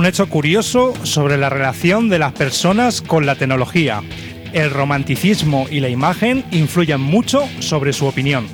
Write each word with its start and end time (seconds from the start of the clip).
Un 0.00 0.06
hecho 0.06 0.30
curioso 0.30 0.94
sobre 1.02 1.36
la 1.36 1.50
relación 1.50 2.08
de 2.08 2.18
las 2.18 2.32
personas 2.32 3.02
con 3.02 3.26
la 3.26 3.34
tecnología. 3.34 4.02
El 4.54 4.70
romanticismo 4.70 5.66
y 5.70 5.80
la 5.80 5.90
imagen 5.90 6.42
influyen 6.52 7.02
mucho 7.02 7.46
sobre 7.58 7.92
su 7.92 8.06
opinión. 8.06 8.46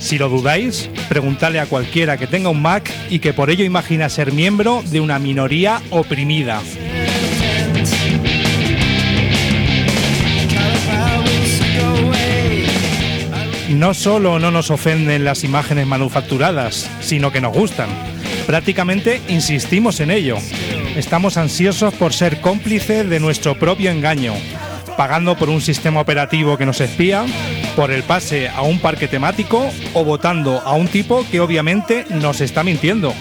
Si 0.00 0.18
lo 0.18 0.28
dudáis, 0.28 0.90
preguntadle 1.08 1.60
a 1.60 1.66
cualquiera 1.66 2.18
que 2.18 2.26
tenga 2.26 2.50
un 2.50 2.60
Mac 2.60 2.92
y 3.08 3.20
que 3.20 3.32
por 3.32 3.48
ello 3.48 3.64
imagina 3.64 4.10
ser 4.10 4.32
miembro 4.32 4.82
de 4.84 5.00
una 5.00 5.18
minoría 5.18 5.80
oprimida. 5.88 6.60
No 13.70 13.94
solo 13.94 14.38
no 14.38 14.50
nos 14.50 14.70
ofenden 14.70 15.24
las 15.24 15.42
imágenes 15.42 15.86
manufacturadas, 15.86 16.90
sino 17.00 17.32
que 17.32 17.40
nos 17.40 17.54
gustan. 17.54 18.15
Prácticamente 18.46 19.20
insistimos 19.26 19.98
en 19.98 20.12
ello. 20.12 20.36
Estamos 20.94 21.36
ansiosos 21.36 21.92
por 21.94 22.12
ser 22.12 22.40
cómplices 22.40 23.08
de 23.10 23.18
nuestro 23.18 23.58
propio 23.58 23.90
engaño, 23.90 24.34
pagando 24.96 25.36
por 25.36 25.48
un 25.48 25.60
sistema 25.60 26.00
operativo 26.00 26.56
que 26.56 26.64
nos 26.64 26.80
espía, 26.80 27.26
por 27.74 27.90
el 27.90 28.04
pase 28.04 28.48
a 28.48 28.62
un 28.62 28.78
parque 28.78 29.08
temático 29.08 29.68
o 29.94 30.04
votando 30.04 30.60
a 30.60 30.74
un 30.74 30.86
tipo 30.86 31.26
que 31.28 31.40
obviamente 31.40 32.06
nos 32.08 32.40
está 32.40 32.62
mintiendo. 32.62 33.12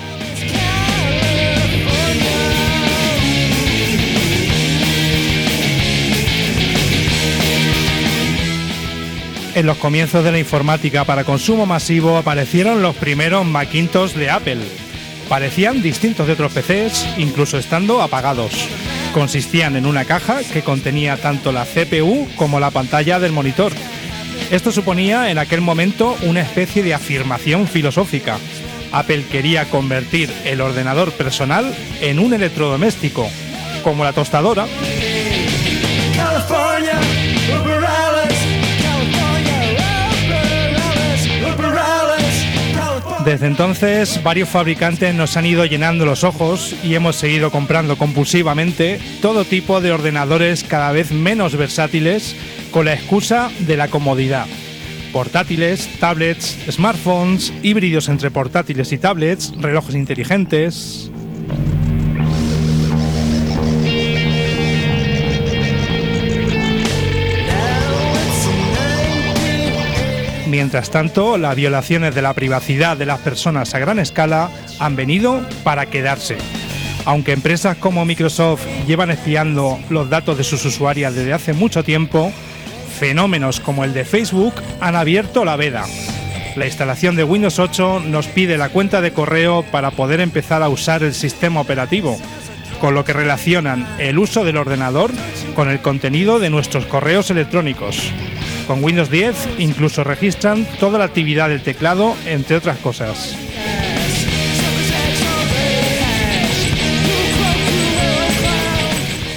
En 9.56 9.66
los 9.66 9.78
comienzos 9.78 10.24
de 10.24 10.32
la 10.34 10.38
informática 10.38 11.04
para 11.06 11.24
consumo 11.24 11.66
masivo 11.66 12.18
aparecieron 12.18 12.82
los 12.82 12.96
primeros 12.96 13.46
Macintosh 13.46 14.12
de 14.14 14.30
Apple. 14.30 14.85
Parecían 15.30 15.82
distintos 15.82 16.28
de 16.28 16.34
otros 16.34 16.52
PCs, 16.54 17.18
incluso 17.18 17.58
estando 17.58 18.02
apagados. 18.02 18.54
Consistían 19.14 19.76
en 19.76 19.86
una 19.86 20.06
caja 20.06 20.42
que 20.44 20.62
contenía 20.62 21.18
tanto 21.18 21.52
la 21.52 21.66
CPU 21.66 22.28
como 22.36 22.60
la 22.60 22.72
pantalla 22.72 23.20
del 23.20 23.32
monitor. 23.32 23.72
Esto 24.52 24.72
suponía 24.72 25.32
en 25.32 25.38
aquel 25.38 25.62
momento 25.62 26.16
una 26.22 26.42
especie 26.42 26.84
de 26.84 26.94
afirmación 26.94 27.68
filosófica. 27.68 28.38
Apple 28.92 29.26
quería 29.32 29.66
convertir 29.66 30.32
el 30.46 30.62
ordenador 30.62 31.12
personal 31.12 31.74
en 32.02 32.20
un 32.20 32.34
electrodoméstico, 32.34 33.28
como 33.84 34.04
la 34.04 34.14
tostadora, 34.14 34.68
Desde 43.26 43.48
entonces, 43.48 44.22
varios 44.22 44.50
fabricantes 44.50 45.16
nos 45.16 45.36
han 45.36 45.48
ido 45.48 45.66
llenando 45.66 46.06
los 46.06 46.24
ojos 46.24 46.76
y 46.84 46.94
hemos 46.94 47.16
seguido 47.16 47.50
comprando 47.50 47.98
compulsivamente 47.98 49.00
todo 49.20 49.46
tipo 49.46 49.82
de 49.82 49.92
ordenadores 49.92 50.64
cada 50.64 50.92
vez 50.92 51.12
menos 51.12 51.58
versátiles 51.58 52.36
con 52.70 52.86
la 52.86 52.94
excusa 52.94 53.50
de 53.62 53.78
la 53.78 53.88
comodidad. 53.88 54.46
Portátiles, 55.12 55.90
tablets, 56.00 56.56
smartphones, 56.70 57.52
híbridos 57.64 58.10
entre 58.10 58.30
portátiles 58.30 58.92
y 58.92 59.00
tablets, 59.00 59.54
relojes 59.60 59.96
inteligentes. 59.96 61.10
Mientras 70.56 70.90
tanto, 70.90 71.38
las 71.38 71.54
violaciones 71.54 72.16
de 72.16 72.22
la 72.22 72.34
privacidad 72.34 72.96
de 72.96 73.06
las 73.06 73.20
personas 73.20 73.76
a 73.76 73.80
gran 73.80 74.00
escala 74.00 74.50
han 74.80 74.96
venido 74.96 75.46
para 75.66 75.88
quedarse. 75.88 76.38
Aunque 77.04 77.34
empresas 77.34 77.76
como 77.76 78.06
Microsoft 78.06 78.66
llevan 78.88 79.12
espiando 79.12 79.78
los 79.90 80.10
datos 80.10 80.38
de 80.38 80.46
sus 80.46 80.64
usuarias 80.64 81.14
desde 81.14 81.34
hace 81.34 81.52
mucho 81.52 81.84
tiempo, 81.84 82.32
fenómenos 82.98 83.60
como 83.60 83.84
el 83.84 83.94
de 83.94 84.06
Facebook 84.06 84.54
han 84.80 84.96
abierto 84.96 85.44
la 85.44 85.58
veda. 85.58 85.84
La 86.56 86.66
instalación 86.66 87.18
de 87.18 87.26
Windows 87.26 87.60
8 87.60 88.04
nos 88.06 88.28
pide 88.28 88.58
la 88.58 88.70
cuenta 88.70 89.02
de 89.02 89.12
correo 89.12 89.66
para 89.74 89.92
poder 89.92 90.22
empezar 90.22 90.64
a 90.64 90.70
usar 90.70 91.04
el 91.04 91.14
sistema 91.14 91.60
operativo, 91.60 92.18
con 92.80 92.94
lo 92.94 93.04
que 93.04 93.12
relacionan 93.12 93.86
el 94.00 94.18
uso 94.18 94.46
del 94.46 94.56
ordenador 94.56 95.12
con 95.54 95.70
el 95.70 95.82
contenido 95.82 96.40
de 96.40 96.50
nuestros 96.50 96.86
correos 96.86 97.30
electrónicos. 97.30 98.14
Con 98.68 98.84
Windows 98.84 99.10
10 99.10 99.36
incluso 99.60 100.04
registran 100.04 100.66
toda 100.80 100.98
la 100.98 101.06
actividad 101.06 101.50
del 101.50 101.62
teclado, 101.62 102.16
entre 102.26 102.58
otras 102.58 102.78
cosas. 102.78 103.36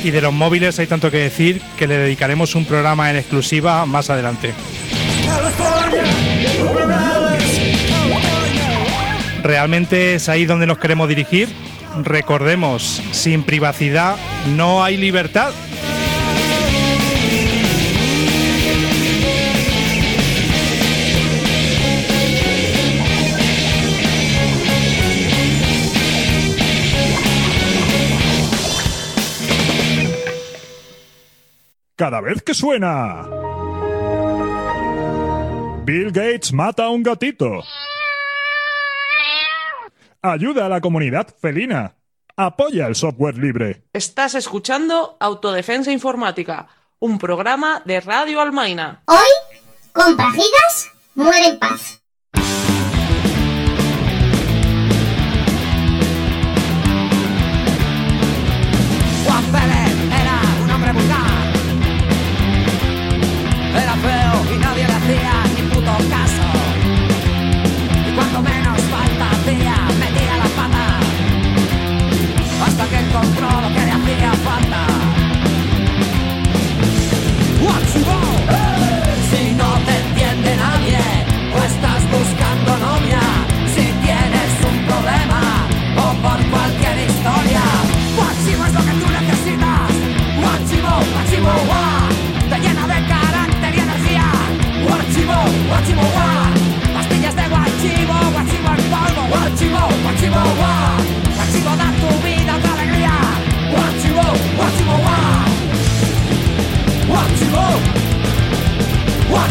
Y 0.03 0.11
de 0.11 0.21
los 0.23 0.33
móviles 0.33 0.79
hay 0.79 0.87
tanto 0.87 1.11
que 1.11 1.19
decir 1.19 1.61
que 1.77 1.87
le 1.87 1.99
dedicaremos 1.99 2.55
un 2.55 2.65
programa 2.65 3.11
en 3.11 3.17
exclusiva 3.17 3.85
más 3.85 4.09
adelante. 4.09 4.55
¿Realmente 9.43 10.15
es 10.15 10.29
ahí 10.29 10.47
donde 10.47 10.67
nos 10.67 10.79
queremos 10.79 11.09
dirigir? 11.09 11.49
Recordemos, 12.03 13.03
sin 13.13 13.43
privacidad 13.43 14.17
no 14.57 14.85
hay 14.85 14.97
libertad. 14.97 15.53
Cada 31.99 32.21
vez 32.21 32.41
que 32.43 32.55
suena. 32.55 33.27
Bill 35.85 36.13
Gates 36.13 36.53
mata 36.53 36.85
a 36.85 36.91
un 36.91 37.03
gatito. 37.03 37.65
Ayuda 40.23 40.67
a 40.67 40.69
la 40.69 40.81
comunidad 40.81 41.35
felina. 41.41 41.97
Apoya 42.37 42.87
el 42.87 42.95
software 42.95 43.37
libre. 43.37 43.83
Estás 43.93 44.37
escuchando 44.37 45.17
Autodefensa 45.19 45.91
Informática, 45.91 46.69
un 47.01 47.19
programa 47.19 47.83
de 47.85 48.01
Radio 48.01 48.41
Almaina. 48.41 49.03
Hoy, 49.07 49.59
compra 49.93 50.31
gigas, 50.31 50.93
muere 51.17 51.47
en 51.49 51.59
paz. 51.59 51.98
Hacía 65.09 65.33
ni 65.55 65.63
puto 65.69 65.93
caso. 66.11 66.49
Y 68.07 68.15
cuando 68.15 68.43
menos 68.43 68.81
falta 68.83 69.31
hacía, 69.31 69.77
metía 69.99 70.37
la 70.37 70.49
pata. 70.57 71.01
Hasta 72.67 72.85
que 72.89 72.99
encontró 72.99 73.49
lo 73.49 73.69
que 73.69 73.85
le 73.87 73.93
hacía 73.93 74.33
falta. 74.45 74.87
What's 77.61 77.95
wrong? 78.07 78.68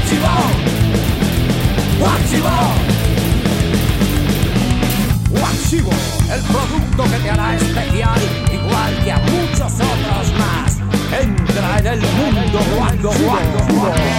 Guachivo, 0.07 0.29
guachivo, 1.99 2.49
guachivo, 5.31 5.91
el 6.33 6.41
producto 6.43 7.03
que 7.03 7.23
te 7.23 7.29
hará 7.29 7.55
especial, 7.57 8.21
igual 8.53 9.03
que 9.03 9.11
a 9.11 9.17
muchos 9.17 9.73
otros 9.73 10.31
más. 10.39 10.77
Entra 11.11 11.79
en 11.79 11.87
el 11.87 11.99
mundo 11.99 12.59
guacho, 12.77 13.09
guacho, 13.19 13.73
guacho. 13.73 14.16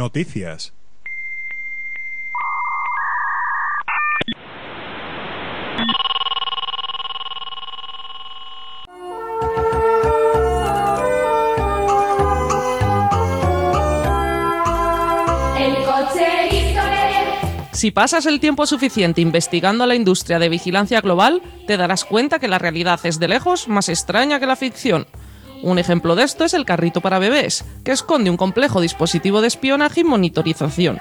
Noticias. 0.00 0.72
Si 17.72 17.90
pasas 17.90 18.24
el 18.24 18.40
tiempo 18.40 18.64
suficiente 18.64 19.20
investigando 19.20 19.86
la 19.86 19.94
industria 19.94 20.38
de 20.38 20.48
vigilancia 20.48 21.02
global, 21.02 21.42
te 21.66 21.76
darás 21.76 22.06
cuenta 22.06 22.38
que 22.38 22.48
la 22.48 22.58
realidad 22.58 23.00
es 23.04 23.18
de 23.18 23.28
lejos 23.28 23.68
más 23.68 23.90
extraña 23.90 24.40
que 24.40 24.46
la 24.46 24.56
ficción. 24.56 25.06
Un 25.62 25.78
ejemplo 25.78 26.16
de 26.16 26.22
esto 26.22 26.44
es 26.44 26.54
el 26.54 26.64
carrito 26.64 27.00
para 27.00 27.18
bebés, 27.18 27.64
que 27.84 27.92
esconde 27.92 28.30
un 28.30 28.36
complejo 28.36 28.80
dispositivo 28.80 29.40
de 29.40 29.48
espionaje 29.48 30.00
y 30.00 30.04
monitorización. 30.04 31.00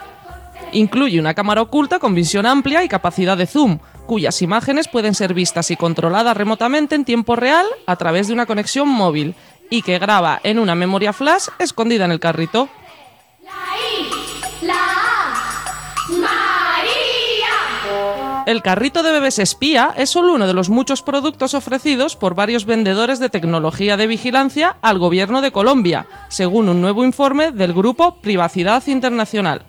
Incluye 0.71 1.19
una 1.19 1.33
cámara 1.33 1.61
oculta 1.61 2.00
con 2.00 2.13
visión 2.13 2.45
amplia 2.45 2.83
y 2.83 2.89
capacidad 2.89 3.38
de 3.38 3.47
zoom, 3.47 3.79
cuyas 4.06 4.41
imágenes 4.41 4.88
pueden 4.88 5.15
ser 5.15 5.33
vistas 5.33 5.71
y 5.71 5.75
controladas 5.75 6.35
remotamente 6.35 6.95
en 6.95 7.06
tiempo 7.06 7.35
real 7.35 7.65
a 7.88 7.95
través 7.95 8.27
de 8.27 8.33
una 8.33 8.45
conexión 8.45 8.88
móvil, 8.88 9.35
y 9.69 9.81
que 9.81 10.00
graba 10.00 10.39
en 10.44 10.59
una 10.59 10.75
memoria 10.75 11.13
flash 11.13 11.47
escondida 11.59 12.05
en 12.05 12.12
el 12.12 12.19
carrito. 12.19 12.69
El 18.50 18.63
carrito 18.63 19.04
de 19.04 19.12
bebés 19.12 19.38
espía 19.38 19.94
es 19.96 20.10
solo 20.10 20.34
uno 20.34 20.48
de 20.48 20.56
los 20.56 20.72
muchos 20.72 21.04
productos 21.04 21.54
ofrecidos 21.54 22.16
por 22.16 22.34
varios 22.34 22.66
vendedores 22.66 23.19
de 23.19 23.30
tecnología 23.30 23.96
de 23.96 24.07
vigilancia 24.07 24.78
al 24.81 24.98
gobierno 24.98 25.42
de 25.42 25.51
Colombia, 25.51 26.07
según 26.30 26.68
un 26.68 26.81
nuevo 26.81 27.06
informe 27.06 27.51
del 27.51 27.74
grupo 27.74 28.16
Privacidad 28.22 28.81
Internacional. 28.88 29.69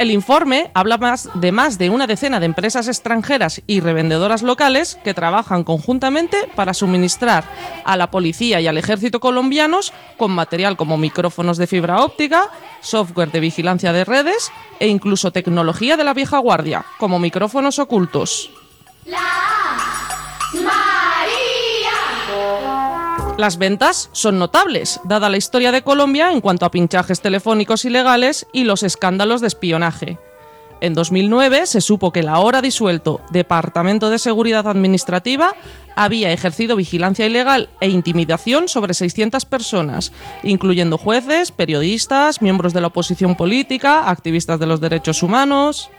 El 0.00 0.10
informe 0.10 0.70
habla 0.72 0.96
más 0.96 1.28
de 1.34 1.52
más 1.52 1.76
de 1.76 1.90
una 1.90 2.06
decena 2.06 2.40
de 2.40 2.46
empresas 2.46 2.88
extranjeras 2.88 3.60
y 3.66 3.80
revendedoras 3.80 4.42
locales 4.42 4.98
que 5.04 5.12
trabajan 5.12 5.62
conjuntamente 5.62 6.38
para 6.56 6.72
suministrar 6.72 7.44
a 7.84 7.98
la 7.98 8.10
policía 8.10 8.62
y 8.62 8.66
al 8.66 8.78
ejército 8.78 9.20
colombianos 9.20 9.92
con 10.16 10.30
material 10.30 10.78
como 10.78 10.96
micrófonos 10.96 11.58
de 11.58 11.66
fibra 11.66 12.02
óptica, 12.02 12.48
software 12.80 13.30
de 13.30 13.40
vigilancia 13.40 13.92
de 13.92 14.06
redes 14.06 14.50
e 14.78 14.88
incluso 14.88 15.32
tecnología 15.32 15.98
de 15.98 16.04
la 16.04 16.14
vieja 16.14 16.38
guardia, 16.38 16.86
como 16.98 17.18
micrófonos 17.18 17.78
ocultos. 17.78 18.50
La 19.04 19.89
Las 23.38 23.56
ventas 23.58 24.10
son 24.12 24.38
notables, 24.38 25.00
dada 25.04 25.30
la 25.30 25.36
historia 25.36 25.72
de 25.72 25.82
Colombia 25.82 26.30
en 26.30 26.40
cuanto 26.40 26.66
a 26.66 26.70
pinchajes 26.70 27.20
telefónicos 27.20 27.84
ilegales 27.84 28.46
y 28.52 28.64
los 28.64 28.82
escándalos 28.82 29.40
de 29.40 29.46
espionaje. 29.46 30.18
En 30.80 30.94
2009 30.94 31.66
se 31.66 31.80
supo 31.82 32.10
que 32.10 32.20
el 32.20 32.28
ahora 32.28 32.62
disuelto 32.62 33.20
Departamento 33.30 34.08
de 34.08 34.18
Seguridad 34.18 34.66
Administrativa 34.66 35.54
había 35.94 36.32
ejercido 36.32 36.76
vigilancia 36.76 37.26
ilegal 37.26 37.68
e 37.80 37.88
intimidación 37.88 38.68
sobre 38.68 38.94
600 38.94 39.44
personas, 39.44 40.12
incluyendo 40.42 40.96
jueces, 40.96 41.52
periodistas, 41.52 42.40
miembros 42.40 42.72
de 42.72 42.80
la 42.80 42.86
oposición 42.86 43.36
política, 43.36 44.08
activistas 44.08 44.58
de 44.58 44.66
los 44.66 44.80
derechos 44.80 45.22
humanos. 45.22 45.90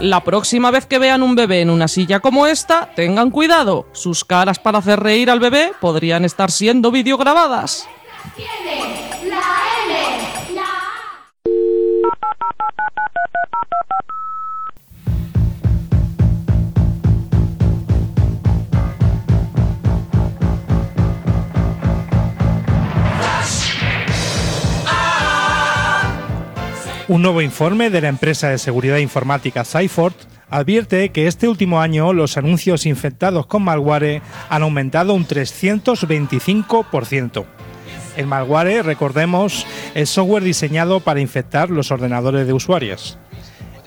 La 0.00 0.22
próxima 0.22 0.70
vez 0.70 0.86
que 0.86 1.00
vean 1.00 1.24
un 1.24 1.34
bebé 1.34 1.60
en 1.60 1.70
una 1.70 1.88
silla 1.88 2.20
como 2.20 2.46
esta, 2.46 2.90
tengan 2.94 3.32
cuidado. 3.32 3.88
Sus 3.92 4.24
caras 4.24 4.60
para 4.60 4.78
hacer 4.78 5.00
reír 5.00 5.28
al 5.28 5.40
bebé 5.40 5.72
podrían 5.80 6.24
estar 6.24 6.52
siendo 6.52 6.92
videograbadas. 6.92 7.88
La. 9.26 10.68
Un 27.08 27.22
nuevo 27.22 27.40
informe 27.40 27.88
de 27.88 28.02
la 28.02 28.08
empresa 28.08 28.50
de 28.50 28.58
seguridad 28.58 28.98
informática 28.98 29.64
Cyfort 29.64 30.14
advierte 30.50 31.08
que 31.08 31.26
este 31.26 31.48
último 31.48 31.80
año 31.80 32.12
los 32.12 32.36
anuncios 32.36 32.84
infectados 32.84 33.46
con 33.46 33.62
malware 33.62 34.20
han 34.50 34.62
aumentado 34.62 35.14
un 35.14 35.26
325%. 35.26 37.46
El 38.18 38.26
malware, 38.26 38.84
recordemos, 38.84 39.66
es 39.94 40.10
software 40.10 40.42
diseñado 40.42 41.00
para 41.00 41.20
infectar 41.20 41.70
los 41.70 41.90
ordenadores 41.90 42.46
de 42.46 42.52
usuarios. 42.52 43.16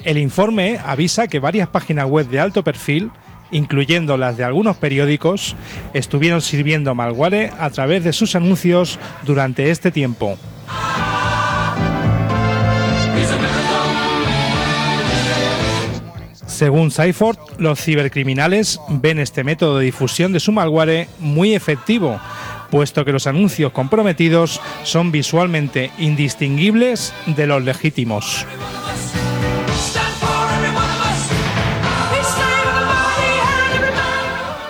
El 0.04 0.18
informe 0.18 0.80
avisa 0.84 1.28
que 1.28 1.38
varias 1.38 1.68
páginas 1.68 2.10
web 2.10 2.28
de 2.28 2.40
alto 2.40 2.64
perfil, 2.64 3.12
incluyendo 3.52 4.18
las 4.18 4.36
de 4.36 4.46
algunos 4.46 4.78
periódicos, 4.78 5.56
estuvieron 5.94 6.42
sirviendo 6.42 6.96
malware 6.96 7.54
a 7.60 7.70
través 7.70 8.04
de 8.04 8.14
sus 8.14 8.34
anuncios 8.34 8.98
durante 9.28 9.70
este 9.70 9.92
tiempo. 9.92 10.40
Según 16.62 16.92
Cyford, 16.92 17.40
los 17.58 17.82
cibercriminales 17.82 18.80
ven 18.88 19.18
este 19.18 19.44
método 19.44 19.80
de 19.80 19.86
difusión 19.86 20.32
de 20.32 20.40
su 20.40 20.52
malware 20.52 21.08
muy 21.18 21.56
efectivo, 21.56 22.22
puesto 22.70 23.04
que 23.04 23.12
los 23.12 23.26
anuncios 23.26 23.72
comprometidos 23.72 24.62
son 24.84 25.12
visualmente 25.12 25.90
indistinguibles 25.98 27.16
de 27.26 27.48
los 27.48 27.64
legítimos. 27.64 28.46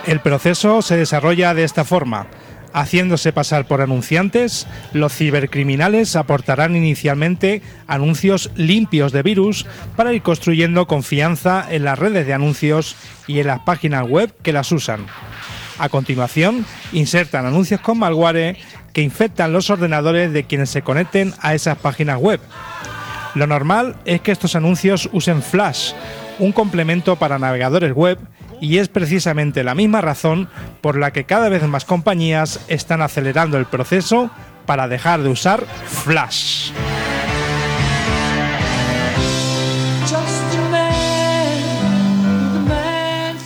El 0.06 0.20
proceso 0.20 0.80
se 0.80 0.96
desarrolla 0.96 1.52
de 1.52 1.64
esta 1.64 1.84
forma. 1.84 2.26
Haciéndose 2.72 3.32
pasar 3.32 3.66
por 3.66 3.82
anunciantes, 3.82 4.66
los 4.92 5.14
cibercriminales 5.14 6.16
aportarán 6.16 6.74
inicialmente 6.74 7.60
anuncios 7.86 8.50
limpios 8.56 9.12
de 9.12 9.22
virus 9.22 9.66
para 9.94 10.12
ir 10.12 10.22
construyendo 10.22 10.86
confianza 10.86 11.66
en 11.70 11.84
las 11.84 11.98
redes 11.98 12.26
de 12.26 12.32
anuncios 12.32 12.96
y 13.26 13.40
en 13.40 13.48
las 13.48 13.60
páginas 13.60 14.08
web 14.08 14.34
que 14.42 14.52
las 14.52 14.72
usan. 14.72 15.06
A 15.78 15.88
continuación, 15.88 16.64
insertan 16.92 17.44
anuncios 17.44 17.80
con 17.80 17.98
malware 17.98 18.56
que 18.92 19.02
infectan 19.02 19.52
los 19.52 19.68
ordenadores 19.68 20.32
de 20.32 20.44
quienes 20.44 20.70
se 20.70 20.82
conecten 20.82 21.34
a 21.40 21.54
esas 21.54 21.76
páginas 21.78 22.18
web. 22.18 22.40
Lo 23.34 23.46
normal 23.46 23.96
es 24.04 24.20
que 24.20 24.32
estos 24.32 24.54
anuncios 24.56 25.08
usen 25.12 25.42
Flash, 25.42 25.92
un 26.38 26.52
complemento 26.52 27.16
para 27.16 27.38
navegadores 27.38 27.92
web, 27.94 28.18
y 28.62 28.78
es 28.78 28.88
precisamente 28.88 29.64
la 29.64 29.74
misma 29.74 30.00
razón 30.00 30.48
por 30.80 30.96
la 30.96 31.10
que 31.10 31.24
cada 31.24 31.48
vez 31.48 31.64
más 31.64 31.84
compañías 31.84 32.60
están 32.68 33.02
acelerando 33.02 33.58
el 33.58 33.66
proceso 33.66 34.30
para 34.66 34.86
dejar 34.86 35.20
de 35.22 35.30
usar 35.30 35.66
Flash. 35.66 36.70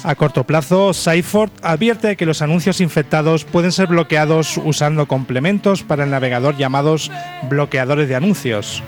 A 0.04 0.14
corto 0.14 0.44
plazo, 0.44 0.92
Cyford 0.92 1.50
advierte 1.62 2.16
que 2.16 2.26
los 2.26 2.42
anuncios 2.42 2.82
infectados 2.82 3.46
pueden 3.46 3.72
ser 3.72 3.86
bloqueados 3.86 4.60
usando 4.62 5.08
complementos 5.08 5.82
para 5.82 6.04
el 6.04 6.10
navegador 6.10 6.58
llamados 6.58 7.10
bloqueadores 7.48 8.06
de 8.06 8.16
anuncios. 8.16 8.82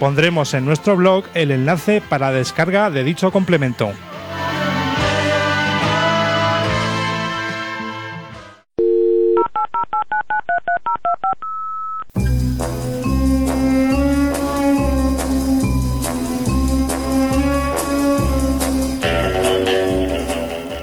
Pondremos 0.00 0.54
en 0.54 0.64
nuestro 0.64 0.96
blog 0.96 1.24
el 1.34 1.52
enlace 1.52 2.02
para 2.06 2.32
descarga 2.32 2.90
de 2.90 3.04
dicho 3.04 3.30
complemento. 3.30 3.92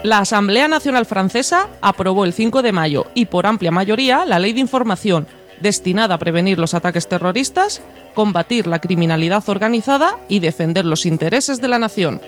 La 0.05 0.19
Asamblea 0.19 0.67
Nacional 0.67 1.07
Francesa 1.07 1.67
aprobó 1.81 2.25
el 2.25 2.33
5 2.33 2.61
de 2.61 2.71
mayo 2.71 3.07
y 3.15 3.25
por 3.25 3.47
amplia 3.47 3.71
mayoría 3.71 4.23
la 4.23 4.37
Ley 4.37 4.53
de 4.53 4.59
Información, 4.59 5.25
destinada 5.61 6.13
a 6.13 6.19
prevenir 6.19 6.59
los 6.59 6.75
ataques 6.75 7.07
terroristas, 7.07 7.81
combatir 8.13 8.67
la 8.67 8.77
criminalidad 8.77 9.43
organizada 9.47 10.19
y 10.29 10.41
defender 10.41 10.85
los 10.85 11.07
intereses 11.07 11.59
de 11.59 11.67
la 11.69 11.79
nación. 11.79 12.21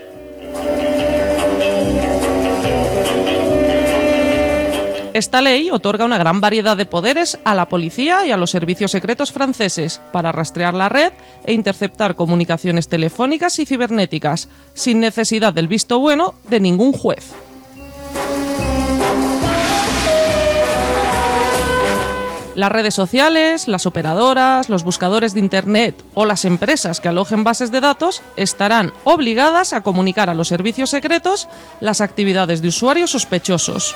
Esta 5.17 5.41
ley 5.41 5.71
otorga 5.71 6.05
una 6.05 6.19
gran 6.19 6.41
variedad 6.41 6.77
de 6.77 6.85
poderes 6.85 7.39
a 7.43 7.55
la 7.55 7.67
policía 7.69 8.27
y 8.27 8.29
a 8.29 8.37
los 8.37 8.51
servicios 8.51 8.91
secretos 8.91 9.31
franceses 9.31 9.99
para 10.11 10.31
rastrear 10.31 10.75
la 10.75 10.89
red 10.89 11.11
e 11.43 11.53
interceptar 11.53 12.13
comunicaciones 12.13 12.87
telefónicas 12.87 13.57
y 13.57 13.65
cibernéticas, 13.65 14.47
sin 14.75 14.99
necesidad 14.99 15.55
del 15.55 15.67
visto 15.67 15.97
bueno 15.97 16.35
de 16.51 16.59
ningún 16.59 16.93
juez. 16.93 17.33
Las 22.53 22.71
redes 22.71 22.93
sociales, 22.93 23.67
las 23.67 23.87
operadoras, 23.87 24.69
los 24.69 24.83
buscadores 24.83 25.33
de 25.33 25.39
Internet 25.39 25.95
o 26.13 26.25
las 26.25 26.45
empresas 26.45 26.99
que 26.99 27.07
alojen 27.07 27.43
bases 27.43 27.71
de 27.71 27.81
datos 27.81 28.21
estarán 28.35 28.93
obligadas 29.03 29.73
a 29.73 29.81
comunicar 29.81 30.29
a 30.29 30.35
los 30.35 30.47
servicios 30.47 30.91
secretos 30.91 31.47
las 31.79 32.01
actividades 32.01 32.61
de 32.61 32.67
usuarios 32.67 33.11
sospechosos. 33.11 33.95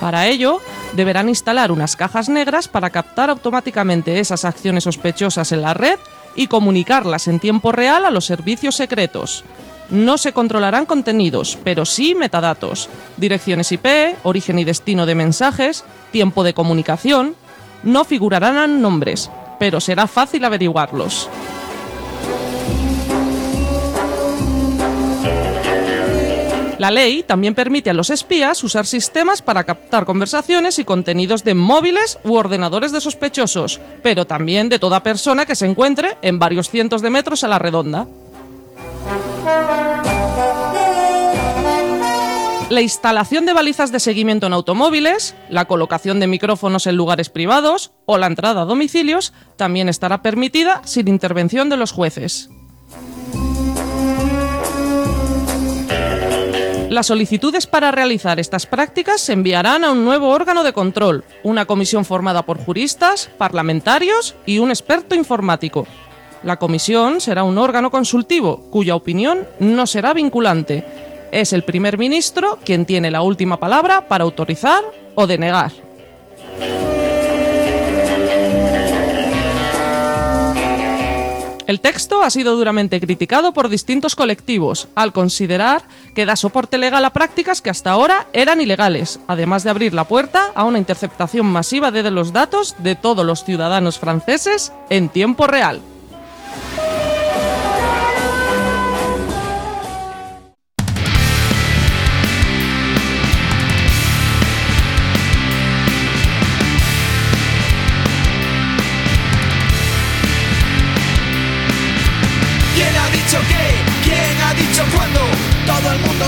Para 0.00 0.26
ello, 0.26 0.60
deberán 0.92 1.28
instalar 1.28 1.72
unas 1.72 1.96
cajas 1.96 2.28
negras 2.28 2.68
para 2.68 2.90
captar 2.90 3.30
automáticamente 3.30 4.20
esas 4.20 4.44
acciones 4.44 4.84
sospechosas 4.84 5.52
en 5.52 5.62
la 5.62 5.74
red 5.74 5.98
y 6.34 6.48
comunicarlas 6.48 7.28
en 7.28 7.40
tiempo 7.40 7.72
real 7.72 8.04
a 8.04 8.10
los 8.10 8.26
servicios 8.26 8.76
secretos. 8.76 9.44
No 9.88 10.18
se 10.18 10.32
controlarán 10.32 10.84
contenidos, 10.84 11.58
pero 11.64 11.84
sí 11.84 12.14
metadatos, 12.14 12.88
direcciones 13.16 13.70
IP, 13.72 13.86
origen 14.24 14.58
y 14.58 14.64
destino 14.64 15.06
de 15.06 15.14
mensajes, 15.14 15.84
tiempo 16.10 16.42
de 16.44 16.54
comunicación, 16.54 17.36
no 17.82 18.04
figurarán 18.04 18.82
nombres, 18.82 19.30
pero 19.58 19.80
será 19.80 20.06
fácil 20.06 20.44
averiguarlos. 20.44 21.30
La 26.78 26.90
ley 26.90 27.22
también 27.22 27.54
permite 27.54 27.88
a 27.88 27.94
los 27.94 28.10
espías 28.10 28.62
usar 28.62 28.86
sistemas 28.86 29.40
para 29.40 29.64
captar 29.64 30.04
conversaciones 30.04 30.78
y 30.78 30.84
contenidos 30.84 31.42
de 31.42 31.54
móviles 31.54 32.18
u 32.22 32.34
ordenadores 32.34 32.92
de 32.92 33.00
sospechosos, 33.00 33.80
pero 34.02 34.26
también 34.26 34.68
de 34.68 34.78
toda 34.78 35.02
persona 35.02 35.46
que 35.46 35.54
se 35.54 35.66
encuentre 35.66 36.18
en 36.20 36.38
varios 36.38 36.68
cientos 36.68 37.00
de 37.00 37.10
metros 37.10 37.44
a 37.44 37.48
la 37.48 37.58
redonda. 37.58 38.06
La 42.68 42.80
instalación 42.80 43.46
de 43.46 43.52
balizas 43.52 43.92
de 43.92 44.00
seguimiento 44.00 44.48
en 44.48 44.52
automóviles, 44.52 45.36
la 45.48 45.66
colocación 45.66 46.18
de 46.18 46.26
micrófonos 46.26 46.86
en 46.88 46.96
lugares 46.96 47.30
privados 47.30 47.92
o 48.06 48.18
la 48.18 48.26
entrada 48.26 48.62
a 48.62 48.64
domicilios 48.64 49.32
también 49.56 49.88
estará 49.88 50.20
permitida 50.20 50.82
sin 50.84 51.06
intervención 51.08 51.68
de 51.70 51.76
los 51.76 51.92
jueces. 51.92 52.50
Las 56.96 57.08
solicitudes 57.08 57.66
para 57.66 57.90
realizar 57.90 58.40
estas 58.40 58.64
prácticas 58.64 59.20
se 59.20 59.34
enviarán 59.34 59.84
a 59.84 59.92
un 59.92 60.02
nuevo 60.02 60.30
órgano 60.30 60.64
de 60.64 60.72
control, 60.72 61.24
una 61.42 61.66
comisión 61.66 62.06
formada 62.06 62.46
por 62.46 62.56
juristas, 62.56 63.28
parlamentarios 63.36 64.34
y 64.46 64.60
un 64.60 64.70
experto 64.70 65.14
informático. 65.14 65.86
La 66.42 66.56
comisión 66.56 67.20
será 67.20 67.44
un 67.44 67.58
órgano 67.58 67.90
consultivo 67.90 68.62
cuya 68.70 68.96
opinión 68.96 69.46
no 69.58 69.86
será 69.86 70.14
vinculante. 70.14 70.86
Es 71.32 71.52
el 71.52 71.64
primer 71.64 71.98
ministro 71.98 72.58
quien 72.64 72.86
tiene 72.86 73.10
la 73.10 73.20
última 73.20 73.60
palabra 73.60 74.08
para 74.08 74.24
autorizar 74.24 74.82
o 75.14 75.26
denegar. 75.26 75.72
El 81.66 81.80
texto 81.80 82.22
ha 82.22 82.30
sido 82.30 82.54
duramente 82.56 83.00
criticado 83.00 83.52
por 83.52 83.68
distintos 83.68 84.14
colectivos, 84.14 84.86
al 84.94 85.12
considerar 85.12 85.82
que 86.14 86.24
da 86.24 86.36
soporte 86.36 86.78
legal 86.78 87.04
a 87.04 87.12
prácticas 87.12 87.60
que 87.60 87.70
hasta 87.70 87.90
ahora 87.90 88.28
eran 88.32 88.60
ilegales, 88.60 89.18
además 89.26 89.64
de 89.64 89.70
abrir 89.70 89.92
la 89.92 90.04
puerta 90.04 90.52
a 90.54 90.62
una 90.62 90.78
interceptación 90.78 91.46
masiva 91.46 91.90
de 91.90 92.08
los 92.10 92.32
datos 92.32 92.76
de 92.78 92.94
todos 92.94 93.26
los 93.26 93.44
ciudadanos 93.44 93.98
franceses 93.98 94.72
en 94.90 95.08
tiempo 95.08 95.48
real. 95.48 95.80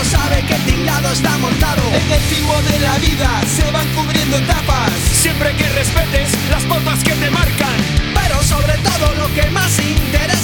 Sabe 0.03 0.43
que 0.45 0.55
el 0.55 0.65
tinglado 0.65 1.11
está 1.11 1.37
montado. 1.37 1.81
En 1.93 2.11
el 2.11 2.21
timo 2.29 2.53
de 2.63 2.79
la 2.79 2.97
vida 2.99 3.41
se 3.45 3.69
van 3.71 3.87
cubriendo 3.93 4.37
etapas. 4.37 4.91
Siempre 5.11 5.55
que 5.55 5.67
respetes 5.69 6.29
las 6.49 6.63
pautas 6.63 7.03
que 7.03 7.11
te 7.11 7.29
marcan. 7.29 7.77
Pero 8.13 8.41
sobre 8.43 8.73
todo 8.77 9.15
lo 9.15 9.33
que 9.33 9.49
más 9.51 9.77
interesa 9.79 10.38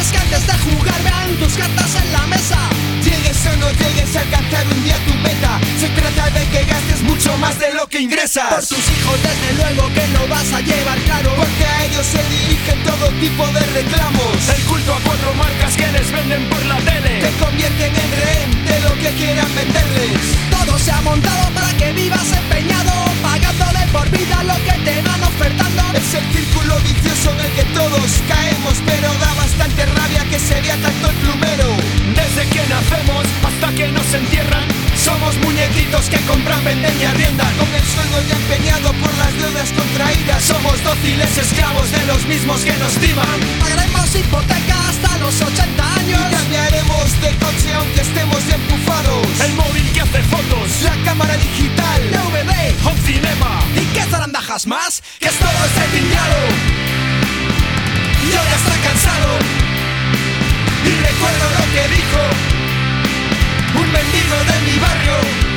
es 0.00 0.12
que 0.12 0.18
antes 0.18 0.46
de 0.46 0.52
jugar 0.64 1.02
vean 1.02 1.36
tus 1.36 1.52
cartas 1.54 1.94
en 2.02 2.12
la 2.12 2.26
mesa. 2.26 2.58
Llegues 3.04 3.46
o 3.46 3.56
no 3.56 3.68
llegues 3.70 4.16
a 4.16 4.20
alcanzar 4.20 4.66
un 4.66 4.84
día 4.84 4.96
tu 5.06 5.14
meta. 5.14 5.60
Se 5.78 5.88
trata 5.88 6.30
de 6.30 6.46
que 6.48 6.64
gastes 6.64 7.02
mucho 7.02 7.36
más 7.38 7.58
de 7.58 7.74
lo 7.74 7.86
que 7.86 8.00
ingresas. 8.00 8.48
Por 8.48 8.60
tus 8.60 8.86
hijos, 8.96 9.16
desde 9.22 9.50
luego 9.60 9.92
que 9.94 10.06
lo 10.08 10.28
vas 10.28 10.52
a 10.52 10.60
llevar 10.60 10.98
claro. 11.08 11.30
Porque 11.36 11.64
a 11.64 11.84
ellos 11.84 12.06
se 12.06 12.22
dirigen 12.34 12.78
todo 12.84 13.08
tipo 13.20 13.46
de 13.48 13.60
reclamos. 13.78 14.36
El 14.56 14.62
culto 14.64 14.94
a 14.94 15.00
cuatro 15.00 15.34
marcas 15.34 15.76
que 15.76 15.86
les 15.92 16.10
venden 16.12 16.48
por 16.48 16.64
la 16.66 16.78
tele. 16.78 17.20
Te 17.20 17.30
convierten 17.44 17.92
en 17.94 18.10
rehén 18.20 18.50
de 18.64 18.80
lo 18.80 18.92
que 19.00 19.10
quieran 19.20 19.50
venderles. 19.54 20.20
Todo 20.50 20.78
se 20.78 20.90
ha 20.92 21.00
montado 21.02 21.50
para 21.54 21.70
que 21.76 21.92
vivas 21.92 22.28
empeñado. 22.32 22.92
Pagándole 23.22 23.79
por 23.92 24.08
vida 24.10 24.42
lo 24.44 24.54
que 24.64 24.72
te 24.84 25.02
van 25.02 25.22
ofertando. 25.22 25.82
Es 25.94 26.14
el 26.14 26.24
círculo 26.32 26.76
vicioso 26.80 27.32
en 27.32 27.40
el 27.40 27.52
que 27.52 27.64
todos 27.74 28.22
caemos. 28.28 28.74
Pero 28.86 29.08
da 29.14 29.34
bastante 29.34 29.86
rabia 29.86 30.24
que 30.30 30.38
se 30.38 30.60
vea 30.60 30.76
tanto 30.76 31.10
el 31.10 31.16
plumero. 31.16 31.68
Desde 32.14 32.48
que 32.48 32.66
nacemos 32.68 33.24
hasta 33.44 33.74
que 33.74 33.88
nos 33.92 34.14
entierran. 34.14 34.89
Somos 35.04 35.34
muñequitos 35.38 36.10
que 36.10 36.18
compran, 36.28 36.62
venden 36.62 36.94
y 37.00 37.04
arriendan. 37.04 37.52
Con 37.56 37.68
el 37.74 37.84
sueldo 37.84 38.20
ya 38.28 38.36
empeñado 38.36 38.92
por 39.00 39.12
las 39.16 39.32
deudas 39.34 39.72
contraídas. 39.72 40.44
Somos 40.44 40.82
dóciles 40.84 41.38
esclavos 41.38 41.90
de 41.90 42.04
los 42.04 42.26
mismos 42.26 42.60
que 42.60 42.76
nos 42.76 42.92
timan. 42.94 43.40
Pagaremos 43.60 44.14
hipoteca 44.14 44.76
hasta 44.88 45.18
los 45.18 45.40
80 45.40 45.94
años. 45.94 46.20
Y 46.20 46.34
cambiaremos 46.34 47.20
de 47.22 47.30
coche 47.36 47.72
aunque 47.74 48.00
estemos 48.02 48.42
empufados. 48.46 49.40
El 49.40 49.54
móvil 49.54 49.90
que 49.92 50.02
hace 50.02 50.22
fotos. 50.24 50.68
La 50.82 50.94
cámara 51.04 51.34
digital. 51.36 52.00
DVD. 52.10 52.52
Home 52.84 53.00
cinema. 53.06 53.64
¿Y 53.76 53.84
qué 53.94 54.02
zarandajas 54.02 54.66
más? 54.66 55.02
Que 55.18 55.28
es 55.28 55.38
todo 55.38 55.50
este. 55.64 55.80
Yo 58.20 58.40
ya 58.50 58.56
está 58.60 58.74
cansado. 58.86 59.38
Y 60.84 60.90
recuerdo 61.08 61.44
lo 61.58 61.64
que 61.72 61.88
dijo 61.88 62.69
un 63.74 63.92
mendigo 63.92 64.36
de 64.44 64.72
mi 64.72 64.78
barrio. 64.78 65.49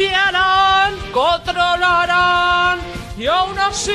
Espiarán, 0.00 0.94
controlarán 1.12 2.78
y 3.18 3.26
aún 3.26 3.58
así 3.58 3.92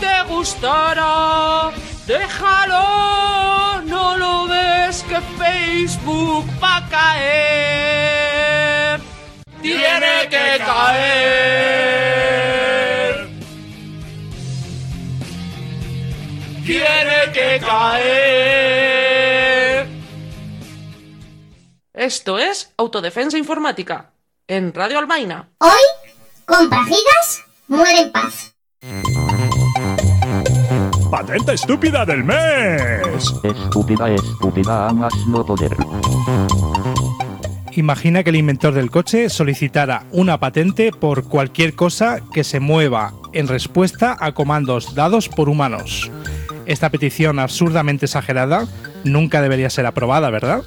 te 0.00 0.22
gustará. 0.28 1.70
Déjalo, 2.06 3.82
no 3.82 4.16
lo 4.16 4.48
ves 4.48 5.04
que 5.08 5.20
Facebook 5.38 6.46
va 6.62 6.76
a 6.78 6.88
caer. 6.88 8.31
Tiene 9.92 10.28
que 10.30 10.58
caer. 10.64 11.92
Tiene 16.64 17.32
que 17.34 17.60
caer. 17.60 18.72
Esto 21.92 22.38
es 22.38 22.72
Autodefensa 22.78 23.36
Informática 23.36 24.12
en 24.48 24.72
Radio 24.72 24.98
Almaina. 24.98 25.50
Hoy, 25.58 25.82
gigas, 26.86 27.42
muere 27.68 27.98
en 28.00 28.12
paz. 28.12 28.54
Patente 31.10 31.52
estúpida 31.52 32.06
del 32.06 32.24
mes. 32.24 33.30
Estúpida, 33.42 34.08
estúpida, 34.08 34.88
a 34.88 34.92
más 34.94 35.12
no 35.26 35.44
poder. 35.44 35.76
Imagina 37.74 38.22
que 38.22 38.30
el 38.30 38.36
inventor 38.36 38.74
del 38.74 38.90
coche 38.90 39.30
solicitara 39.30 40.04
una 40.10 40.38
patente 40.38 40.92
por 40.92 41.24
cualquier 41.24 41.74
cosa 41.74 42.20
que 42.32 42.44
se 42.44 42.60
mueva 42.60 43.14
en 43.32 43.48
respuesta 43.48 44.16
a 44.20 44.32
comandos 44.32 44.94
dados 44.94 45.28
por 45.28 45.48
humanos. 45.48 46.10
Esta 46.66 46.90
petición 46.90 47.38
absurdamente 47.38 48.06
exagerada 48.06 48.68
nunca 49.04 49.40
debería 49.40 49.70
ser 49.70 49.86
aprobada, 49.86 50.28
¿verdad? 50.30 50.62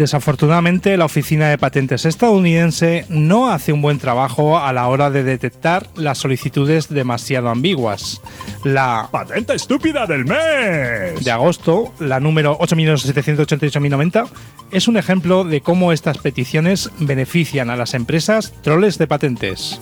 Desafortunadamente, 0.00 0.96
la 0.96 1.04
Oficina 1.04 1.50
de 1.50 1.58
Patentes 1.58 2.06
estadounidense 2.06 3.04
no 3.10 3.50
hace 3.50 3.74
un 3.74 3.82
buen 3.82 3.98
trabajo 3.98 4.58
a 4.58 4.72
la 4.72 4.88
hora 4.88 5.10
de 5.10 5.24
detectar 5.24 5.88
las 5.94 6.16
solicitudes 6.16 6.88
demasiado 6.88 7.50
ambiguas. 7.50 8.22
La 8.64 9.10
Patente 9.12 9.52
estúpida 9.52 10.06
del 10.06 10.24
mes. 10.24 11.22
de 11.22 11.30
agosto, 11.30 11.92
la 11.98 12.18
número 12.18 12.58
8.788.090, 12.60 14.26
es 14.70 14.88
un 14.88 14.96
ejemplo 14.96 15.44
de 15.44 15.60
cómo 15.60 15.92
estas 15.92 16.16
peticiones 16.16 16.90
benefician 17.00 17.68
a 17.68 17.76
las 17.76 17.92
empresas 17.92 18.54
troles 18.62 18.96
de 18.96 19.06
patentes. 19.06 19.78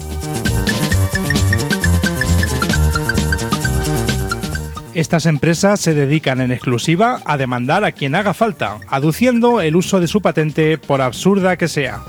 Estas 4.99 5.27
empresas 5.27 5.79
se 5.79 5.95
dedican 5.95 6.41
en 6.41 6.51
exclusiva 6.51 7.21
a 7.25 7.37
demandar 7.37 7.85
a 7.85 7.93
quien 7.93 8.17
haga 8.17 8.35
falta, 8.35 8.79
aduciendo 8.89 9.61
el 9.61 9.77
uso 9.77 10.01
de 10.01 10.09
su 10.09 10.21
patente 10.21 10.77
por 10.77 11.03
absurda 11.03 11.57
que 11.57 11.69
sea. 11.69 12.01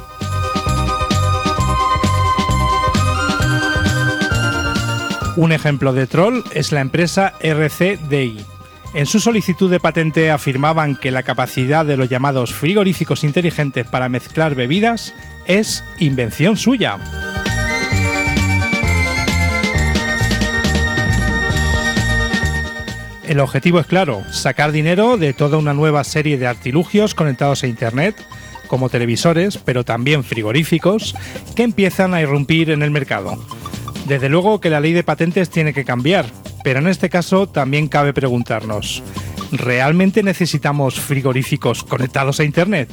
Un 5.35 5.51
ejemplo 5.51 5.93
de 5.93 6.07
troll 6.07 6.41
es 6.55 6.71
la 6.71 6.81
empresa 6.81 7.33
RCDI. 7.43 8.43
En 8.95 9.05
su 9.05 9.19
solicitud 9.19 9.69
de 9.69 9.79
patente 9.79 10.31
afirmaban 10.31 10.95
que 10.95 11.11
la 11.11 11.21
capacidad 11.21 11.85
de 11.85 11.95
los 11.95 12.09
llamados 12.09 12.55
frigoríficos 12.55 13.23
inteligentes 13.23 13.85
para 13.85 14.09
mezclar 14.09 14.55
bebidas 14.55 15.13
es 15.45 15.83
invención 15.99 16.57
suya. 16.57 16.97
El 23.29 23.39
objetivo 23.41 23.79
es 23.79 23.85
claro, 23.85 24.23
sacar 24.31 24.71
dinero 24.71 25.15
de 25.15 25.33
toda 25.33 25.59
una 25.59 25.75
nueva 25.75 26.03
serie 26.03 26.39
de 26.39 26.47
artilugios 26.47 27.13
conectados 27.13 27.61
a 27.61 27.67
Internet, 27.67 28.15
como 28.65 28.89
televisores, 28.89 29.59
pero 29.59 29.85
también 29.85 30.23
frigoríficos, 30.23 31.15
que 31.55 31.61
empiezan 31.61 32.15
a 32.15 32.21
irrumpir 32.21 32.71
en 32.71 32.81
el 32.81 32.89
mercado. 32.89 33.37
Desde 34.07 34.29
luego 34.29 34.59
que 34.59 34.71
la 34.71 34.79
ley 34.79 34.93
de 34.93 35.03
patentes 35.03 35.51
tiene 35.51 35.75
que 35.75 35.85
cambiar, 35.85 36.25
pero 36.63 36.79
en 36.79 36.87
este 36.87 37.11
caso 37.11 37.47
también 37.47 37.87
cabe 37.87 38.13
preguntarnos, 38.13 39.03
¿realmente 39.51 40.23
necesitamos 40.23 40.99
frigoríficos 40.99 41.83
conectados 41.83 42.39
a 42.39 42.45
Internet? 42.45 42.89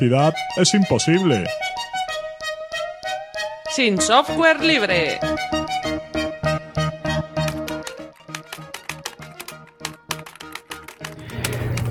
Privacidad 0.00 0.34
es 0.56 0.74
imposible. 0.74 1.44
Sin 3.70 4.00
software 4.00 4.60
libre. 4.60 5.20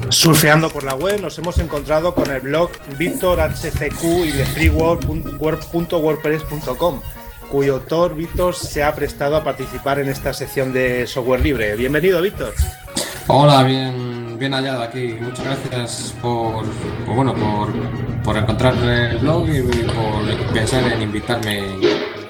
Surfeando 0.10 0.70
por 0.72 0.84
la 0.84 0.96
web 0.96 1.22
nos 1.22 1.38
hemos 1.38 1.60
encontrado 1.60 2.16
con 2.16 2.32
el 2.32 2.42
blog 2.42 2.72
Víctor 2.98 3.40
HCQ 3.40 4.04
y 4.26 4.32
de 4.32 4.44
freeworld.wordpress.com, 4.46 7.02
cuyo 7.52 7.76
autor 7.76 8.16
Víctor 8.16 8.56
se 8.56 8.82
ha 8.84 8.96
prestado 8.96 9.36
a 9.38 9.44
participar 9.44 10.00
en 10.00 10.10
esta 10.10 10.34
sección 10.34 10.74
de 10.74 11.06
software 11.06 11.42
libre. 11.42 11.76
Bienvenido, 11.76 12.20
Víctor. 12.22 12.56
Hola, 13.28 13.62
bien, 13.64 14.09
bien 14.40 14.54
hallado 14.54 14.82
aquí. 14.82 15.18
Muchas 15.20 15.46
gracias 15.46 16.16
por, 16.22 16.66
por, 17.06 17.16
bueno, 17.16 17.36
por, 17.36 17.70
por 18.24 18.38
encontrar 18.38 18.74
el 18.76 19.18
blog 19.18 19.50
y 19.50 19.62
por 19.62 20.54
pensar 20.54 20.92
en 20.92 21.02
invitarme 21.02 21.62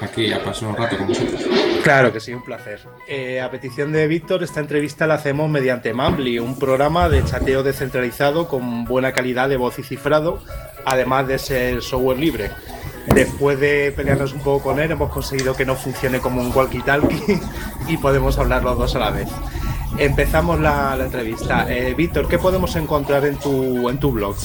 aquí 0.01 0.33
a 0.33 0.43
pasar 0.43 0.69
un 0.69 0.75
rato 0.75 0.97
con 0.97 1.07
vosotros. 1.07 1.41
Claro 1.83 2.11
que 2.11 2.19
sí, 2.19 2.33
un 2.33 2.43
placer. 2.43 2.79
Eh, 3.07 3.39
a 3.39 3.51
petición 3.51 3.91
de 3.91 4.07
Víctor, 4.07 4.43
esta 4.43 4.59
entrevista 4.59 5.05
la 5.05 5.15
hacemos 5.15 5.49
mediante 5.49 5.93
Mambly, 5.93 6.39
un 6.39 6.57
programa 6.57 7.09
de 7.09 7.23
chateo 7.23 7.63
descentralizado 7.63 8.47
con 8.47 8.85
buena 8.85 9.11
calidad 9.13 9.47
de 9.47 9.57
voz 9.57 9.77
y 9.79 9.83
cifrado, 9.83 10.41
además 10.85 11.27
de 11.27 11.37
ser 11.37 11.81
software 11.81 12.17
libre. 12.17 12.51
Después 13.13 13.59
de 13.59 13.93
pelearnos 13.95 14.33
un 14.33 14.41
poco 14.41 14.63
con 14.69 14.79
él, 14.79 14.91
hemos 14.91 15.11
conseguido 15.11 15.55
que 15.55 15.65
no 15.65 15.75
funcione 15.75 16.19
como 16.19 16.41
un 16.41 16.51
walkie-talkie 16.51 17.41
y 17.87 17.97
podemos 17.97 18.37
hablar 18.37 18.63
los 18.63 18.77
dos 18.77 18.95
a 18.95 18.99
la 18.99 19.11
vez. 19.11 19.29
Empezamos 19.97 20.59
la, 20.59 20.97
entrevista. 20.99 21.65
Eh, 21.69 21.93
Víctor, 21.93 22.27
¿qué 22.27 22.37
podemos 22.37 22.75
encontrar 22.75 23.25
en 23.25 23.37
tu, 23.37 23.89
en 23.89 23.99
tu 23.99 24.11
blog? 24.11 24.35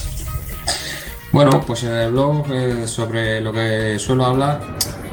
Bueno, 1.33 1.61
pues 1.67 1.83
en 1.83 1.93
el 1.93 2.13
blog 2.13 2.47
eh, 2.53 2.87
sobre 2.87 3.41
lo 3.41 3.53
que 3.53 3.99
suelo 3.99 4.25
hablar 4.25 4.61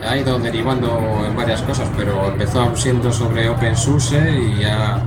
ha 0.07 0.17
ido 0.17 0.37
derivando 0.39 1.23
en 1.25 1.35
varias 1.35 1.61
cosas, 1.61 1.89
pero 1.97 2.27
empezó 2.27 2.75
siendo 2.75 3.11
sobre 3.11 3.49
OpenSUSE 3.49 4.31
y 4.31 4.61
ya 4.61 5.03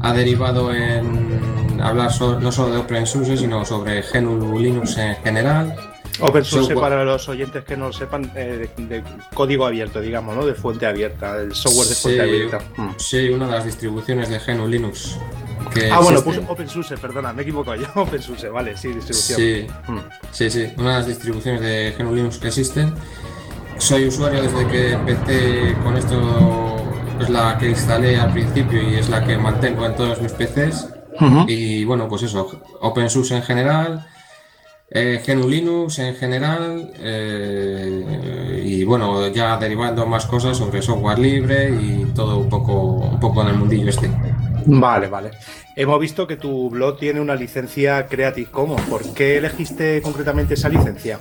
ha 0.00 0.12
derivado 0.12 0.72
en 0.72 1.80
hablar 1.80 2.10
no 2.40 2.52
solo 2.52 2.72
de 2.72 2.78
OpenSUSE, 2.78 3.36
sino 3.36 3.64
sobre 3.64 4.02
GNU 4.02 4.58
Linux 4.58 4.96
en 4.98 5.16
general. 5.16 5.76
OpenSUSE, 6.20 6.60
Software- 6.74 6.80
para 6.80 7.04
los 7.04 7.28
oyentes 7.28 7.64
que 7.64 7.76
no 7.76 7.86
lo 7.88 7.92
sepan, 7.92 8.30
eh, 8.34 8.68
de, 8.76 8.84
de 8.86 9.02
código 9.34 9.66
abierto, 9.66 10.00
digamos, 10.00 10.34
¿no? 10.36 10.44
De 10.44 10.54
fuente 10.54 10.86
abierta, 10.86 11.36
el 11.38 11.54
software 11.54 11.88
de 11.88 11.94
fuente 11.94 12.20
abierta. 12.22 12.58
Mm. 12.76 12.88
sí, 12.96 13.28
una 13.30 13.46
de 13.46 13.52
las 13.52 13.64
distribuciones 13.64 14.28
de 14.28 14.38
GNU 14.38 14.66
Linux. 14.68 15.16
Que 15.72 15.90
Ah, 15.90 16.00
bueno, 16.00 16.18
existen. 16.18 16.40
puse 16.46 16.52
OpenSUSE, 16.52 16.96
perdona, 16.98 17.32
me 17.32 17.40
he 17.40 17.44
equivocado 17.44 17.76
yo. 17.76 17.86
OpenSUSE, 18.02 18.48
vale, 18.48 18.76
sí, 18.76 18.88
distribución. 18.88 19.38
Sí, 19.38 19.66
Mm. 19.92 19.98
sí, 20.32 20.50
sí, 20.50 20.72
una 20.78 20.90
de 20.92 20.96
las 20.98 21.06
distribuciones 21.06 21.60
de 21.60 21.94
GNU 21.98 22.14
Linux 22.14 22.38
que 22.38 22.48
existen. 22.48 22.94
Soy 23.78 24.06
usuario 24.08 24.42
desde 24.42 24.66
que 24.66 24.92
empecé 24.92 25.74
con 25.82 25.96
esto, 25.96 26.76
es 27.20 27.30
la 27.30 27.56
que 27.58 27.70
instalé 27.70 28.16
al 28.18 28.32
principio 28.32 28.82
y 28.82 28.96
es 28.96 29.08
la 29.08 29.24
que 29.24 29.38
mantengo 29.38 29.86
en 29.86 29.94
todos 29.96 30.20
mis 30.20 30.32
PCs. 30.32 30.88
Ujú. 31.20 31.44
Y 31.48 31.84
bueno, 31.84 32.08
pues 32.08 32.22
eso, 32.22 32.60
OpenSUSE 32.80 33.36
en 33.36 33.42
general, 33.42 34.06
eh, 34.90 35.22
GNU 35.24 35.48
Linux 35.48 35.98
en 36.00 36.16
general, 36.16 36.92
eh, 36.98 38.62
y 38.64 38.84
bueno, 38.84 39.28
ya 39.28 39.56
derivando 39.56 40.04
más 40.06 40.26
cosas 40.26 40.56
sobre 40.56 40.82
software 40.82 41.18
libre 41.18 41.70
y 41.70 42.06
todo 42.14 42.38
un 42.38 42.48
poco, 42.48 42.72
un 42.72 43.20
poco 43.20 43.42
en 43.42 43.48
el 43.48 43.54
mundillo 43.54 43.88
este. 43.88 44.10
Vale, 44.66 45.06
vale. 45.06 45.30
Hemos 45.76 46.00
visto 46.00 46.26
que 46.26 46.36
tu 46.36 46.68
blog 46.70 46.98
tiene 46.98 47.20
una 47.20 47.34
licencia 47.34 48.06
Creative 48.06 48.50
Commons. 48.50 48.82
¿Por 48.82 49.14
qué 49.14 49.38
elegiste 49.38 50.02
concretamente 50.02 50.54
esa 50.54 50.68
licencia? 50.68 51.20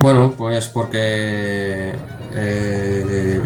Bueno, 0.00 0.34
pues 0.36 0.66
porque 0.68 1.92
eh, 2.34 3.40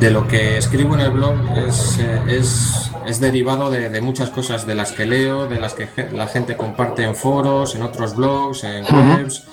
de 0.00 0.10
lo 0.10 0.26
que 0.26 0.56
escribo 0.56 0.94
en 0.94 1.00
el 1.00 1.10
blog 1.10 1.34
es, 1.68 1.98
eh, 1.98 2.20
es, 2.28 2.90
es 3.06 3.20
derivado 3.20 3.70
de, 3.70 3.90
de 3.90 4.00
muchas 4.00 4.30
cosas 4.30 4.66
de 4.66 4.74
las 4.74 4.92
que 4.92 5.04
leo, 5.04 5.46
de 5.46 5.60
las 5.60 5.74
que 5.74 5.88
la 6.12 6.26
gente 6.26 6.56
comparte 6.56 7.04
en 7.04 7.14
foros, 7.14 7.74
en 7.74 7.82
otros 7.82 8.16
blogs, 8.16 8.64
en 8.64 8.84
webs. 8.84 9.44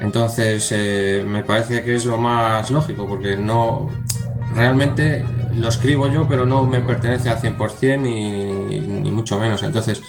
Entonces 0.00 0.68
eh, 0.72 1.24
me 1.26 1.44
parece 1.44 1.82
que 1.82 1.94
es 1.94 2.06
lo 2.06 2.16
más 2.16 2.70
lógico 2.70 3.06
porque 3.06 3.36
no 3.36 3.90
realmente 4.54 5.24
lo 5.54 5.68
escribo 5.68 6.08
yo, 6.08 6.26
pero 6.26 6.46
no 6.46 6.64
me 6.64 6.80
pertenece 6.80 7.28
al 7.28 7.38
100% 7.38 8.00
ni, 8.00 8.80
ni 8.80 9.10
mucho 9.10 9.38
menos. 9.38 9.62
Entonces 9.62 10.02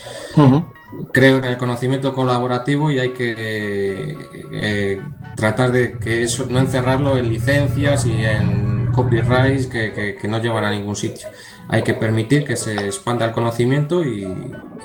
creo 1.12 1.38
en 1.40 1.46
el 1.46 1.58
conocimiento 1.58 2.14
colaborativo 2.14 2.90
y 2.90 3.00
hay 3.00 3.10
que 3.10 4.18
eh, 4.52 5.02
tratar 5.36 5.74
de 5.74 5.98
que 6.00 6.24
eso 6.24 6.46
no 6.50 6.60
encerrarlo 6.60 7.18
en 7.18 7.30
licencias 7.30 8.06
y 8.06 8.24
en 8.24 8.77
copyrights 8.98 9.68
que, 9.68 9.94
que- 9.96 10.16
que 10.20 10.28
no 10.28 10.38
llevan 10.44 10.64
a 10.66 10.72
ningún 10.72 10.96
sitio. 10.96 11.28
Hay 11.70 11.82
que 11.84 11.94
permitir 11.94 12.44
que 12.46 12.56
se 12.56 12.74
expanda 12.86 13.26
el 13.26 13.32
conocimiento 13.34 14.04
y, 14.04 14.26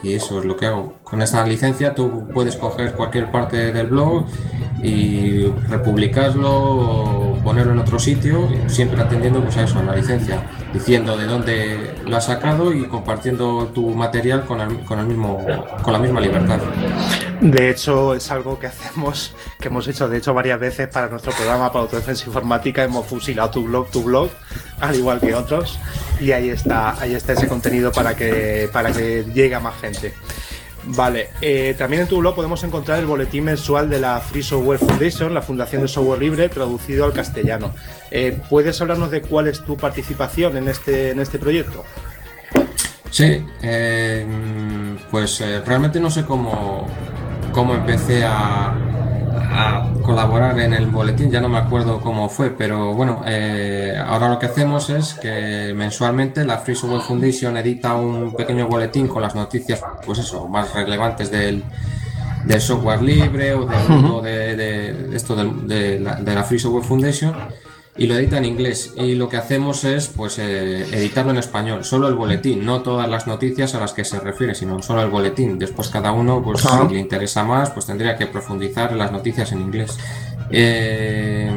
y 0.02 0.14
eso 0.14 0.38
es 0.40 0.44
lo 0.44 0.56
que 0.56 0.66
hago. 0.66 0.94
Con 1.04 1.22
esta 1.22 1.46
licencia 1.46 1.94
tú 1.94 2.28
puedes 2.34 2.56
coger 2.56 2.92
cualquier 2.94 3.30
parte 3.30 3.72
del 3.72 3.86
blog 3.88 4.26
y 4.82 5.46
republicarlo 5.68 7.31
ponerlo 7.42 7.72
en 7.72 7.78
otro 7.80 7.98
sitio, 7.98 8.48
siempre 8.68 9.00
atendiendo 9.02 9.42
pues, 9.42 9.56
a 9.56 9.64
eso, 9.64 9.78
a 9.78 9.82
la 9.82 9.94
licencia, 9.96 10.42
diciendo 10.72 11.16
de 11.16 11.26
dónde 11.26 11.94
lo 12.06 12.16
has 12.16 12.26
sacado 12.26 12.72
y 12.72 12.84
compartiendo 12.86 13.66
tu 13.74 13.90
material 13.90 14.44
con, 14.44 14.60
el- 14.60 14.80
con, 14.80 14.98
el 15.00 15.06
mismo, 15.06 15.44
con 15.82 15.92
la 15.92 15.98
misma 15.98 16.20
libertad. 16.20 16.58
De 17.40 17.70
hecho, 17.70 18.14
es 18.14 18.30
algo 18.30 18.58
que 18.58 18.68
hacemos, 18.68 19.34
que 19.58 19.68
hemos 19.68 19.88
hecho 19.88 20.08
de 20.08 20.18
hecho 20.18 20.32
varias 20.32 20.60
veces 20.60 20.88
para 20.88 21.08
nuestro 21.08 21.32
programa 21.32 21.72
para 21.72 21.82
autodefensa 21.84 22.24
informática. 22.26 22.84
Hemos 22.84 23.06
fusilado 23.06 23.50
tu 23.50 23.64
blog, 23.64 23.90
tu 23.90 24.02
blog, 24.04 24.28
al 24.80 24.94
igual 24.94 25.20
que 25.20 25.34
otros. 25.34 25.78
Y 26.20 26.30
ahí 26.32 26.50
está, 26.50 27.00
ahí 27.00 27.14
está 27.14 27.32
ese 27.32 27.48
contenido 27.48 27.90
para 27.90 28.14
que, 28.14 28.68
para 28.72 28.92
que 28.92 29.24
llegue 29.34 29.54
a 29.56 29.60
más 29.60 29.74
gente. 29.80 30.14
Vale, 30.84 31.30
eh, 31.40 31.74
también 31.78 32.02
en 32.02 32.08
tu 32.08 32.18
blog 32.18 32.34
podemos 32.34 32.62
encontrar 32.64 32.98
el 32.98 33.06
boletín 33.06 33.44
mensual 33.44 33.88
de 33.88 34.00
la 34.00 34.20
Free 34.20 34.42
Software 34.42 34.80
Foundation, 34.80 35.32
la 35.32 35.42
Fundación 35.42 35.82
de 35.82 35.88
Software 35.88 36.20
Libre, 36.20 36.48
traducido 36.48 37.04
al 37.04 37.12
castellano. 37.12 37.72
Eh, 38.10 38.38
¿Puedes 38.50 38.80
hablarnos 38.80 39.10
de 39.10 39.22
cuál 39.22 39.46
es 39.46 39.64
tu 39.64 39.76
participación 39.76 40.56
en 40.56 40.68
este, 40.68 41.10
en 41.10 41.20
este 41.20 41.38
proyecto? 41.38 41.84
Sí, 43.10 43.44
eh, 43.62 44.26
pues 45.10 45.40
realmente 45.64 46.00
no 46.00 46.10
sé 46.10 46.24
cómo, 46.24 46.88
cómo 47.52 47.74
empecé 47.74 48.24
a, 48.24 48.74
a 49.54 49.92
colaborar 50.02 50.58
en 50.60 50.72
el 50.72 50.86
boletín, 50.86 51.30
ya 51.30 51.40
no 51.40 51.48
me 51.48 51.58
acuerdo 51.58 52.00
cómo 52.00 52.28
fue, 52.28 52.50
pero 52.50 52.94
bueno, 52.94 53.22
eh, 53.26 53.94
ahora 54.06 54.28
lo 54.28 54.38
que 54.38 54.46
hacemos 54.46 54.90
es 54.90 55.14
que 55.14 55.72
mensualmente 55.76 56.44
la 56.44 56.58
Free 56.58 56.74
Software 56.74 57.02
Foundation 57.02 57.56
edita 57.56 57.94
un 57.94 58.34
pequeño 58.34 58.66
boletín 58.66 59.08
con 59.08 59.22
las 59.22 59.34
noticias, 59.34 59.82
pues 60.04 60.18
eso, 60.18 60.48
más 60.48 60.72
relevantes 60.74 61.30
del, 61.30 61.62
del 62.44 62.60
software 62.60 63.02
libre 63.02 63.54
o 63.54 63.66
del 63.66 63.88
mundo 63.88 64.20
de, 64.22 64.56
de- 64.56 64.92
de 65.08 65.16
esto 65.16 65.36
del- 65.36 65.66
de, 65.68 66.00
la, 66.00 66.14
de 66.16 66.34
la 66.34 66.42
Free 66.44 66.58
Software 66.58 66.84
Foundation 66.84 67.34
y 67.96 68.06
lo 68.06 68.14
edita 68.14 68.38
en 68.38 68.46
inglés 68.46 68.94
y 68.96 69.14
lo 69.16 69.28
que 69.28 69.36
hacemos 69.36 69.84
es 69.84 70.08
pues 70.08 70.38
eh, 70.38 70.82
editarlo 70.96 71.30
en 71.32 71.36
español 71.38 71.84
solo 71.84 72.08
el 72.08 72.14
boletín 72.14 72.64
no 72.64 72.80
todas 72.80 73.06
las 73.08 73.26
noticias 73.26 73.74
a 73.74 73.80
las 73.80 73.92
que 73.92 74.02
se 74.04 74.18
refiere 74.18 74.54
sino 74.54 74.80
solo 74.82 75.02
el 75.02 75.10
boletín 75.10 75.58
después 75.58 75.88
cada 75.90 76.10
uno 76.12 76.42
pues 76.42 76.64
Ajá. 76.64 76.86
si 76.88 76.94
le 76.94 77.00
interesa 77.00 77.44
más 77.44 77.70
pues 77.70 77.84
tendría 77.84 78.16
que 78.16 78.26
profundizar 78.26 78.92
en 78.92 78.98
las 78.98 79.12
noticias 79.12 79.52
en 79.52 79.60
inglés 79.60 79.98
Eh, 80.50 81.50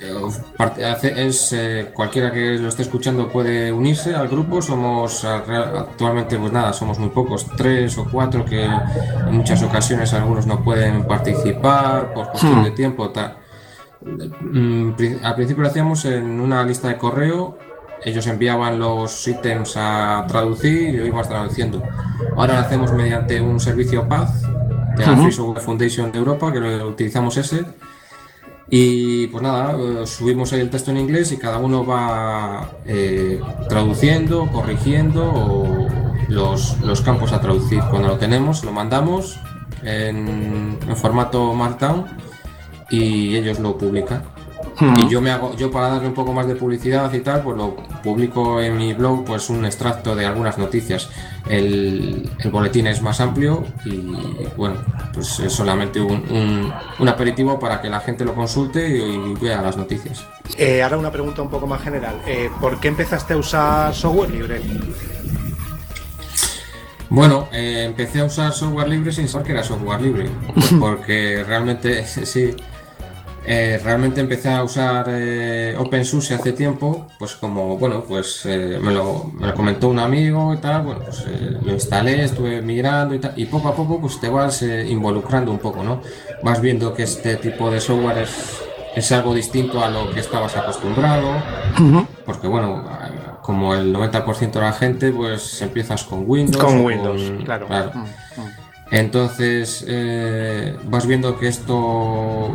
eh, 0.00 1.12
es 1.26 1.52
eh, 1.52 1.90
cualquiera 1.94 2.30
que 2.32 2.58
lo 2.58 2.68
esté 2.68 2.82
escuchando 2.82 3.28
puede 3.28 3.72
unirse 3.72 4.14
al 4.14 4.28
grupo 4.28 4.60
somos 4.60 5.24
real- 5.46 5.76
actualmente 5.78 6.38
pues 6.38 6.52
nada 6.52 6.72
somos 6.72 6.98
muy 6.98 7.08
pocos 7.10 7.46
tres 7.56 7.96
o 7.98 8.06
cuatro 8.10 8.44
que 8.44 8.64
en 8.64 9.32
muchas 9.32 9.62
ocasiones 9.62 10.12
algunos 10.12 10.46
no 10.46 10.62
pueden 10.62 11.04
participar 11.04 12.12
por 12.12 12.28
cuestión 12.30 12.60
Hmm. 12.60 12.64
de 12.64 12.70
tiempo 12.72 13.10
tal 13.10 13.38
al 15.22 15.34
principio 15.34 15.62
lo 15.62 15.68
hacíamos 15.68 16.04
en 16.04 16.40
una 16.40 16.64
lista 16.64 16.88
de 16.88 16.96
correo 16.96 17.58
ellos 18.04 18.26
enviaban 18.26 18.78
los 18.78 19.26
ítems 19.26 19.74
a 19.76 20.24
traducir 20.28 20.94
y 20.94 20.96
lo 20.96 21.06
íbamos 21.06 21.28
traduciendo 21.28 21.82
ahora 22.36 22.54
lo 22.54 22.60
hacemos 22.60 22.92
mediante 22.92 23.40
un 23.40 23.58
servicio 23.58 24.08
PAZ 24.08 24.42
de 24.96 25.04
la. 25.04 25.22
Free 25.22 25.32
Software 25.32 25.62
Foundation 25.62 26.12
de 26.12 26.18
Europa 26.18 26.52
que 26.52 26.60
lo 26.60 26.88
utilizamos 26.88 27.36
ese 27.36 27.64
y 28.68 29.28
pues 29.28 29.42
nada, 29.42 29.76
eh, 29.78 30.06
subimos 30.06 30.52
el 30.52 30.70
texto 30.70 30.90
en 30.90 30.96
inglés 30.96 31.30
y 31.30 31.36
cada 31.36 31.58
uno 31.58 31.86
va 31.86 32.68
eh, 32.84 33.40
traduciendo, 33.68 34.48
corrigiendo 34.50 35.24
o 35.24 35.88
los, 36.28 36.80
los 36.80 37.00
campos 37.00 37.32
a 37.32 37.40
traducir. 37.40 37.80
Cuando 37.90 38.08
lo 38.08 38.18
tenemos, 38.18 38.64
lo 38.64 38.72
mandamos 38.72 39.38
en, 39.84 40.78
en 40.86 40.96
formato 40.96 41.54
Markdown 41.54 42.06
y 42.90 43.36
ellos 43.36 43.58
lo 43.60 43.76
publican. 43.76 44.22
Y 44.98 45.08
yo 45.08 45.22
me 45.22 45.30
hago, 45.30 45.56
yo 45.56 45.70
para 45.70 45.88
darle 45.88 46.08
un 46.08 46.12
poco 46.14 46.34
más 46.34 46.46
de 46.46 46.54
publicidad 46.54 47.10
y 47.14 47.20
tal, 47.20 47.40
pues 47.42 47.56
lo 47.56 47.76
publico 48.02 48.60
en 48.60 48.76
mi 48.76 48.92
blog, 48.92 49.24
pues 49.24 49.48
un 49.48 49.64
extracto 49.64 50.14
de 50.14 50.26
algunas 50.26 50.58
noticias. 50.58 51.08
El, 51.48 52.30
el 52.40 52.50
boletín 52.50 52.86
es 52.86 53.00
más 53.00 53.20
amplio 53.20 53.64
y 53.86 54.14
bueno, 54.56 54.76
pues 55.14 55.40
es 55.40 55.52
solamente 55.52 55.98
un, 56.00 56.22
un- 56.30 56.72
un 56.98 57.08
aperitivo 57.08 57.58
para 57.58 57.80
que 57.80 57.88
la 57.88 58.00
gente 58.00 58.24
lo 58.26 58.34
consulte 58.34 58.86
y, 58.98 59.02
y 59.30 59.34
vea 59.40 59.62
las 59.62 59.78
noticias. 59.78 60.24
Eh, 60.58 60.82
ahora 60.82 60.98
una 60.98 61.10
pregunta 61.10 61.40
un 61.40 61.48
poco 61.50 61.66
más 61.66 61.80
general. 61.80 62.20
Eh, 62.26 62.50
¿Por 62.60 62.78
qué 62.78 62.88
empezaste 62.88 63.32
a 63.32 63.38
usar 63.38 63.94
software 63.94 64.30
libre? 64.30 64.60
Bueno, 67.08 67.48
eh, 67.52 67.84
empecé 67.86 68.20
a 68.20 68.24
usar 68.24 68.52
software 68.52 68.88
libre 68.88 69.12
sin 69.12 69.28
saber 69.28 69.46
que 69.46 69.52
era 69.52 69.62
software 69.62 70.02
libre, 70.02 70.28
pues 70.52 70.74
porque 70.80 71.44
realmente, 71.46 72.04
sí, 72.26 72.54
eh, 73.46 73.80
realmente 73.82 74.20
empecé 74.20 74.50
a 74.50 74.64
usar 74.64 75.06
eh, 75.08 75.76
OpenSUSE 75.78 76.34
hace 76.34 76.52
tiempo, 76.52 77.06
pues 77.18 77.36
como, 77.36 77.78
bueno, 77.78 78.02
pues 78.02 78.44
eh, 78.44 78.78
me, 78.82 78.92
lo, 78.92 79.30
me 79.32 79.46
lo 79.46 79.54
comentó 79.54 79.88
un 79.88 80.00
amigo 80.00 80.52
y 80.52 80.56
tal, 80.56 80.82
bueno, 80.82 81.00
pues 81.04 81.24
eh, 81.28 81.56
lo 81.62 81.72
instalé, 81.72 82.24
estuve 82.24 82.60
migrando 82.60 83.14
y 83.14 83.20
tal, 83.20 83.32
y 83.36 83.46
poco 83.46 83.68
a 83.68 83.74
poco 83.74 84.00
pues 84.00 84.18
te 84.20 84.28
vas 84.28 84.62
involucrando 84.62 85.52
un 85.52 85.58
poco, 85.58 85.84
¿no? 85.84 86.00
Vas 86.42 86.60
viendo 86.60 86.92
que 86.92 87.04
este 87.04 87.36
tipo 87.36 87.70
de 87.70 87.80
software 87.80 88.18
es, 88.18 88.62
es 88.96 89.12
algo 89.12 89.32
distinto 89.32 89.84
a 89.84 89.90
lo 89.90 90.10
que 90.10 90.20
estabas 90.20 90.56
acostumbrado, 90.56 91.30
porque 92.24 92.48
bueno, 92.48 92.84
como 93.42 93.76
el 93.76 93.94
90% 93.94 94.50
de 94.50 94.60
la 94.60 94.72
gente, 94.72 95.12
pues 95.12 95.62
empiezas 95.62 96.02
con 96.02 96.24
Windows. 96.26 96.64
Con 96.64 96.84
Windows, 96.84 97.32
claro. 97.44 97.68
Mm, 97.94 98.04
Entonces 98.90 99.84
eh, 99.86 100.76
vas 100.84 101.06
viendo 101.06 101.38
que 101.38 101.46
esto 101.46 102.50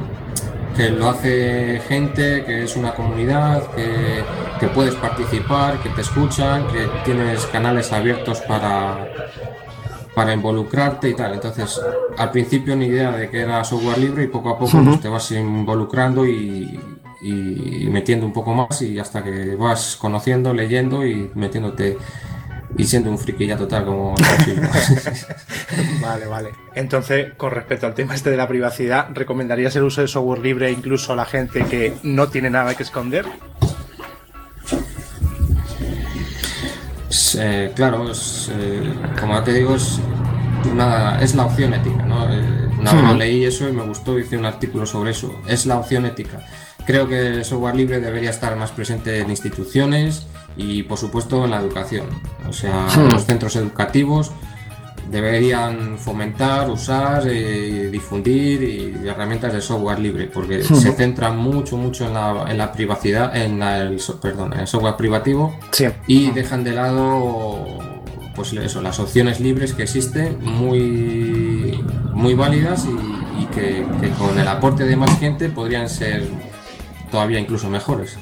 que 0.75 0.89
lo 0.89 1.10
hace 1.10 1.81
gente, 1.88 2.43
que 2.45 2.63
es 2.63 2.75
una 2.75 2.93
comunidad, 2.93 3.63
que, 3.71 4.23
que 4.60 4.67
puedes 4.67 4.95
participar, 4.95 5.81
que 5.81 5.89
te 5.89 6.01
escuchan, 6.01 6.67
que 6.67 6.88
tienes 7.03 7.45
canales 7.47 7.91
abiertos 7.91 8.41
para, 8.41 9.07
para 10.15 10.34
involucrarte 10.34 11.10
y 11.10 11.13
tal. 11.13 11.34
Entonces, 11.34 11.81
al 12.17 12.31
principio 12.31 12.75
ni 12.75 12.86
idea 12.86 13.12
de 13.12 13.29
que 13.29 13.41
era 13.41 13.63
software 13.63 13.97
libre 13.97 14.23
y 14.23 14.27
poco 14.27 14.49
a 14.49 14.57
poco 14.57 14.81
pues, 14.84 15.01
te 15.01 15.10
vas 15.10 15.31
involucrando 15.31 16.25
y, 16.25 16.79
y 17.21 17.88
metiendo 17.91 18.25
un 18.25 18.34
poco 18.34 18.53
más 18.53 18.81
y 18.81 18.97
hasta 18.97 19.23
que 19.23 19.55
vas 19.55 19.95
conociendo, 19.95 20.53
leyendo 20.53 21.05
y 21.05 21.29
metiéndote 21.36 21.97
y 22.77 22.86
siendo 22.86 23.10
un 23.10 23.19
friki 23.19 23.47
ya 23.47 23.57
total 23.57 23.86
como 23.86 24.15
Vale, 26.01 26.25
vale. 26.25 26.51
Entonces, 26.75 27.34
con 27.36 27.51
respecto 27.51 27.86
al 27.86 27.93
tema 27.93 28.15
este 28.15 28.29
de 28.29 28.38
la 28.38 28.47
privacidad, 28.47 29.07
¿recomendarías 29.13 29.75
el 29.75 29.84
uso 29.84 30.01
de 30.01 30.07
software 30.07 30.39
libre 30.39 30.71
incluso 30.71 31.13
a 31.13 31.15
la 31.15 31.25
gente 31.25 31.65
que 31.65 31.93
no 32.03 32.29
tiene 32.29 32.49
nada 32.49 32.75
que 32.75 32.84
esconder? 32.84 33.25
Es, 37.10 37.38
eh, 37.39 37.71
claro, 37.75 38.12
es, 38.12 38.51
eh, 38.53 38.93
como 39.19 39.34
ya 39.34 39.43
te 39.43 39.53
digo, 39.53 39.75
es, 39.75 39.99
una, 40.71 41.21
es 41.21 41.36
la 41.36 41.45
opción 41.45 41.73
ética. 41.73 42.03
¿no? 42.03 42.34
Eh, 42.34 42.69
una 42.79 42.93
vez 42.93 43.17
leí 43.17 43.45
eso 43.45 43.67
y 43.67 43.73
me 43.73 43.84
gustó, 43.84 44.17
hice 44.17 44.38
un 44.38 44.45
artículo 44.45 44.86
sobre 44.86 45.12
eso. 45.12 45.41
Es 45.47 45.65
la 45.65 45.77
opción 45.77 46.05
ética. 46.05 46.45
Creo 46.86 47.07
que 47.07 47.27
el 47.27 47.45
software 47.45 47.75
libre 47.75 47.99
debería 47.99 48.29
estar 48.29 48.55
más 48.55 48.71
presente 48.71 49.19
en 49.19 49.29
instituciones 49.29 50.25
y, 50.57 50.83
por 50.83 50.97
supuesto, 50.97 51.43
en 51.45 51.51
la 51.51 51.57
educación. 51.59 52.05
O 52.47 52.53
sea, 52.53 52.87
Hmm. 52.95 53.11
los 53.11 53.25
centros 53.25 53.55
educativos 53.55 54.31
deberían 55.09 55.97
fomentar, 55.97 56.69
usar, 56.69 57.23
eh, 57.27 57.89
difundir 57.91 58.63
y 58.63 59.07
herramientas 59.07 59.51
de 59.53 59.61
software 59.61 59.99
libre, 59.99 60.27
porque 60.33 60.63
se 60.63 60.91
centran 60.93 61.37
mucho, 61.37 61.75
mucho 61.77 62.05
en 62.07 62.13
la, 62.13 62.45
en 62.49 62.57
la 62.57 62.71
privacidad, 62.71 63.35
en 63.35 63.59
la- 63.59 63.79
el, 63.81 63.97
perdón, 64.21 64.53
en 64.53 64.61
el 64.61 64.67
software 64.67 64.95
privativo 64.95 65.53
Sí. 65.71 65.85
y 66.07 66.31
dejan 66.31 66.63
de 66.63 66.71
lado 66.73 67.65
pues 68.35 68.53
eso, 68.53 68.81
las 68.81 68.97
opciones 68.99 69.41
libres 69.41 69.73
que 69.73 69.83
existen, 69.83 70.37
muy, 70.41 71.77
muy 72.13 72.33
válidas 72.33 72.85
y, 72.85 73.41
y 73.43 73.45
que, 73.47 73.85
que 73.99 74.09
con 74.11 74.39
el 74.39 74.47
aporte 74.47 74.85
de 74.85 74.95
más 74.95 75.19
gente 75.19 75.49
podrían 75.49 75.89
ser 75.89 76.23
todavía 77.11 77.39
incluso 77.41 77.69
mejores. 77.69 78.17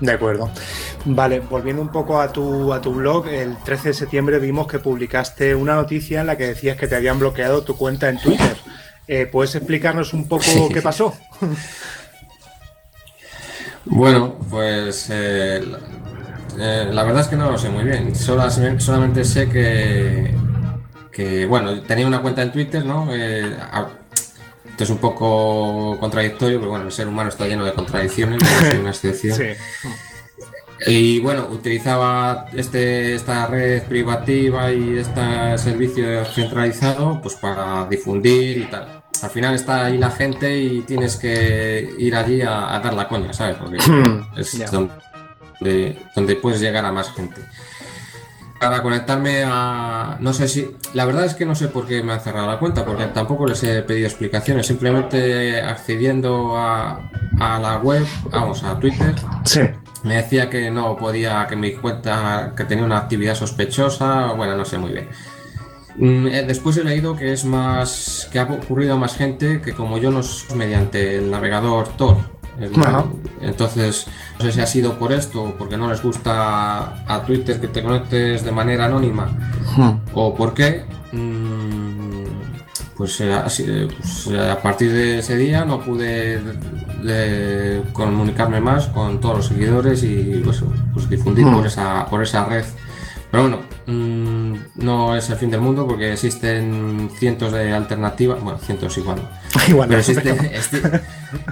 De 0.00 0.12
acuerdo. 0.12 0.50
Vale, 1.04 1.40
volviendo 1.40 1.82
un 1.82 1.88
poco 1.90 2.20
a 2.20 2.32
tu, 2.32 2.72
a 2.72 2.80
tu 2.80 2.94
blog, 2.94 3.26
el 3.28 3.56
13 3.64 3.88
de 3.88 3.94
septiembre 3.94 4.38
vimos 4.38 4.66
que 4.66 4.78
publicaste 4.78 5.54
una 5.54 5.74
noticia 5.74 6.20
en 6.22 6.26
la 6.26 6.36
que 6.36 6.46
decías 6.46 6.76
que 6.76 6.86
te 6.88 6.96
habían 6.96 7.18
bloqueado 7.18 7.62
tu 7.62 7.76
cuenta 7.76 8.08
en 8.08 8.18
Twitter. 8.18 8.56
Eh, 9.06 9.26
¿Puedes 9.26 9.54
explicarnos 9.54 10.14
un 10.14 10.26
poco 10.28 10.44
qué 10.72 10.80
pasó? 10.80 11.12
Bueno, 13.84 14.34
pues 14.50 15.08
eh, 15.10 15.62
la, 15.66 15.78
eh, 16.58 16.88
la 16.90 17.02
verdad 17.04 17.20
es 17.22 17.28
que 17.28 17.36
no 17.36 17.50
lo 17.50 17.58
sé 17.58 17.68
muy 17.68 17.84
bien. 17.84 18.14
Solo- 18.14 18.48
solamente 18.80 19.24
sé 19.24 19.48
que, 19.48 20.34
que, 21.12 21.44
bueno, 21.46 21.82
tenía 21.82 22.06
una 22.06 22.22
cuenta 22.22 22.42
en 22.42 22.52
Twitter, 22.52 22.84
¿no? 22.84 23.08
A- 23.72 23.88
esto 24.74 24.82
es 24.84 24.90
un 24.90 24.98
poco 24.98 25.96
contradictorio, 26.00 26.58
pero 26.58 26.70
bueno, 26.72 26.86
el 26.86 26.90
ser 26.92 27.06
humano 27.06 27.28
está 27.28 27.46
lleno 27.46 27.64
de 27.64 27.72
contradicciones, 27.72 28.42
no 28.42 28.48
soy 28.70 28.78
una 28.80 28.90
excepción. 28.90 29.36
Sí. 29.38 29.44
Y 30.86 31.20
bueno, 31.20 31.46
utilizaba 31.50 32.46
este, 32.52 33.14
esta 33.14 33.46
red 33.46 33.84
privativa 33.84 34.72
y 34.72 34.98
este 34.98 35.56
servicio 35.58 36.24
centralizado 36.24 37.20
pues 37.22 37.36
para 37.36 37.86
difundir 37.86 38.58
y 38.58 38.64
tal. 38.64 39.02
Al 39.22 39.30
final 39.30 39.54
está 39.54 39.84
ahí 39.86 39.96
la 39.96 40.10
gente 40.10 40.58
y 40.58 40.80
tienes 40.80 41.16
que 41.16 41.88
ir 41.96 42.16
allí 42.16 42.42
a, 42.42 42.74
a 42.74 42.80
dar 42.80 42.94
la 42.94 43.06
coña, 43.06 43.32
¿sabes? 43.32 43.56
Porque 43.56 43.78
es 44.36 44.52
Ya. 44.58 44.66
donde, 44.70 45.96
donde 46.16 46.34
puedes 46.36 46.60
llegar 46.60 46.84
a 46.84 46.90
más 46.90 47.12
gente. 47.12 47.40
Para 48.64 48.82
conectarme 48.82 49.44
a... 49.46 50.16
No 50.20 50.32
sé 50.32 50.48
si... 50.48 50.74
La 50.94 51.04
verdad 51.04 51.26
es 51.26 51.34
que 51.34 51.44
no 51.44 51.54
sé 51.54 51.68
por 51.68 51.86
qué 51.86 52.02
me 52.02 52.14
han 52.14 52.20
cerrado 52.20 52.46
la 52.46 52.58
cuenta, 52.58 52.82
porque 52.84 53.04
tampoco 53.06 53.46
les 53.46 53.62
he 53.62 53.82
pedido 53.82 54.06
explicaciones. 54.06 54.66
Simplemente 54.66 55.60
accediendo 55.60 56.56
a, 56.56 57.10
a 57.40 57.58
la 57.58 57.76
web, 57.78 58.06
vamos, 58.30 58.64
a 58.64 58.78
Twitter, 58.80 59.14
Sí. 59.44 59.60
me 60.02 60.16
decía 60.16 60.48
que 60.48 60.70
no 60.70 60.96
podía, 60.96 61.46
que 61.46 61.56
mi 61.56 61.72
cuenta, 61.74 62.54
que 62.56 62.64
tenía 62.64 62.84
una 62.86 62.96
actividad 62.96 63.34
sospechosa, 63.34 64.32
bueno, 64.32 64.56
no 64.56 64.64
sé 64.64 64.78
muy 64.78 64.92
bien. 64.92 65.08
Mm, 65.96 66.26
eh, 66.28 66.44
Después 66.46 66.76
he 66.78 66.84
leído 66.84 67.16
que 67.16 67.32
es 67.34 67.44
más, 67.44 68.28
que 68.32 68.38
ha 68.38 68.44
ocurrido 68.44 68.94
a 68.94 68.96
más 68.96 69.14
gente 69.14 69.60
que 69.60 69.74
como 69.74 69.98
yo 69.98 70.10
no 70.10 70.20
es 70.20 70.46
mediante 70.56 71.16
el 71.18 71.30
navegador 71.30 71.88
Tor. 71.98 72.16
Ajá. 72.80 73.04
Entonces, 73.40 74.06
no 74.38 74.44
sé 74.44 74.52
si 74.52 74.60
ha 74.60 74.66
sido 74.66 74.98
por 74.98 75.12
esto 75.12 75.42
o 75.42 75.54
porque 75.54 75.76
no 75.76 75.88
les 75.90 76.02
gusta 76.02 77.04
a 77.06 77.22
Twitter 77.26 77.60
que 77.60 77.68
te 77.68 77.82
conectes 77.82 78.44
de 78.44 78.52
manera 78.52 78.86
anónima 78.86 79.28
o 80.14 80.34
por 80.34 80.54
qué. 80.54 80.84
mm, 81.12 82.14
Pues, 82.96 83.20
eh, 83.20 83.32
eh, 83.58 83.88
pues, 83.98 84.28
eh, 84.28 84.50
a 84.52 84.62
partir 84.62 84.92
de 84.92 85.18
ese 85.18 85.36
día 85.36 85.64
no 85.64 85.80
pude 85.80 86.40
eh, 87.04 87.82
comunicarme 87.92 88.60
más 88.60 88.86
con 88.86 89.20
todos 89.20 89.38
los 89.38 89.46
seguidores 89.48 90.04
y 90.04 90.40
pues, 90.44 90.62
pues 90.92 91.10
difundir 91.10 91.44
Hmm. 91.44 91.54
por, 91.56 91.66
esa, 91.66 92.06
por 92.06 92.22
esa 92.22 92.44
red. 92.44 92.64
Pero 93.32 93.42
bueno, 93.48 93.58
mm, 93.88 94.54
no 94.76 95.16
es 95.16 95.28
el 95.28 95.36
fin 95.36 95.50
del 95.50 95.60
mundo 95.60 95.86
porque 95.88 96.12
existen 96.12 97.10
cientos 97.18 97.50
de 97.52 97.72
alternativas, 97.72 98.40
bueno, 98.40 98.58
cientos 98.60 98.96
igual. 98.96 99.18
Igual 99.68 99.88
pero 99.88 100.00
existe- 100.00 100.22
pero- 100.34 100.42
existe- 100.54 101.00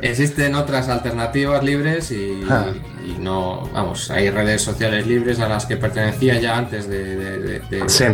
existen 0.01 0.55
otras 0.55 0.89
alternativas 0.89 1.63
libres 1.65 2.11
y, 2.11 2.43
Ah. 2.49 2.67
y 3.07 3.19
no, 3.21 3.69
vamos, 3.73 4.11
hay 4.11 4.31
redes 4.31 4.63
sociales 4.63 5.07
libres 5.07 5.41
a 5.41 5.49
las 5.49 5.67
que 5.67 5.77
pertenecía 5.77 6.41
ya 6.41 6.57
antes 6.59 6.89
de, 6.89 7.17
de- 7.17 7.39
de- 7.39 7.61
de- 7.61 7.89
Sí. 7.89 8.05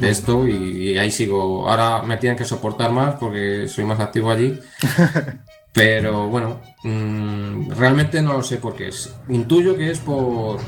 de 0.00 0.10
esto 0.10 0.46
y, 0.48 0.90
y 0.92 0.98
ahí 0.98 1.10
sigo. 1.10 1.68
Ahora 1.68 2.02
me 2.02 2.16
tienen 2.16 2.36
que 2.38 2.44
soportar 2.44 2.90
más 2.92 3.16
porque 3.16 3.66
soy 3.68 3.84
más 3.84 4.00
activo 4.00 4.30
allí. 4.30 4.58
Pero 5.72 6.28
bueno, 6.28 6.60
mm, 6.84 7.70
realmente 7.70 8.20
no 8.20 8.34
lo 8.34 8.42
sé 8.42 8.58
por 8.58 8.74
qué 8.76 8.88
es. 8.88 9.14
Intuyo 9.28 9.74
que 9.76 9.90
es 9.90 9.98
por 10.00 10.58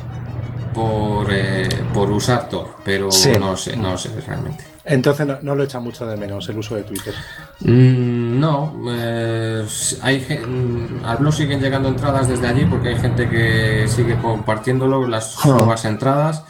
por, 0.72 1.28
eh, 1.30 1.68
por 1.92 2.10
usar 2.10 2.48
Tor, 2.48 2.76
pero 2.84 3.12
Sí. 3.12 3.30
no 3.38 3.52
lo 3.52 3.56
sé, 3.56 3.76
no 3.76 3.92
lo 3.92 3.98
sé 3.98 4.10
realmente. 4.26 4.64
Entonces 4.86 5.26
no, 5.26 5.38
no 5.40 5.54
lo 5.54 5.64
echa 5.64 5.80
mucho 5.80 6.06
de 6.06 6.16
menos 6.16 6.46
el 6.50 6.58
uso 6.58 6.74
de 6.76 6.82
Twitter. 6.82 7.14
Mm, 7.60 8.38
no, 8.38 8.74
eh, 8.90 9.64
hay 10.02 10.20
gen- 10.20 11.00
al 11.04 11.16
blog 11.16 11.32
siguen 11.32 11.60
llegando 11.60 11.88
entradas 11.88 12.28
desde 12.28 12.46
allí 12.46 12.66
porque 12.66 12.90
hay 12.90 12.96
gente 12.96 13.28
que 13.28 13.86
sigue 13.88 14.16
compartiéndolo, 14.18 15.06
las 15.06 15.38
Ah. 15.44 15.48
nuevas 15.48 15.84
entradas. 15.86 16.44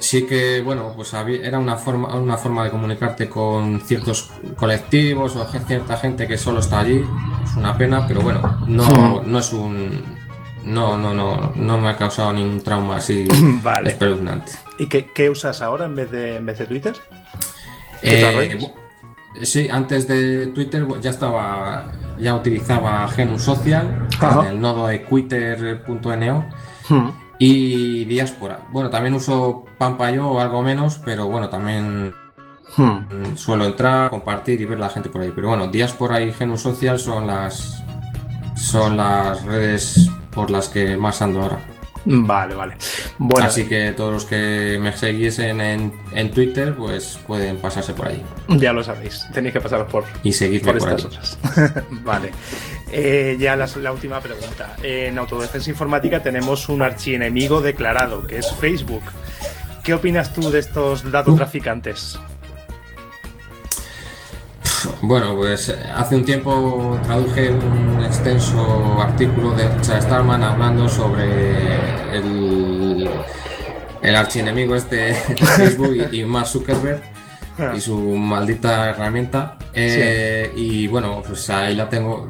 Sí 0.00 0.26
que, 0.26 0.60
bueno, 0.62 0.92
pues 0.94 1.12
había- 1.14 1.44
era 1.44 1.58
una 1.58 1.76
forma, 1.76 2.14
una 2.14 2.36
forma 2.36 2.62
de 2.64 2.70
comunicarte 2.70 3.28
con 3.28 3.80
ciertos 3.80 4.30
colectivos 4.56 5.34
o 5.34 5.44
cierta 5.66 5.96
gente 5.96 6.28
que 6.28 6.38
solo 6.38 6.60
está 6.60 6.80
allí. 6.80 7.04
Es 7.44 7.56
una 7.56 7.76
pena, 7.76 8.06
pero 8.06 8.20
bueno, 8.20 8.58
no, 8.68 8.84
Ah. 8.86 9.22
no 9.26 9.38
es 9.40 9.52
un... 9.52 10.18
No, 10.64 10.96
no, 10.98 11.14
no, 11.14 11.52
no 11.56 11.78
me 11.78 11.88
ha 11.88 11.96
causado 11.96 12.32
ningún 12.32 12.60
trauma 12.60 12.96
así 12.96 13.26
Vale. 13.62 13.90
espeluznante. 13.90 14.52
¿Y 14.78 14.86
qué, 14.86 15.10
qué 15.12 15.28
usas 15.30 15.60
ahora 15.60 15.86
en 15.86 15.96
vez 15.96 16.10
de, 16.10 16.36
en 16.36 16.46
vez 16.46 16.58
de 16.58 16.66
Twitter? 16.66 16.94
¿Qué 18.00 18.24
otra 18.24 18.44
Eh, 18.44 19.44
sí, 19.44 19.68
antes 19.70 20.06
de 20.08 20.48
Twitter 20.48 20.86
ya 21.00 21.10
estaba, 21.10 21.92
ya 22.18 22.34
utilizaba 22.34 23.06
Genus 23.08 23.42
Social, 23.42 24.08
en 24.42 24.46
el 24.46 24.60
nodo 24.60 24.86
de 24.86 25.04
quitter.no 25.04 26.46
Hmm. 26.88 27.10
y 27.38 28.06
Diáspora. 28.06 28.60
Bueno, 28.70 28.88
también 28.88 29.14
uso 29.14 29.66
Pampayo 29.76 30.40
algo 30.40 30.62
menos, 30.62 30.98
pero 31.04 31.26
bueno, 31.26 31.48
también 31.50 32.14
Hmm. 32.76 33.32
mm, 33.32 33.36
suelo 33.36 33.64
entrar, 33.64 34.10
compartir 34.10 34.60
y 34.60 34.64
ver 34.64 34.78
la 34.78 34.88
gente 34.88 35.08
por 35.10 35.20
ahí. 35.22 35.32
Pero 35.34 35.48
bueno, 35.48 35.66
Diáspora 35.68 36.20
y 36.20 36.32
Genus 36.32 36.62
Social 36.62 36.98
son 36.98 37.26
las 37.26 37.82
son 38.56 38.96
las 38.96 39.44
redes 39.44 40.10
por 40.30 40.50
las 40.50 40.68
que 40.68 40.96
más 40.96 41.20
ando 41.22 41.42
ahora. 41.42 41.60
Vale, 42.10 42.54
vale. 42.54 42.74
Bueno, 43.18 43.46
Así 43.46 43.64
que 43.66 43.92
todos 43.92 44.12
los 44.12 44.24
que 44.24 44.78
me 44.80 44.96
seguiesen 44.96 45.60
en, 45.60 45.92
en 46.12 46.30
Twitter, 46.30 46.74
pues 46.74 47.18
pueden 47.26 47.58
pasarse 47.58 47.92
por 47.92 48.08
ahí 48.08 48.22
ya 48.48 48.72
lo 48.72 48.82
sabéis. 48.82 49.26
Tenéis 49.32 49.52
que 49.52 49.60
pasaros 49.60 49.90
por, 49.90 50.04
y 50.22 50.32
seguirme 50.32 50.72
por 50.72 50.78
por, 50.78 50.92
estas 50.92 51.04
ahí. 51.12 51.64
otras. 51.66 51.84
vale. 51.90 52.30
Eh, 52.90 53.36
ya 53.38 53.56
las- 53.56 53.76
la, 53.76 53.92
última 53.92 54.20
pregunta. 54.20 54.76
En 54.82 55.18
Autodefensa 55.18 55.68
Informática 55.68 56.22
tenemos 56.22 56.68
un 56.70 56.80
archienemigo 56.80 57.60
declarado, 57.60 58.26
que 58.26 58.38
es 58.38 58.50
Facebook. 58.54 59.02
¿Qué 59.84 59.92
opinas 59.94 60.32
tú 60.32 60.50
de 60.50 60.60
estos 60.60 61.10
datos 61.10 61.36
traficantes? 61.36 62.18
Bueno, 65.00 65.36
pues 65.36 65.68
eh, 65.68 65.76
hace 65.94 66.16
un 66.16 66.24
tiempo 66.24 66.98
traduje 67.04 67.50
un 67.50 68.02
extenso 68.04 69.00
artículo 69.00 69.52
de 69.52 69.68
Richard 69.68 70.02
Stallman 70.02 70.42
hablando 70.42 70.88
sobre 70.88 72.16
el, 72.16 73.08
el 74.02 74.16
archienemigo 74.16 74.74
este 74.74 74.96
de 74.96 75.14
Facebook 75.14 75.94
y, 76.12 76.20
y 76.20 76.24
Mark 76.24 76.48
Zuckerberg 76.48 77.00
y 77.76 77.80
su 77.80 77.96
maldita 77.98 78.90
herramienta. 78.90 79.56
Eh, 79.72 80.52
Y 80.56 80.86
bueno, 80.88 81.22
pues 81.26 81.48
ahí 81.50 81.74
la 81.76 81.88
tengo. 81.88 82.26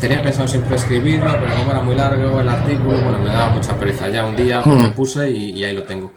Tenía 0.00 0.22
pensado 0.22 0.48
siempre 0.48 0.74
escribirlo, 0.76 1.32
pero 1.40 1.54
como 1.56 1.70
era 1.70 1.82
muy 1.82 1.94
largo 1.94 2.40
el 2.40 2.48
artículo, 2.48 2.98
bueno, 3.00 3.18
me 3.20 3.28
daba 3.30 3.50
mucha 3.50 3.76
pereza. 3.78 4.08
Ya 4.08 4.24
un 4.24 4.34
día 4.36 4.62
Hmm. 4.64 4.82
me 4.82 4.88
puse 4.90 5.30
y, 5.30 5.50
y 5.50 5.64
ahí 5.64 5.74
lo 5.74 5.82
tengo. 5.84 6.12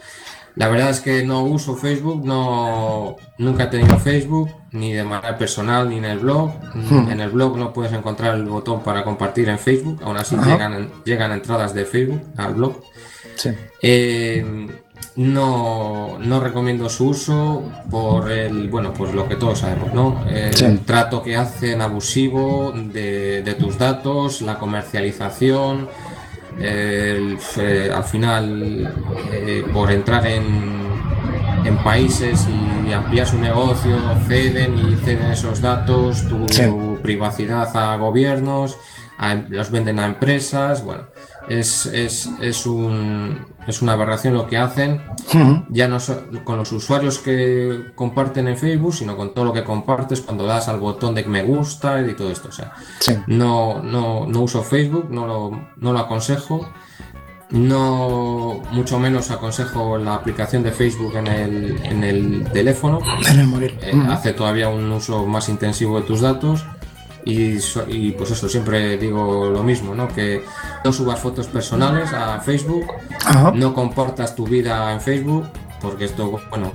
La 0.55 0.69
verdad 0.69 0.89
es 0.89 1.01
que 1.01 1.25
no 1.25 1.43
uso 1.43 1.75
Facebook, 1.75 2.23
no, 2.25 3.17
nunca 3.37 3.63
he 3.65 3.67
tenido 3.67 3.97
Facebook, 3.99 4.49
ni 4.71 4.93
de 4.93 5.03
manera 5.03 5.37
personal, 5.37 5.89
ni 5.89 5.97
en 5.97 6.05
el 6.05 6.19
blog. 6.19 6.51
Hmm. 6.73 7.09
En 7.11 7.19
el 7.19 7.29
blog 7.29 7.57
no 7.57 7.73
puedes 7.73 7.91
encontrar 7.91 8.35
el 8.35 8.45
botón 8.45 8.81
para 8.81 9.03
compartir 9.03 9.49
en 9.49 9.59
Facebook, 9.59 9.99
aún 10.03 10.15
así 10.17 10.35
llegan, 10.37 10.89
llegan 11.03 11.31
entradas 11.33 11.73
de 11.73 11.85
Facebook 11.85 12.21
al 12.37 12.53
blog. 12.53 12.81
Sí. 13.35 13.49
Eh, 13.81 14.67
no, 15.17 16.17
no 16.19 16.39
recomiendo 16.39 16.89
su 16.89 17.09
uso 17.09 17.63
por 17.89 18.31
el, 18.31 18.69
bueno, 18.69 18.93
pues 18.93 19.13
lo 19.13 19.27
que 19.27 19.35
todos 19.35 19.59
sabemos, 19.59 19.93
¿no? 19.93 20.25
El 20.29 20.53
Sí. 20.55 20.79
trato 20.85 21.21
que 21.21 21.35
hacen 21.35 21.81
abusivo 21.81 22.73
de, 22.75 23.41
de 23.43 23.53
tus 23.55 23.77
datos, 23.77 24.41
la 24.41 24.57
comercialización, 24.57 25.87
el- 26.59 27.37
eh, 27.57 27.91
al 27.93 28.03
final 28.03 28.93
eh, 29.31 29.65
por 29.73 29.91
entrar 29.91 30.25
en, 30.27 30.43
en 31.65 31.77
países 31.83 32.47
y 32.87 32.93
ampliar 32.93 33.27
su 33.27 33.37
negocio, 33.39 33.97
ceden 34.27 34.77
y 34.77 34.95
ceden 35.03 35.31
esos 35.31 35.61
datos, 35.61 36.27
tu 36.27 36.45
Sí. 36.49 36.63
privacidad 37.01 37.75
a 37.75 37.95
gobiernos, 37.97 38.77
a- 39.17 39.35
los 39.49 39.71
venden 39.71 39.99
a 39.99 40.05
empresas, 40.05 40.83
bueno, 40.83 41.03
es, 41.49 41.85
es, 41.87 42.29
es, 42.41 42.65
un, 42.65 43.45
es 43.67 43.81
una 43.81 43.93
aberración 43.93 44.33
lo 44.33 44.47
que 44.47 44.57
hacen, 44.57 45.01
ya 45.69 45.87
no 45.87 45.99
so- 45.99 46.23
con 46.43 46.57
los 46.57 46.71
usuarios 46.71 47.19
que 47.19 47.91
comparten 47.95 48.47
en 48.47 48.57
Facebook, 48.57 48.93
sino 48.93 49.15
con 49.17 49.33
todo 49.33 49.45
lo 49.45 49.53
que 49.53 49.63
compartes 49.63 50.21
cuando 50.21 50.45
das 50.45 50.67
al 50.67 50.79
botón 50.79 51.15
de 51.15 51.23
me 51.25 51.43
gusta 51.43 52.01
y 52.01 52.13
todo 52.15 52.31
esto. 52.31 52.49
O 52.49 52.51
sea, 52.51 52.73
Sí. 52.99 53.15
no, 53.27 53.81
no, 53.81 54.25
no 54.27 54.41
uso 54.41 54.63
Facebook, 54.63 55.07
no 55.09 55.25
lo, 55.27 55.67
no 55.77 55.93
lo 55.93 55.99
aconsejo. 55.99 56.67
No, 57.51 58.59
mucho 58.71 58.99
menos 58.99 59.29
aconsejo 59.29 59.97
la 59.99 60.15
aplicación 60.15 60.63
de 60.63 60.71
Facebook 60.71 61.15
en 61.15 61.27
el, 61.27 61.79
en 61.85 62.03
el 62.03 62.43
teléfono. 62.51 62.99
En 63.31 63.39
el 63.39 63.47
móvil. 63.47 63.77
Eh, 63.81 63.93
hace 64.09 64.33
todavía 64.33 64.67
un 64.69 64.91
uso 64.91 65.25
más 65.27 65.47
intensivo 65.47 65.99
de 66.01 66.07
tus 66.07 66.21
datos. 66.21 66.65
Y, 67.25 67.59
so- 67.59 67.85
y 67.87 68.11
pues 68.11 68.31
eso, 68.31 68.47
siempre 68.47 68.97
digo 68.97 69.49
lo 69.49 69.63
mismo, 69.63 69.95
¿no? 69.95 70.07
Que 70.07 70.43
no 70.83 70.93
subas 70.93 71.19
fotos 71.19 71.47
personales 71.47 72.13
a 72.13 72.39
Facebook, 72.39 72.85
Ajá. 73.25 73.51
no 73.55 73.73
compartas 73.73 74.35
tu 74.35 74.45
vida 74.45 74.93
en 74.93 75.01
Facebook, 75.01 75.47
porque 75.81 76.05
esto, 76.05 76.39
bueno, 76.51 76.71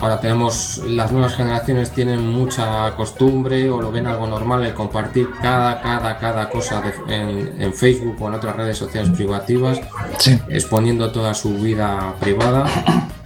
ahora 0.00 0.18
tenemos, 0.20 0.80
las 0.86 1.12
nuevas 1.12 1.34
generaciones 1.36 1.90
tienen 1.90 2.26
mucha 2.26 2.96
costumbre 2.96 3.70
o 3.70 3.80
lo 3.82 3.92
ven 3.92 4.06
algo 4.06 4.26
normal 4.26 4.64
el 4.64 4.72
compartir 4.74 5.28
cada, 5.42 5.80
cada, 5.82 6.18
cada 6.18 6.48
cosa 6.48 6.80
de- 6.80 7.14
en, 7.14 7.62
en 7.62 7.74
Facebook 7.74 8.16
o 8.20 8.28
en 8.28 8.34
otras 8.34 8.56
redes 8.56 8.78
sociales 8.78 9.10
privativas, 9.10 9.78
Sí. 10.18 10.38
exponiendo 10.48 11.12
toda 11.12 11.34
su 11.34 11.54
vida 11.58 12.14
privada. 12.20 12.64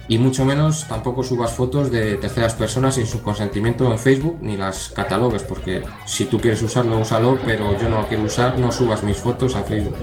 Y 0.09 0.17
mucho 0.17 0.45
menos 0.45 0.85
tampoco 0.87 1.21
subas 1.21 1.51
fotos 1.51 1.91
de 1.91 2.15
terceras 2.15 2.53
personas 2.53 2.95
sin 2.95 3.05
su 3.05 3.21
consentimiento 3.21 3.91
en 3.91 3.99
Facebook 3.99 4.37
ni 4.41 4.55
las 4.55 4.89
catalogues, 4.89 5.43
porque 5.43 5.83
si 6.05 6.25
tú 6.25 6.39
quieres 6.39 6.61
usarlo, 6.61 6.97
úsalo, 6.97 7.37
pero 7.45 7.77
yo 7.79 7.89
no 7.89 8.01
lo 8.01 8.07
quiero 8.07 8.23
usar, 8.23 8.57
no 8.57 8.71
subas 8.71 9.03
mis 9.03 9.17
fotos 9.17 9.55
a 9.55 9.63
Facebook. 9.63 9.97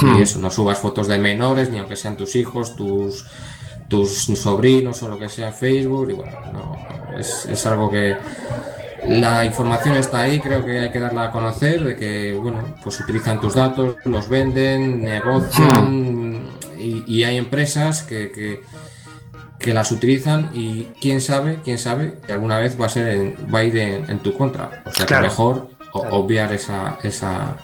Hmm. 0.00 0.16
Y 0.16 0.22
eso, 0.22 0.38
no 0.38 0.50
subas 0.50 0.78
fotos 0.78 1.06
de 1.06 1.18
menores, 1.18 1.70
ni 1.70 1.78
aunque 1.78 1.96
sean 1.96 2.16
tus 2.16 2.34
hijos, 2.34 2.74
tus, 2.76 3.26
tus 3.88 4.24
sobrinos 4.38 5.02
o 5.02 5.08
lo 5.08 5.18
que 5.18 5.28
sea 5.28 5.48
en 5.48 5.54
Facebook. 5.54 6.10
Y 6.10 6.14
bueno, 6.14 6.32
no, 6.52 7.18
es, 7.18 7.44
es 7.44 7.66
algo 7.66 7.90
que 7.90 8.16
la 9.06 9.44
información 9.44 9.96
está 9.96 10.20
ahí, 10.20 10.40
creo 10.40 10.64
que 10.64 10.78
hay 10.78 10.90
que 10.90 11.00
darla 11.00 11.24
a 11.24 11.30
conocer, 11.30 11.82
de 11.84 11.96
que, 11.96 12.38
bueno, 12.40 12.62
pues 12.82 13.00
utilizan 13.00 13.40
tus 13.40 13.54
datos, 13.54 13.96
los 14.04 14.28
venden, 14.28 15.02
negocian, 15.02 16.46
y, 16.78 17.04
y 17.06 17.24
hay 17.24 17.36
empresas 17.36 18.02
que, 18.02 18.30
que, 18.30 18.62
que 19.62 19.72
las 19.72 19.90
utilizan 19.92 20.50
y 20.52 20.88
quién 21.00 21.20
sabe, 21.22 21.58
quién 21.64 21.78
sabe, 21.78 22.18
que 22.26 22.32
alguna 22.34 22.58
vez 22.58 22.78
va 22.78 22.86
a 22.86 22.88
ser 22.90 23.08
en- 23.08 23.36
va 23.54 23.60
a 23.60 23.64
ir 23.64 23.76
en, 23.78 24.10
en 24.10 24.18
tu 24.18 24.34
contra. 24.36 24.82
O 24.84 24.90
sea, 24.92 25.06
Claro. 25.06 25.22
que 25.22 25.28
mejor 25.28 25.68
Claro. 25.92 26.16
obviar 26.16 26.52
esa, 26.52 26.98
esa, 27.02 27.56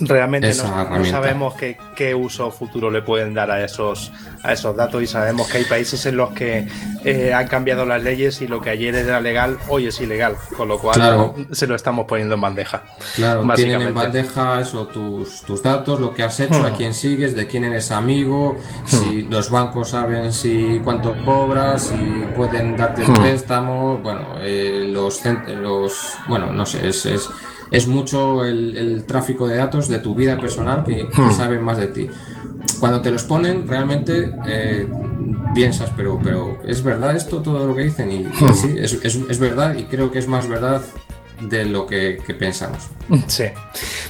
Realmente 0.00 0.52
no, 0.54 0.90
no 0.98 1.04
sabemos 1.06 1.54
qué, 1.54 1.78
qué 1.94 2.14
uso 2.14 2.50
futuro 2.50 2.90
le 2.90 3.00
pueden 3.02 3.32
dar 3.32 3.50
a 3.50 3.64
esos, 3.64 4.12
a 4.42 4.52
esos 4.52 4.76
datos 4.76 5.02
y 5.02 5.06
sabemos 5.06 5.48
que 5.48 5.58
hay 5.58 5.64
países 5.64 6.04
en 6.06 6.16
los 6.18 6.32
que 6.32 6.68
eh, 7.04 7.32
han 7.32 7.48
cambiado 7.48 7.86
las 7.86 8.02
leyes 8.02 8.42
y 8.42 8.46
lo 8.46 8.60
que 8.60 8.70
ayer 8.70 8.94
era 8.94 9.20
legal 9.20 9.56
hoy 9.68 9.86
es 9.86 9.98
ilegal, 10.00 10.36
con 10.56 10.68
lo 10.68 10.78
cual 10.78 10.96
Claro. 10.96 11.34
se 11.52 11.66
lo 11.66 11.74
estamos 11.74 12.04
poniendo 12.06 12.34
en 12.34 12.40
bandeja. 12.42 12.82
Claro, 13.14 13.46
tienen 13.54 13.80
en 13.82 13.94
bandeja 13.94 14.60
eso, 14.60 14.86
tus, 14.88 15.40
tus 15.42 15.62
datos, 15.62 15.98
lo 15.98 16.12
que 16.12 16.22
has 16.22 16.38
hecho, 16.40 16.60
Hmm. 16.60 16.66
a 16.66 16.72
quién 16.72 16.92
sigues, 16.92 17.34
de 17.34 17.46
quién 17.46 17.64
eres 17.64 17.90
amigo, 17.90 18.58
si 18.84 19.22
los 19.22 19.50
bancos 19.50 19.90
saben 19.90 20.32
si 20.32 20.80
cuánto 20.84 21.14
cobras, 21.24 21.84
si 21.84 21.96
pueden 22.36 22.76
darte 22.76 23.02
Hmm. 23.06 23.14
préstamo, 23.14 23.98
bueno, 23.98 24.34
eh, 24.40 24.88
los, 24.92 25.22
los, 25.60 26.14
bueno, 26.28 26.52
no 26.52 26.66
sé, 26.66 26.86
es, 26.88 27.06
es, 27.06 27.28
es 27.70 27.86
mucho 27.86 28.44
el, 28.44 28.76
el 28.76 29.04
tráfico 29.04 29.46
de 29.48 29.56
datos 29.56 29.88
de 29.88 29.98
tu 29.98 30.14
vida 30.14 30.38
personal 30.38 30.84
que, 30.84 31.08
que 31.08 31.20
Hmm. 31.22 31.32
saben 31.32 31.62
más 31.62 31.78
de 31.78 31.86
ti. 31.88 32.08
Cuando 32.80 33.00
te 33.00 33.10
los 33.10 33.24
ponen, 33.24 33.66
realmente 33.66 34.32
eh, 34.46 34.86
piensas, 35.54 35.90
pero, 35.96 36.18
pero 36.22 36.58
¿es 36.66 36.82
verdad 36.82 37.16
esto, 37.16 37.40
todo 37.42 37.66
lo 37.66 37.74
que 37.74 37.82
dicen? 37.84 38.10
Y 38.12 38.24
Hmm. 38.24 38.52
sí, 38.54 38.74
es, 38.78 38.92
es, 39.02 39.16
es 39.28 39.38
verdad 39.38 39.74
y 39.76 39.84
creo 39.84 40.10
que 40.10 40.18
es 40.18 40.28
más 40.28 40.48
verdad 40.48 40.82
de 41.40 41.66
lo 41.66 41.86
que, 41.86 42.18
que 42.26 42.32
pensamos. 42.34 42.88
Sí. 43.26 43.44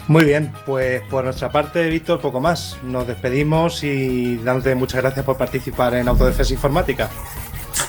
Muy 0.07 0.24
bien, 0.24 0.52
pues 0.64 1.02
por 1.11 1.24
nuestra 1.24 1.50
parte, 1.50 1.88
Víctor, 1.90 2.20
poco 2.20 2.40
más. 2.40 2.76
Nos 2.84 3.07
despedimos 3.07 3.82
y 3.82 4.36
dándote 4.36 4.74
muchas 4.76 5.02
gracias 5.02 5.24
por 5.24 5.36
participar 5.36 5.94
en 5.94 6.07
Autodefensa 6.07 6.52
Informática. 6.52 7.11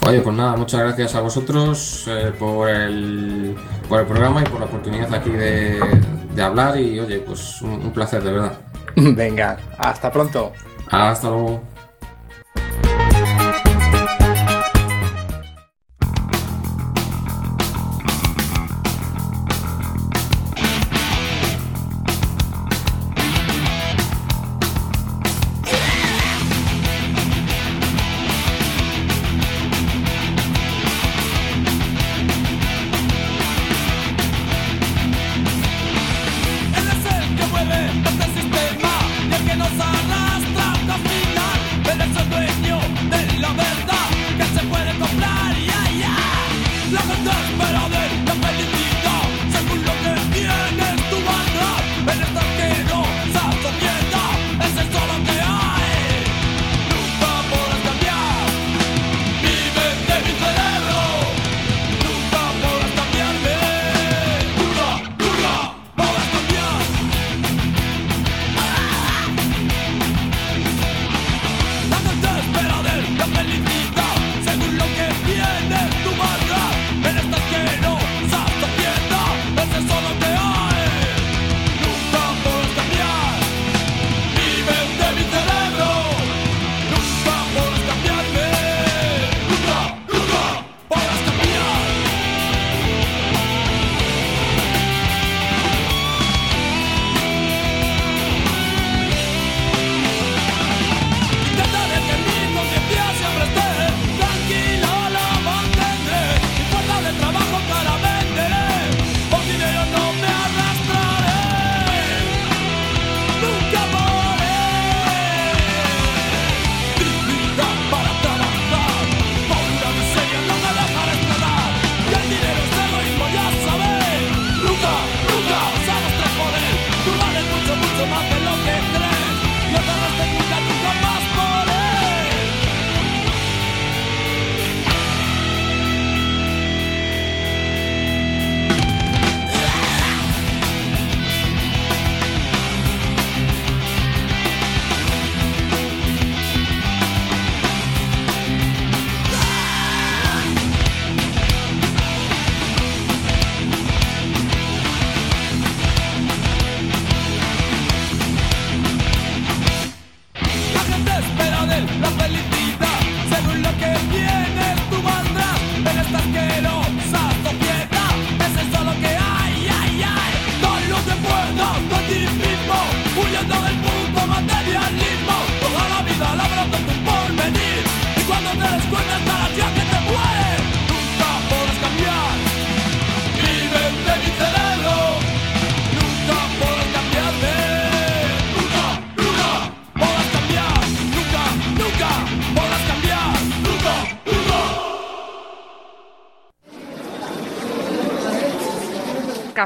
Oye, 0.05 0.21
pues 0.21 0.35
nada, 0.35 0.55
muchas 0.55 0.81
gracias 0.81 1.15
a 1.15 1.21
vosotros 1.21 2.05
eh, 2.07 2.31
por, 2.37 2.69
el, 2.69 3.55
por 3.89 3.99
el 3.99 4.05
programa 4.05 4.41
y 4.41 4.45
por 4.45 4.59
la 4.59 4.65
oportunidad 4.67 5.13
aquí 5.13 5.31
de, 5.31 5.79
de 6.33 6.41
hablar 6.41 6.79
y 6.79 6.99
oye, 6.99 7.19
pues 7.19 7.61
un, 7.61 7.71
un 7.71 7.91
placer 7.91 8.23
de 8.23 8.31
verdad. 8.31 8.53
Venga, 8.95 9.57
hasta 9.77 10.11
pronto. 10.11 10.53
Hasta 10.89 11.27
luego. 11.29 11.61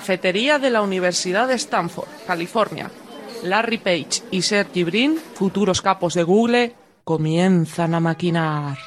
Cafetería 0.01 0.57
de 0.57 0.71
la 0.71 0.81
Universidad 0.81 1.47
de 1.47 1.53
Stanford, 1.53 2.07
California. 2.25 2.89
Larry 3.43 3.77
Page 3.77 4.23
y 4.31 4.41
Sergey 4.41 4.83
Brin, 4.83 5.19
futuros 5.35 5.79
capos 5.79 6.15
de 6.15 6.23
Google, 6.23 6.73
comienzan 7.03 7.93
a 7.93 7.99
maquinar. 7.99 8.79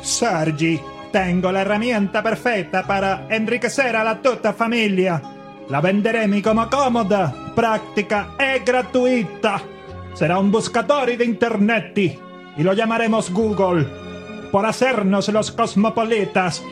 Sergi, 0.00 0.80
tengo 1.10 1.50
la 1.50 1.62
herramienta 1.62 2.22
perfetta 2.22 2.86
para 2.86 3.26
enriquecer 3.28 3.96
a 3.96 4.04
la 4.04 4.22
tutta 4.22 4.52
familia. 4.52 5.20
La 5.70 5.80
venderemo 5.80 6.40
como 6.40 6.70
cómoda, 6.70 7.34
práctica 7.56 8.36
e 8.38 8.60
gratuita. 8.60 9.60
Será 10.14 10.38
un 10.38 10.52
buscador 10.52 11.16
de 11.16 11.24
internet 11.24 11.98
y 12.56 12.62
lo 12.62 12.74
llamaremos 12.74 13.32
Google 13.32 13.88
por 14.52 14.64
hacernos 14.66 15.28
los 15.30 15.50
cosmopolitas. 15.50 16.62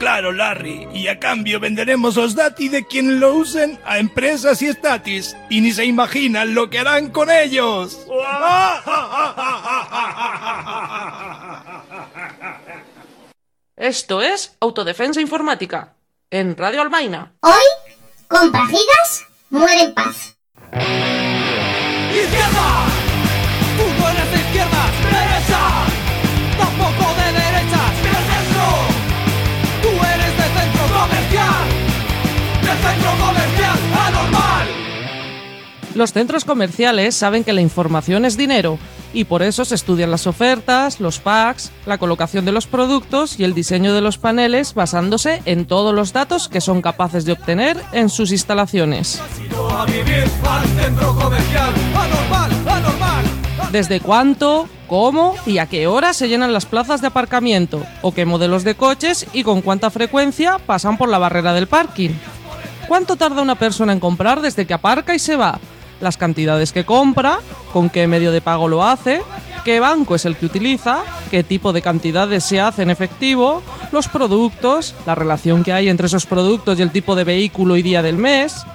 Claro, 0.00 0.32
Larry, 0.32 0.88
y 0.94 1.06
a 1.08 1.18
cambio 1.20 1.60
venderemos 1.60 2.16
los 2.16 2.34
dati 2.34 2.70
de 2.70 2.86
quien 2.86 3.20
lo 3.20 3.34
usen 3.34 3.78
a 3.84 3.98
empresas 3.98 4.62
y 4.62 4.68
estatis, 4.68 5.36
y 5.50 5.60
ni 5.60 5.72
se 5.72 5.84
imaginan 5.84 6.54
lo 6.54 6.70
que 6.70 6.78
harán 6.78 7.10
con 7.10 7.30
ellos. 7.30 8.06
Esto 13.76 14.22
es 14.22 14.56
Autodefensa 14.60 15.20
Informática, 15.20 15.92
en 16.30 16.56
Radio 16.56 16.80
Almaina. 16.80 17.34
Hoy, 17.40 17.52
compra 18.26 18.66
gigas, 18.68 19.26
muere 19.50 19.82
en 19.82 19.92
paz. 19.92 20.34
¡Izquierda! 22.12 22.86
Tú 23.76 23.84
no 23.98 24.08
eres 24.08 24.30
de 24.30 24.36
izquierdas, 24.38 24.92
derecha. 25.04 25.99
De 32.70 32.76
centro 32.76 33.10
comercial 33.18 33.78
anormal. 34.06 34.68
Los 35.96 36.12
centros 36.12 36.44
comerciales 36.44 37.16
saben 37.16 37.42
que 37.42 37.52
la 37.52 37.62
información 37.62 38.24
es 38.24 38.36
dinero 38.36 38.78
y 39.12 39.24
por 39.24 39.42
eso 39.42 39.64
se 39.64 39.74
estudian 39.74 40.12
las 40.12 40.28
ofertas, 40.28 41.00
los 41.00 41.18
packs, 41.18 41.72
la 41.84 41.98
colocación 41.98 42.44
de 42.44 42.52
los 42.52 42.68
productos 42.68 43.40
y 43.40 43.44
el 43.44 43.54
diseño 43.54 43.92
de 43.92 44.02
los 44.02 44.18
paneles 44.18 44.74
basándose 44.74 45.42
en 45.46 45.66
todos 45.66 45.92
los 45.92 46.12
datos 46.12 46.48
que 46.48 46.60
son 46.60 46.80
capaces 46.80 47.24
de 47.24 47.32
obtener 47.32 47.76
en 47.90 48.08
sus 48.08 48.30
instalaciones. 48.30 49.20
Ido 49.44 49.68
a 49.68 49.84
vivir 49.86 50.30
al 50.48 50.64
centro 50.68 51.12
comercial 51.16 51.74
anormal, 51.92 52.52
anormal. 52.68 53.24
Desde 53.72 53.98
cuánto, 53.98 54.68
cómo 54.86 55.34
y 55.44 55.58
a 55.58 55.66
qué 55.66 55.88
hora 55.88 56.12
se 56.12 56.28
llenan 56.28 56.52
las 56.52 56.66
plazas 56.66 57.00
de 57.00 57.08
aparcamiento, 57.08 57.84
o 58.02 58.14
qué 58.14 58.26
modelos 58.26 58.62
de 58.62 58.76
coches 58.76 59.26
y 59.32 59.42
con 59.42 59.60
cuánta 59.60 59.90
frecuencia 59.90 60.58
pasan 60.58 60.96
por 60.96 61.08
la 61.08 61.18
barrera 61.18 61.52
del 61.52 61.66
parking. 61.66 62.10
¿Cuánto 62.90 63.14
tarda 63.14 63.40
una 63.40 63.54
persona 63.54 63.92
en 63.92 64.00
comprar 64.00 64.40
desde 64.40 64.66
que 64.66 64.74
aparca 64.74 65.14
y 65.14 65.20
se 65.20 65.36
va? 65.36 65.60
Las 66.00 66.16
cantidades 66.16 66.72
que 66.72 66.84
compra, 66.84 67.38
con 67.72 67.88
qué 67.88 68.08
medio 68.08 68.32
de 68.32 68.40
pago 68.40 68.66
lo 68.66 68.84
hace, 68.84 69.22
qué 69.64 69.78
banco 69.78 70.16
es 70.16 70.24
el 70.24 70.34
que 70.34 70.46
utiliza, 70.46 71.04
qué 71.30 71.44
tipo 71.44 71.72
de 71.72 71.82
cantidades 71.82 72.42
se 72.42 72.58
hace 72.60 72.82
en 72.82 72.90
efectivo, 72.90 73.62
los 73.92 74.08
productos, 74.08 74.96
la 75.06 75.14
relación 75.14 75.62
que 75.62 75.72
hay 75.72 75.88
entre 75.88 76.08
esos 76.08 76.26
productos 76.26 76.80
y 76.80 76.82
el 76.82 76.90
tipo 76.90 77.14
de 77.14 77.22
vehículo 77.22 77.76
y 77.76 77.82
día 77.82 78.02
del 78.02 78.16
mes. 78.16 78.66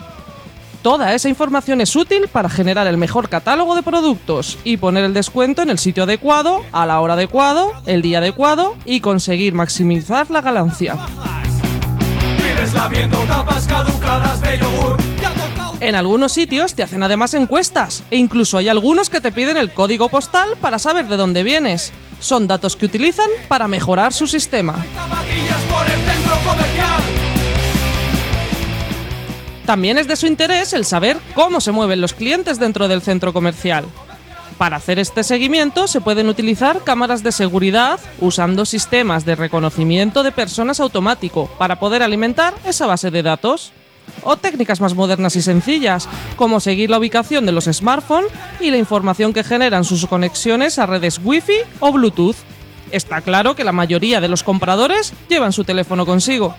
Toda 0.82 1.14
esa 1.14 1.28
información 1.28 1.82
es 1.82 1.94
útil 1.94 2.30
para 2.30 2.48
generar 2.48 2.88
el 2.88 2.96
mejor 2.96 3.28
catálogo 3.28 3.76
de 3.76 3.84
productos 3.84 4.58
y 4.64 4.78
poner 4.78 5.04
el 5.04 5.14
descuento 5.14 5.62
en 5.62 5.72
el 5.72 5.78
sitio 5.78 6.04
adecuado, 6.04 6.62
a 6.72 6.86
la 6.86 7.02
hora 7.02 7.16
adecuado, 7.16 7.74
el 7.86 8.02
día 8.02 8.20
adecuado 8.20 8.78
y 8.86 9.02
conseguir 9.02 9.54
maximizar 9.54 10.32
la 10.32 10.40
ganancia. 10.40 10.96
Tapas 13.28 13.68
caducadas 13.68 14.42
de 14.42 14.58
yogur. 14.60 14.98
En 15.80 15.96
algunos 15.96 16.32
sitios 16.32 16.74
te 16.74 16.84
hacen 16.84 17.04
además 17.04 17.34
encuestas 17.34 18.04
e 18.10 18.18
incluso 18.18 18.58
hay 18.58 18.70
algunos 18.70 19.10
que 19.10 19.22
te 19.22 19.32
piden 19.32 19.58
el 19.58 19.72
código 19.72 20.10
postal 20.10 20.56
para 20.62 20.80
saber 20.80 21.08
de 21.08 21.18
dónde 21.18 21.44
vienes. 21.44 21.92
Son 22.20 22.48
datos 22.48 22.76
que 22.76 22.86
utilizan 22.86 23.30
para 23.48 23.68
mejorar 23.68 24.14
su 24.14 24.26
sistema. 24.26 24.76
También 29.66 29.98
es 29.98 30.08
de 30.08 30.16
su 30.16 30.28
interés 30.28 30.74
el 30.74 30.86
saber 30.86 31.18
cómo 31.34 31.60
se 31.60 31.72
mueven 31.72 32.00
los 32.00 32.14
clientes 32.14 32.60
dentro 32.60 32.88
del 32.88 33.02
centro 33.02 33.34
comercial. 33.34 33.86
Para 34.58 34.78
hacer 34.78 35.00
este 35.00 35.24
seguimiento 35.24 35.88
se 35.88 36.00
pueden 36.00 36.30
utilizar 36.30 36.84
cámaras 36.84 37.24
de 37.24 37.34
seguridad 37.34 38.00
usando 38.22 38.66
sistemas 38.66 39.26
de 39.26 39.36
reconocimiento 39.36 40.24
de 40.24 40.32
personas 40.32 40.80
automático 40.80 41.50
para 41.58 41.78
poder 41.78 42.02
alimentar 42.02 42.54
esa 42.66 42.86
base 42.86 43.12
de 43.12 43.22
datos. 43.22 43.74
O 44.24 44.38
técnicas 44.38 44.80
más 44.82 44.94
modernas 44.94 45.36
y 45.36 45.42
sencillas, 45.42 46.08
como 46.36 46.60
seguir 46.60 46.90
la 46.90 47.00
ubicación 47.00 47.46
de 47.46 47.52
los 47.52 47.66
smartphones 47.66 48.32
y 48.60 48.72
la 48.72 48.78
información 48.78 49.34
que 49.34 49.44
generan 49.44 49.84
sus 49.84 50.06
conexiones 50.06 50.80
a 50.80 50.86
redes 50.86 51.20
Wi-Fi 51.24 51.58
o 51.80 51.92
Bluetooth. 51.92 52.36
Está 52.92 53.22
claro 53.22 53.56
que 53.56 53.64
la 53.64 53.72
mayoría 53.72 54.22
de 54.22 54.28
los 54.28 54.44
compradores 54.44 55.14
llevan 55.28 55.54
su 55.54 55.64
teléfono 55.64 56.06
consigo. 56.06 56.56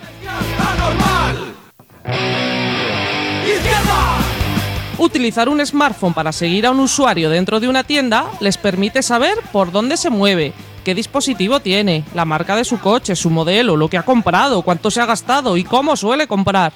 Utilizar 4.99 5.49
un 5.51 5.65
smartphone 5.65 6.15
para 6.15 6.33
seguir 6.33 6.67
a 6.67 6.71
un 6.71 6.81
usuario 6.81 7.29
dentro 7.29 7.61
de 7.61 7.69
una 7.69 7.85
tienda 7.85 8.27
les 8.41 8.57
permite 8.57 9.03
saber 9.03 9.35
por 9.53 9.71
dónde 9.71 9.99
se 9.99 10.09
mueve, 10.09 10.55
qué 10.85 10.95
dispositivo 10.95 11.61
tiene, 11.61 12.03
la 12.15 12.25
marca 12.25 12.57
de 12.57 12.65
su 12.65 12.79
coche, 12.79 13.15
su 13.15 13.29
modelo, 13.29 13.77
lo 13.77 13.89
que 13.89 13.99
ha 13.99 14.05
comprado, 14.05 14.63
cuánto 14.63 14.91
se 14.91 15.03
ha 15.03 15.07
gastado 15.07 15.59
y 15.59 15.65
cómo 15.65 15.97
suele 15.97 16.27
comprar. 16.27 16.73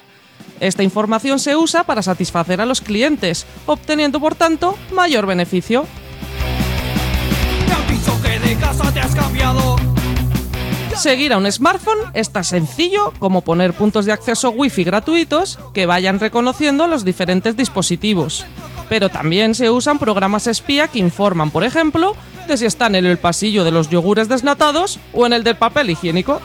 Esta 0.59 0.83
información 0.83 1.39
se 1.39 1.55
usa 1.55 1.83
para 1.83 2.03
satisfacer 2.03 2.61
a 2.61 2.67
los 2.67 2.81
clientes, 2.81 3.47
obteniendo 3.65 4.19
por 4.19 4.35
tanto 4.35 4.77
mayor 4.93 5.25
beneficio. 5.25 5.87
Que 8.21 8.39
de 8.39 8.55
casa 8.57 8.93
te 8.93 8.99
has 8.99 9.15
cambiado. 9.15 9.90
Seguir 10.95 11.33
a 11.33 11.37
un 11.37 11.51
smartphone 11.51 11.99
es 12.13 12.31
tan 12.31 12.43
sencillo 12.43 13.13
como 13.17 13.41
poner 13.41 13.73
puntos 13.73 14.05
de 14.05 14.11
acceso 14.11 14.51
Wi-Fi 14.51 14.83
gratuitos 14.83 15.57
que 15.73 15.85
vayan 15.85 16.19
reconociendo 16.19 16.87
los 16.87 17.05
diferentes 17.05 17.55
dispositivos. 17.57 18.45
Pero 18.89 19.09
también 19.09 19.55
se 19.55 19.69
usan 19.69 19.99
programas 19.99 20.47
espía 20.47 20.87
que 20.87 20.99
informan, 20.99 21.49
por 21.49 21.63
ejemplo, 21.63 22.15
de 22.47 22.57
si 22.57 22.65
están 22.65 22.95
en 22.95 23.05
el 23.05 23.17
pasillo 23.17 23.63
de 23.63 23.71
los 23.71 23.89
yogures 23.89 24.27
desnatados 24.27 24.99
o 25.13 25.25
en 25.25 25.33
el 25.33 25.43
del 25.43 25.55
papel 25.55 25.89
higiénico. 25.89 26.41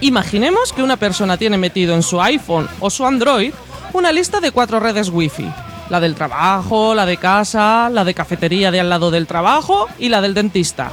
Imaginemos 0.00 0.72
que 0.72 0.82
una 0.82 0.96
persona 0.96 1.36
tiene 1.36 1.58
metido 1.58 1.94
en 1.94 2.02
su 2.02 2.20
iPhone 2.20 2.68
o 2.80 2.90
su 2.90 3.06
Android 3.06 3.52
una 3.92 4.12
lista 4.12 4.40
de 4.40 4.50
cuatro 4.50 4.80
redes 4.80 5.08
Wi-Fi. 5.10 5.65
La 5.90 6.00
del 6.00 6.14
trabajo, 6.14 6.94
la 6.94 7.06
de 7.06 7.16
casa, 7.16 7.88
la 7.90 8.04
de 8.04 8.14
cafetería 8.14 8.70
de 8.70 8.80
al 8.80 8.90
lado 8.90 9.10
del 9.10 9.26
trabajo 9.26 9.86
y 9.98 10.08
la 10.08 10.20
del 10.20 10.34
dentista. 10.34 10.90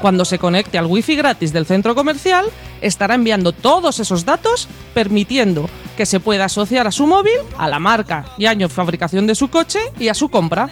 Cuando 0.00 0.24
se 0.24 0.38
conecte 0.38 0.78
al 0.78 0.86
Wi-Fi 0.86 1.16
gratis 1.16 1.52
del 1.52 1.66
centro 1.66 1.94
comercial, 1.94 2.46
estará 2.80 3.14
enviando 3.14 3.52
todos 3.52 3.98
esos 4.00 4.24
datos, 4.24 4.68
permitiendo 4.94 5.68
que 5.96 6.06
se 6.06 6.20
pueda 6.20 6.46
asociar 6.46 6.86
a 6.86 6.92
su 6.92 7.06
móvil, 7.06 7.36
a 7.58 7.68
la 7.68 7.78
marca 7.78 8.24
y 8.38 8.46
año 8.46 8.68
de 8.68 8.74
fabricación 8.74 9.26
de 9.26 9.34
su 9.34 9.48
coche 9.48 9.80
y 9.98 10.08
a 10.08 10.14
su 10.14 10.28
compra. 10.30 10.68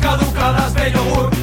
Caducadas 0.00 0.74
de 0.74 0.90
yogur. 0.92 1.41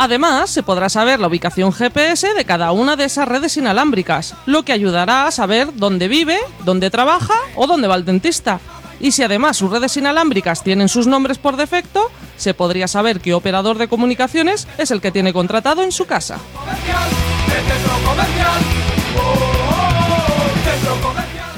Además, 0.00 0.50
se 0.50 0.62
podrá 0.62 0.88
saber 0.88 1.18
la 1.18 1.26
ubicación 1.26 1.72
GPS 1.72 2.32
de 2.32 2.44
cada 2.44 2.70
una 2.70 2.94
de 2.94 3.02
esas 3.02 3.26
redes 3.26 3.56
inalámbricas, 3.56 4.36
lo 4.46 4.62
que 4.62 4.72
ayudará 4.72 5.26
a 5.26 5.32
saber 5.32 5.74
dónde 5.74 6.06
vive, 6.06 6.38
dónde 6.64 6.88
trabaja 6.88 7.34
o 7.56 7.66
dónde 7.66 7.88
va 7.88 7.96
el 7.96 8.04
dentista. 8.04 8.60
Y 9.00 9.10
si 9.10 9.24
además 9.24 9.56
sus 9.56 9.72
redes 9.72 9.96
inalámbricas 9.96 10.62
tienen 10.62 10.88
sus 10.88 11.08
nombres 11.08 11.38
por 11.38 11.56
defecto, 11.56 12.12
se 12.36 12.54
podría 12.54 12.86
saber 12.86 13.18
qué 13.18 13.34
operador 13.34 13.76
de 13.76 13.88
comunicaciones 13.88 14.68
es 14.78 14.92
el 14.92 15.00
que 15.00 15.10
tiene 15.10 15.32
contratado 15.32 15.82
en 15.82 15.90
su 15.90 16.06
casa. 16.06 16.38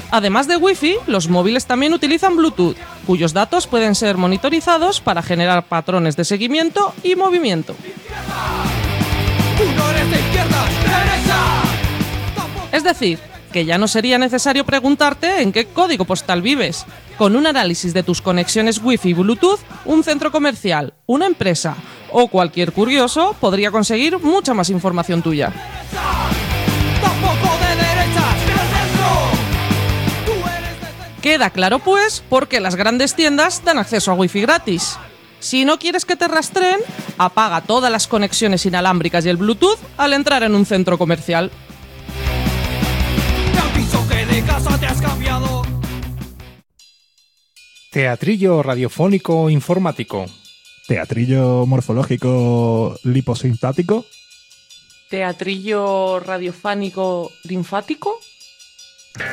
Además 0.09 0.47
de 0.47 0.57
Wi-Fi, 0.57 0.97
los 1.05 1.29
móviles 1.29 1.67
también 1.67 1.93
utilizan 1.93 2.35
Bluetooth, 2.35 2.75
cuyos 3.05 3.33
datos 3.33 3.67
pueden 3.67 3.93
ser 3.93 4.17
monitorizados 4.17 4.99
para 4.99 5.21
generar 5.21 5.63
patrones 5.67 6.17
de 6.17 6.25
seguimiento 6.25 6.93
y 7.03 7.15
movimiento. 7.15 7.75
Es 12.71 12.83
decir, 12.83 13.19
que 13.51 13.65
ya 13.65 13.77
no 13.77 13.87
sería 13.87 14.17
necesario 14.17 14.65
preguntarte 14.65 15.41
en 15.41 15.51
qué 15.51 15.65
código 15.65 16.05
postal 16.05 16.41
vives. 16.41 16.85
Con 17.17 17.35
un 17.35 17.45
análisis 17.45 17.93
de 17.93 18.03
tus 18.03 18.21
conexiones 18.21 18.79
Wi-Fi 18.81 19.09
y 19.09 19.13
Bluetooth, 19.13 19.59
un 19.85 20.03
centro 20.03 20.31
comercial, 20.31 20.93
una 21.05 21.27
empresa 21.27 21.75
o 22.11 22.27
cualquier 22.27 22.71
curioso 22.71 23.35
podría 23.39 23.71
conseguir 23.71 24.19
mucha 24.19 24.53
más 24.53 24.69
información 24.69 25.21
tuya. 25.21 25.51
Queda 31.21 31.51
claro 31.51 31.79
pues 31.79 32.23
por 32.27 32.47
qué 32.47 32.59
las 32.59 32.75
grandes 32.75 33.13
tiendas 33.13 33.63
dan 33.63 33.77
acceso 33.77 34.11
a 34.11 34.15
Wi-Fi 34.15 34.41
gratis. 34.41 34.97
Si 35.41 35.65
no 35.65 35.79
quieres 35.79 36.05
que 36.05 36.15
te 36.15 36.27
rastreen, 36.27 36.79
apaga 37.17 37.61
todas 37.61 37.91
las 37.91 38.07
conexiones 38.07 38.65
inalámbricas 38.65 39.25
y 39.25 39.29
el 39.29 39.37
Bluetooth 39.37 39.79
al 39.97 40.13
entrar 40.13 40.43
en 40.43 40.53
un 40.53 40.67
centro 40.67 40.99
comercial. 40.99 41.51
Teatrillo 47.91 48.63
radiofónico 48.63 49.49
informático. 49.49 50.25
Teatrillo 50.87 51.65
morfológico 51.65 52.95
liposintático. 53.03 54.05
Teatrillo 55.09 56.19
radiofánico 56.19 57.31
linfático. 57.43 58.19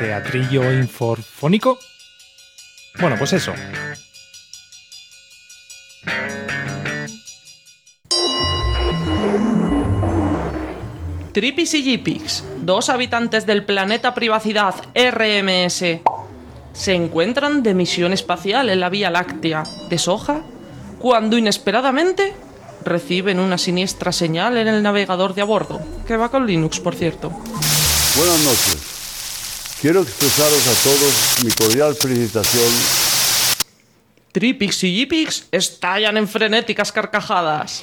Teatrillo 0.00 0.72
inforfónico. 0.72 1.78
Bueno, 2.98 3.16
pues 3.16 3.34
eso. 3.34 3.52
Tripis 11.32 11.74
y 11.74 11.82
Jipix, 11.84 12.42
dos 12.62 12.88
habitantes 12.88 13.46
del 13.46 13.64
planeta 13.64 14.14
Privacidad 14.14 14.74
RMS, 14.94 15.84
se 16.72 16.94
encuentran 16.94 17.62
de 17.62 17.74
misión 17.74 18.12
espacial 18.12 18.70
en 18.70 18.80
la 18.80 18.88
Vía 18.88 19.10
Láctea 19.10 19.62
de 19.88 19.98
Soja 19.98 20.42
cuando 20.98 21.38
inesperadamente 21.38 22.34
reciben 22.84 23.38
una 23.38 23.58
siniestra 23.58 24.10
señal 24.10 24.56
en 24.56 24.68
el 24.68 24.82
navegador 24.82 25.34
de 25.34 25.42
a 25.42 25.44
bordo, 25.44 25.80
que 26.06 26.16
va 26.16 26.30
con 26.30 26.46
Linux, 26.46 26.80
por 26.80 26.94
cierto. 26.94 27.30
Buenas 27.30 28.40
noches. 28.40 28.78
Quiero 29.80 30.02
expresaros 30.02 30.66
a 30.66 30.82
todos 30.82 31.44
mi 31.44 31.52
cordial 31.52 31.94
felicitación. 31.94 33.07
Tripix 34.32 34.84
y 34.84 34.94
Jipix 34.94 35.46
estallan 35.50 36.16
en 36.16 36.28
frenéticas 36.28 36.92
carcajadas. 36.92 37.82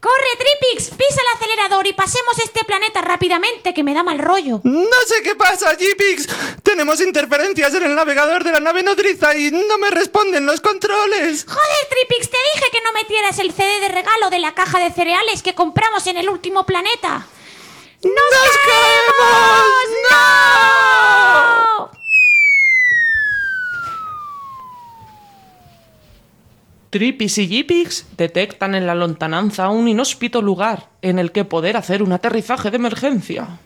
¡Corre, 0.00 0.28
Tripix! 0.38 0.90
¡Pisa 0.90 1.20
el 1.20 1.36
acelerador 1.36 1.86
y 1.86 1.92
pasemos 1.92 2.38
este 2.38 2.64
planeta 2.64 3.00
rápidamente, 3.00 3.74
que 3.74 3.82
me 3.82 3.94
da 3.94 4.04
mal 4.04 4.20
rollo! 4.20 4.60
No 4.62 4.96
sé 5.06 5.22
qué 5.24 5.34
pasa, 5.34 5.76
Jeepix. 5.76 6.28
Tenemos 6.62 7.00
interferencias 7.00 7.74
en 7.74 7.82
el 7.82 7.96
navegador 7.96 8.44
de 8.44 8.52
la 8.52 8.60
nave 8.60 8.84
nodriza 8.84 9.36
y 9.36 9.50
no 9.50 9.76
me 9.78 9.90
responden 9.90 10.46
los 10.46 10.60
controles. 10.60 11.44
¡Joder, 11.48 11.88
Tripix! 11.90 12.30
Te 12.30 12.36
dije 12.54 12.70
que 12.70 12.80
no 12.82 12.92
metieras 12.92 13.40
el 13.40 13.52
CD 13.52 13.80
de 13.80 13.88
regalo 13.88 14.30
de 14.30 14.38
la 14.38 14.54
caja 14.54 14.78
de 14.78 14.92
cereales 14.92 15.42
que 15.42 15.56
compramos 15.56 16.06
en 16.06 16.16
el 16.16 16.28
último 16.28 16.64
planeta. 16.64 17.26
¡Nos, 18.02 18.58
caemos! 18.66 19.84
¡No! 20.10 20.87
Tripis 26.90 27.36
y 27.36 27.48
Jipix 27.48 28.06
detectan 28.16 28.74
en 28.74 28.86
la 28.86 28.94
lontananza 28.94 29.68
un 29.68 29.88
inhóspito 29.88 30.40
lugar 30.40 30.88
en 31.02 31.18
el 31.18 31.32
que 31.32 31.44
poder 31.44 31.76
hacer 31.76 32.02
un 32.02 32.12
aterrizaje 32.12 32.70
de 32.70 32.76
emergencia. 32.76 33.58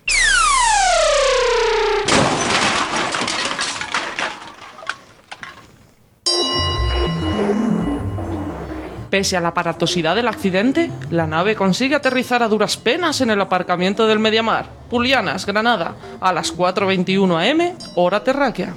Pese 9.13 9.37
a 9.37 9.43
la 9.43 9.49
aparatosidad 9.49 10.17
del 10.17 10.27
accidente, 10.27 10.91
la 11.11 11.27
nave 11.27 11.55
consigue 11.55 11.95
aterrizar 11.95 12.43
a 12.43 12.49
duras 12.49 12.79
penas 12.79 13.21
en 13.21 13.29
el 13.29 13.43
aparcamiento 13.43 14.07
del 14.07 14.19
Mediamar, 14.19 14.71
Pulianas, 14.89 15.45
Granada, 15.45 15.97
a 16.19 16.33
las 16.33 16.57
4.21 16.57 17.51
am, 17.51 17.77
hora 17.95 18.25
terráquea. 18.25 18.75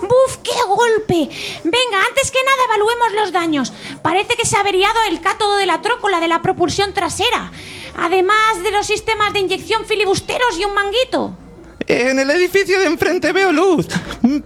¡Buf, 0.00 0.38
qué 0.42 0.54
golpe! 0.66 1.28
Venga, 1.64 2.02
antes 2.08 2.30
que 2.30 2.38
nada 2.46 2.64
evaluemos 2.64 3.12
los 3.14 3.32
daños. 3.32 3.74
Parece 4.00 4.36
que 4.36 4.46
se 4.46 4.56
ha 4.56 4.60
averiado 4.60 4.96
el 5.10 5.20
cátodo 5.20 5.56
de 5.56 5.66
la 5.66 5.82
trócola 5.82 6.18
de 6.18 6.28
la 6.28 6.40
propulsión 6.40 6.94
trasera, 6.94 7.52
además 7.94 8.62
de 8.62 8.70
los 8.70 8.86
sistemas 8.86 9.34
de 9.34 9.40
inyección 9.40 9.84
filibusteros 9.84 10.58
y 10.58 10.64
un 10.64 10.72
manguito. 10.72 11.36
En 11.86 12.18
el 12.18 12.30
edificio 12.30 12.80
de 12.80 12.86
enfrente 12.86 13.32
veo 13.32 13.52
luz. 13.52 13.86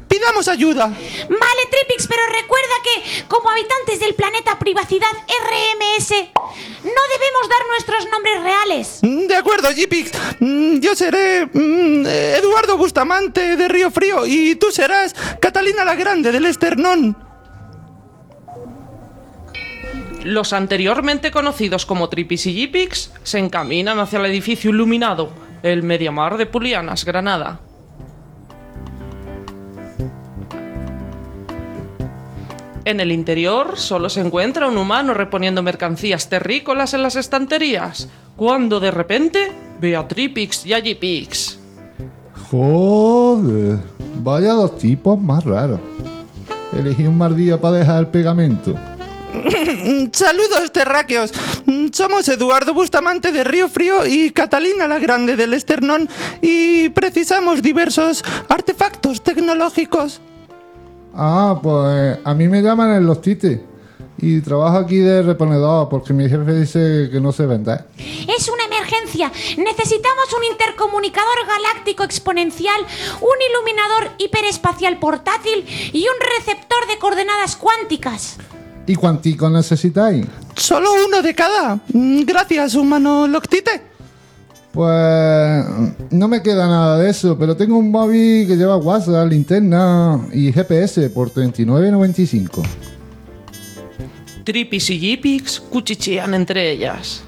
Pidamos 0.08 0.48
ayuda. 0.48 0.86
Vale, 0.86 1.62
Tripix, 1.70 2.06
pero 2.08 2.22
recuerda 2.26 2.74
que, 2.82 3.24
como 3.28 3.50
habitantes 3.50 4.00
del 4.00 4.14
planeta 4.14 4.58
Privacidad 4.58 5.06
RMS, 5.12 6.10
no 6.10 7.02
debemos 7.12 7.48
dar 7.48 7.66
nuestros 7.68 8.08
nombres 8.10 8.42
reales. 8.42 8.98
De 9.02 9.36
acuerdo, 9.36 9.70
Jeepix. 9.70 10.10
Mm, 10.40 10.80
Yo 10.80 10.94
seré 10.96 11.46
mm, 11.46 12.06
Eduardo 12.06 12.76
Bustamante 12.76 13.56
de 13.56 13.68
Río 13.68 13.90
Frío 13.90 14.26
y 14.26 14.56
tú 14.56 14.70
serás 14.72 15.14
Catalina 15.40 15.84
la 15.84 15.94
Grande 15.94 16.32
del 16.32 16.46
Esternón. 16.46 17.16
Los 20.24 20.52
anteriormente 20.52 21.30
conocidos 21.30 21.86
como 21.86 22.08
Tripis 22.08 22.46
y 22.46 22.52
Jipix 22.52 23.12
se 23.22 23.38
encaminan 23.38 24.00
hacia 24.00 24.18
el 24.18 24.26
edificio 24.26 24.70
iluminado, 24.70 25.30
el 25.62 25.82
Mediamar 25.82 26.36
de 26.36 26.46
Pulianas, 26.46 27.04
Granada. 27.04 27.60
En 32.84 33.00
el 33.00 33.12
interior 33.12 33.76
solo 33.76 34.08
se 34.08 34.20
encuentra 34.20 34.66
un 34.66 34.78
humano 34.78 35.12
reponiendo 35.12 35.62
mercancías 35.62 36.30
terrícolas 36.30 36.94
en 36.94 37.02
las 37.02 37.16
estanterías, 37.16 38.08
cuando 38.34 38.80
de 38.80 38.90
repente 38.90 39.52
ve 39.78 39.94
a 39.94 40.08
Tripix 40.08 40.64
y 40.64 40.72
a 40.72 40.80
Jipix. 40.80 41.58
Joder, 42.50 43.78
vaya 44.22 44.54
dos 44.54 44.78
tipos 44.78 45.20
más 45.20 45.44
raros. 45.44 45.80
Elegí 46.72 47.06
un 47.06 47.18
mal 47.18 47.36
día 47.36 47.60
para 47.60 47.76
dejar 47.76 48.00
el 48.00 48.06
pegamento. 48.06 48.74
Saludos, 50.12 50.72
terráqueos. 50.72 51.32
Mm, 51.68 51.88
Somos 51.92 52.26
Eduardo 52.30 52.72
Bustamante 52.72 53.30
de 53.30 53.44
Río 53.44 53.68
Frío 53.68 54.06
y 54.06 54.30
Catalina 54.30 54.88
la 54.88 54.98
Grande 54.98 55.36
del 55.36 55.52
Esternón 55.52 56.08
y 56.40 56.88
precisamos 56.88 57.60
diversos 57.60 58.24
artefactos 58.48 59.22
tecnológicos. 59.22 60.18
Ah, 61.14 61.60
pues 61.62 62.20
a 62.24 62.32
mí 62.32 62.48
me 62.48 62.62
llaman 62.62 62.92
en 62.94 63.04
los 63.04 63.20
tites. 63.20 63.60
Y 64.20 64.40
trabajo 64.40 64.78
aquí 64.78 64.96
de 64.96 65.20
reponedor 65.22 65.90
porque 65.90 66.14
mi 66.14 66.26
jefe 66.26 66.54
dice 66.54 67.10
que 67.12 67.20
no 67.20 67.32
se 67.32 67.44
vende. 67.44 67.78
Es 67.98 68.48
una 68.48 68.64
emergencia. 68.64 69.30
Necesitamos 69.58 70.32
un 70.38 70.44
intercomunicador 70.50 71.46
galáctico 71.46 72.02
exponencial, 72.02 72.80
un 73.20 73.36
iluminador 73.50 74.12
hiperespacial 74.16 74.98
portátil 74.98 75.66
y 75.92 76.00
un 76.00 76.38
receptor 76.38 76.86
de 76.88 76.98
coordenadas 76.98 77.56
cuánticas. 77.56 78.38
¿Y 78.88 78.94
cuántico 78.96 79.50
necesitáis? 79.50 80.26
Solo 80.56 80.88
uno 81.06 81.20
de 81.20 81.34
cada. 81.34 81.78
Mm, 81.92 82.22
Gracias, 82.22 82.74
humano 82.74 83.28
Loctite. 83.28 83.82
Pues 84.72 85.64
no 86.10 86.28
me 86.28 86.42
queda 86.42 86.66
nada 86.66 86.98
de 86.98 87.10
eso, 87.10 87.38
pero 87.38 87.54
tengo 87.56 87.76
un 87.76 87.90
móvil 87.90 88.46
que 88.46 88.56
lleva 88.56 88.76
WhatsApp, 88.76 89.28
linterna 89.28 90.20
y 90.32 90.52
GPS 90.52 91.10
por 91.10 91.30
39.95. 91.30 92.62
Tripis 94.44 94.90
y 94.90 94.98
Jipix 94.98 95.60
cuchichean 95.60 96.32
entre 96.32 96.70
ellas. 96.70 97.22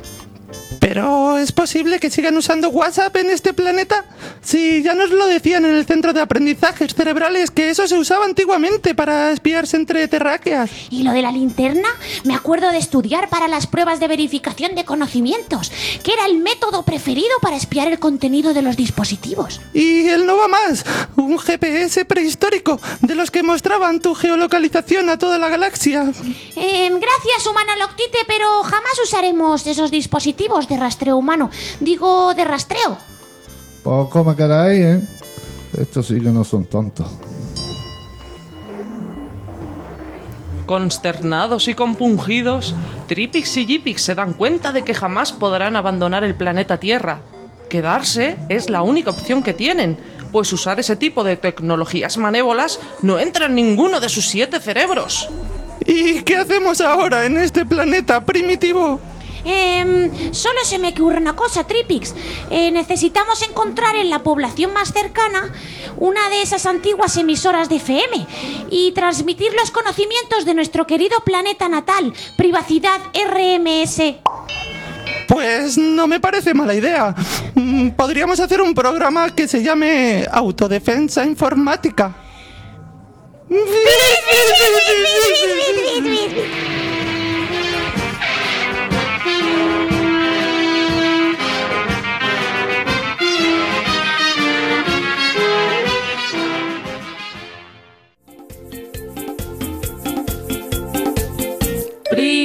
Pero 0.91 1.39
¿es 1.39 1.53
posible 1.53 2.01
que 2.01 2.11
sigan 2.11 2.37
usando 2.37 2.69
WhatsApp 2.69 3.15
en 3.15 3.31
este 3.31 3.55
planeta? 3.55 4.05
Si 4.43 4.83
ya 4.83 4.93
nos 4.93 5.11
lo 5.11 5.29
decían 5.29 5.65
en 5.65 5.77
el 5.77 5.87
centro 5.87 6.13
de 6.13 6.21
aprendizajes 6.21 6.97
cerebrales 6.97 7.53
que 7.53 7.71
eso 7.71 7.87
se 7.87 7.97
usaba 7.97 8.25
antiguamente 8.25 8.97
para 8.97 9.31
espiarse 9.31 9.77
entre 9.77 10.09
terráqueas. 10.09 10.69
¿Y 10.91 11.05
lo 11.05 11.13
de 11.13 11.23
la 11.23 11.31
linterna? 11.31 11.89
Me 12.25 12.35
acuerdo 12.35 12.71
de 12.71 12.79
estudiar 12.79 13.29
para 13.29 13.47
las 13.47 13.69
pruebas 13.69 14.01
de 14.01 14.09
verificación 14.09 14.75
de 14.75 14.85
conocimientos, 14.85 15.71
que 16.03 16.13
era 16.13 16.27
el 16.27 16.39
método 16.39 16.83
preferido 16.83 17.39
para 17.41 17.55
espiar 17.55 17.87
el 17.87 18.01
contenido 18.01 18.53
de 18.53 18.63
los 18.63 18.77
dispositivos. 18.77 19.61
Y 19.73 20.09
el 20.09 20.27
no 20.27 20.39
va 20.39 20.49
más, 20.49 20.85
un 21.15 21.39
GPS 21.39 22.05
prehistórico 22.05 22.81
de 23.01 23.15
los 23.15 23.31
que 23.31 23.45
mostraban 23.45 24.01
tu 24.01 24.17
geolocalización 24.17 25.09
a 25.09 25.19
toda 25.21 25.39
la 25.39 25.51
galaxia. 25.51 26.11
Eh, 26.57 26.91
gracias, 26.91 27.47
humana 27.49 27.77
Loctite, 27.77 28.19
pero 28.27 28.65
jamás 28.65 28.99
usaremos 29.05 29.65
esos 29.69 29.93
dispositivos 29.93 30.67
de 30.67 30.80
rastreo 30.81 31.17
humano. 31.17 31.51
Digo, 31.79 32.35
de 32.35 32.45
rastreo. 32.45 32.99
O 33.85 34.11
como 34.11 34.35
queráis, 34.35 34.81
¿eh? 34.81 35.01
Estos 35.79 36.09
sí 36.09 36.21
que 36.21 36.31
no 36.31 36.43
son 36.43 36.65
tontos. 36.65 37.07
Consternados 40.67 41.69
y 41.69 41.75
compungidos, 41.75 42.75
Tripix 43.09 43.57
y 43.57 43.67
Jipix 43.67 44.03
se 44.03 44.15
dan 44.15 44.35
cuenta 44.35 44.73
de 44.73 44.85
que 44.85 44.95
jamás 44.95 45.33
podrán 45.33 45.77
abandonar 45.77 46.23
el 46.23 46.35
planeta 46.35 46.79
Tierra. 46.79 47.23
Quedarse 47.69 48.37
es 48.49 48.71
la 48.71 48.83
única 48.83 49.11
opción 49.11 49.43
que 49.43 49.55
tienen, 49.55 49.97
pues 50.31 50.53
usar 50.53 50.79
ese 50.79 50.97
tipo 50.97 51.25
de 51.25 51.37
tecnologías 51.37 52.19
manévolas 52.19 52.79
no 53.03 53.19
entra 53.19 53.47
en 53.47 53.55
ninguno 53.55 54.01
de 54.01 54.09
sus 54.09 54.29
siete 54.29 54.61
cerebros. 54.61 55.29
¿Y 55.85 56.23
qué 56.23 56.37
hacemos 56.37 56.81
ahora 56.81 57.27
en 57.27 57.37
este 57.39 57.65
planeta 57.67 58.25
primitivo? 58.25 59.01
Em, 59.45 60.33
solo 60.33 60.61
se 60.65 60.79
me 60.79 60.89
ocurre 60.89 61.19
una 61.19 61.35
cosa, 61.35 61.65
Tripix. 61.65 62.15
Eh, 62.51 62.71
necesitamos 62.71 63.43
encontrar 63.43 63.97
en 63.97 64.11
la 64.11 64.23
población 64.23 64.73
más 64.73 64.93
cercana 64.93 65.53
una 65.97 66.29
de 66.29 66.43
esas 66.43 66.67
antiguas 66.67 67.17
emisoras 67.17 67.69
de 67.69 67.77
FM 67.77 68.27
y 68.71 68.93
transmitir 68.93 69.53
los 69.55 69.71
conocimientos 69.71 70.45
de 70.45 70.55
nuestro 70.55 70.87
querido 70.87 71.19
planeta 71.25 71.69
natal, 71.69 72.13
Privacidad 72.37 73.01
RMS. 73.15 74.17
Pues 75.29 75.79
no 75.79 76.07
me 76.07 76.19
parece 76.19 76.55
mala 76.55 76.75
idea. 76.75 77.15
Mm, 77.55 77.91
Podríamos 77.91 78.41
hacer 78.41 78.61
un 78.61 78.75
programa 78.75 79.35
que 79.35 79.47
se 79.47 79.63
llame 79.63 80.27
Autodefensa 80.31 81.25
Informática. 81.25 82.17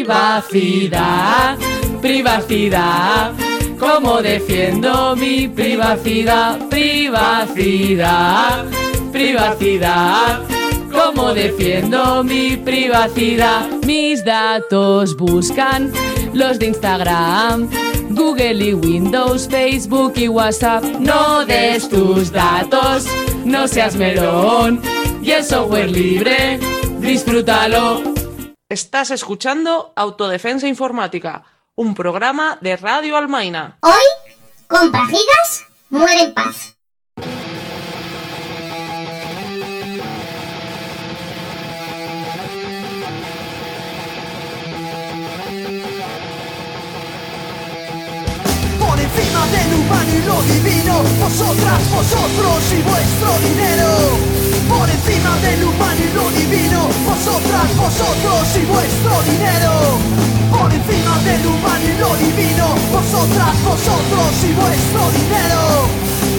Privacidad, 0.06 1.58
privacidad. 2.00 3.32
¿Cómo 3.80 4.22
defiendo 4.22 5.16
mi 5.16 5.48
privacidad? 5.48 6.60
Privacidad, 6.70 8.66
privacidad. 9.12 10.42
¿Cómo 10.92 11.34
defiendo 11.34 12.24
mi 12.24 12.56
privacidad? 12.56 13.68
Mis 13.84 14.24
datos 14.24 15.18
buscan 15.18 15.92
los 16.34 16.60
de 16.60 16.68
Instagram, 16.68 17.68
Google 18.12 18.64
y 18.64 18.74
Windows, 18.76 19.48
Facebook 19.50 20.14
y 20.18 20.28
WhatsApp. 20.28 20.84
No 21.00 21.44
des 21.48 21.90
tus 21.90 22.32
datos, 22.32 23.08
no 23.44 23.68
seas 23.68 23.96
melón. 23.96 24.84
Y 25.24 25.32
el 25.32 25.44
software 25.44 25.90
libre, 25.90 26.60
disfrútalo. 27.00 28.15
Estás 28.68 29.12
escuchando 29.12 29.94
Autodefensa 29.96 30.68
Informática, 30.68 31.44
un 31.76 31.94
programa 31.94 32.58
de 32.62 32.76
Radio 32.76 33.16
Almaina. 33.16 33.78
Hoy, 33.82 33.92
compra 34.68 35.06
gigas, 35.06 35.66
muere 35.92 36.22
en 36.24 36.34
paz. 36.34 36.76
Por 48.80 49.00
encima 49.00 49.48
del 49.48 49.74
humano 49.76 50.12
y 50.12 50.22
lo 50.26 50.42
divino, 50.42 51.04
vosotras, 51.20 51.92
vosotros 51.92 52.74
y 52.74 52.82
vuestro 52.82 53.40
dinero. 53.48 54.35
Por 54.70 54.90
encima 54.90 55.38
del 55.38 55.64
humano 55.64 56.02
y 56.02 56.14
lo 56.14 56.30
divino, 56.32 56.90
vosotras, 57.06 57.78
vosotros 57.78 58.58
y 58.58 58.66
vuestro 58.66 59.22
dinero. 59.24 59.72
Por 60.52 60.74
encima 60.74 61.20
del 61.20 61.46
humano 61.46 61.86
y 61.86 61.98
lo 62.00 62.16
divino, 62.16 62.68
vosotras, 62.92 63.54
vosotros 63.64 64.32
y 64.44 64.54
vuestro 64.54 65.12
dinero. 65.12 65.62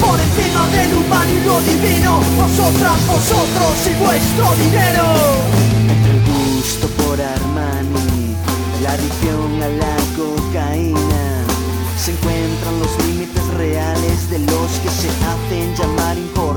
Por 0.00 0.20
encima 0.20 0.66
del 0.68 0.94
humano 0.94 1.30
y 1.30 1.44
lo 1.44 1.60
divino, 1.60 2.20
vosotras, 2.36 3.06
vosotros 3.06 3.74
y 3.86 3.94
vuestro 3.94 4.54
dinero. 4.56 5.04
Entre 5.88 6.10
el 6.12 6.22
gusto 6.24 6.88
por 7.02 7.20
Armani, 7.20 8.36
la 8.82 8.92
adicción 8.92 9.62
a 9.62 9.68
la 9.68 9.96
cocaína, 10.16 11.24
se 11.96 12.12
encuentran 12.12 12.78
los 12.80 13.04
límites 13.06 13.46
reales 13.54 14.30
de 14.30 14.38
los 14.40 14.70
que 14.82 14.90
se 14.90 15.08
hacen 15.08 15.74
llamar 15.76 16.16
importantes. 16.16 16.55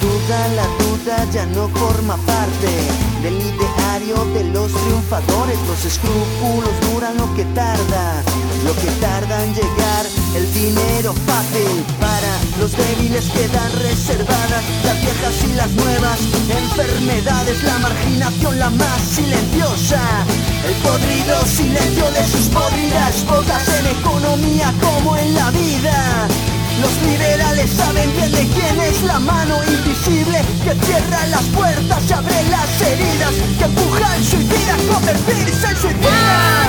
Duda 0.00 0.48
la 0.48 0.66
duda 0.84 1.24
ya 1.32 1.46
no 1.46 1.68
forma 1.68 2.16
parte 2.18 2.68
del 3.22 3.34
ideario 3.34 4.24
de 4.34 4.44
los 4.44 4.70
triunfadores. 4.72 5.58
Los 5.68 5.84
escrúpulos 5.84 6.70
duran 6.92 7.16
lo 7.16 7.32
que 7.34 7.44
tarda, 7.54 8.22
lo 8.64 8.74
que 8.74 8.90
tarda 9.00 9.44
en 9.44 9.54
llegar 9.54 10.04
el 10.34 10.52
dinero 10.52 11.14
fácil. 11.26 11.84
Para 11.98 12.32
los 12.60 12.72
débiles 12.76 13.30
quedan 13.30 13.72
reservadas 13.80 14.62
las 14.84 15.00
viejas 15.00 15.44
y 15.44 15.54
las 15.54 15.70
nuevas 15.70 16.18
enfermedades, 16.50 17.62
la 17.62 17.78
marginación 17.78 18.58
la 18.58 18.70
más 18.70 19.00
silenciosa. 19.00 20.00
El 20.66 20.74
podrido 20.82 21.42
silencio 21.46 22.10
de 22.10 22.24
sus 22.26 22.46
podridas 22.48 23.24
bocas 23.26 23.68
en 23.78 23.86
economía 23.98 24.74
como 24.80 25.16
en 25.16 25.34
la 25.34 25.50
vida. 25.52 26.28
Los 26.80 26.92
liberales 27.02 27.70
saben 27.70 28.12
bien 28.16 28.32
de 28.32 28.46
quién 28.48 28.80
es 28.80 29.02
la 29.02 29.18
mano 29.18 29.56
invisible 29.64 30.42
que 30.62 30.74
cierra 30.86 31.26
las 31.28 31.44
puertas 31.44 32.02
y 32.08 32.12
abre 32.12 32.42
las 32.50 32.82
heridas, 32.82 33.32
que 33.58 33.64
empuja 33.64 34.12
al 34.12 34.22
suicida 34.22 34.74
a 34.74 34.94
convertirse 34.94 35.66
en 35.66 35.76
suicida. 35.76 36.68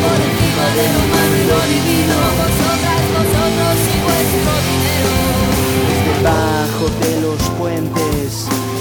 Por 0.00 0.18
encima 0.28 0.66
de 0.76 0.84
lo 0.92 0.98
humano 1.04 1.34
y 1.36 1.44
lo 1.44 1.60
divino, 1.74 2.14
vosotras, 2.40 3.02
vosotros 3.18 3.76
y 3.84 4.00
vuestro 4.06 4.52
dinero. 4.68 5.12
Debajo 6.16 6.84
de 7.02 7.20
los 7.20 7.47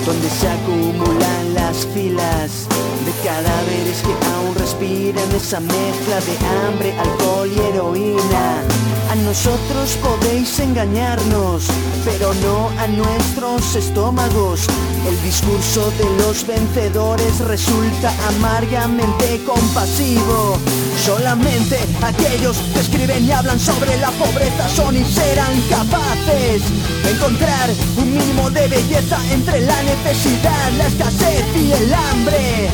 donde 0.07 0.29
se 0.29 0.47
acumulan 0.47 1.53
las 1.53 1.85
filas 1.87 2.65
de 3.05 3.11
cadáveres 3.27 4.01
que 4.01 4.15
aún 4.35 4.55
respiran 4.55 5.29
esa 5.35 5.59
mezcla 5.59 6.21
de 6.21 6.37
hambre, 6.47 6.97
alcohol 6.97 7.51
y 7.53 7.59
heroína. 7.59 8.63
A 9.11 9.15
nosotros 9.15 9.97
podéis 10.01 10.59
engañarnos, 10.59 11.67
pero 12.05 12.33
no 12.35 12.69
a 12.79 12.87
nuestros 12.87 13.75
estómagos. 13.75 14.67
El 15.07 15.21
discurso 15.23 15.91
de 15.91 16.05
los 16.23 16.45
vencedores 16.45 17.39
resulta 17.39 18.13
amargamente 18.29 19.41
compasivo. 19.45 20.57
Solamente 21.05 21.79
aquellos 22.01 22.57
que 22.73 22.79
escriben 22.81 23.25
y 23.25 23.31
hablan 23.31 23.59
sobre 23.59 23.95
la 23.97 24.11
pobreza 24.11 24.67
son 24.69 24.97
y 24.97 25.05
serán 25.05 25.61
capaces 25.69 26.61
de 27.03 27.11
encontrar 27.11 27.69
un 27.97 28.13
mínimo 28.13 28.49
de 28.49 28.67
belleza 28.67 29.17
entre 29.31 29.61
la 29.61 29.81
necesidad, 30.03 30.71
la 30.77 30.87
escasez 30.87 31.45
y 31.55 31.71
el 31.71 31.93
hambre. 31.93 32.69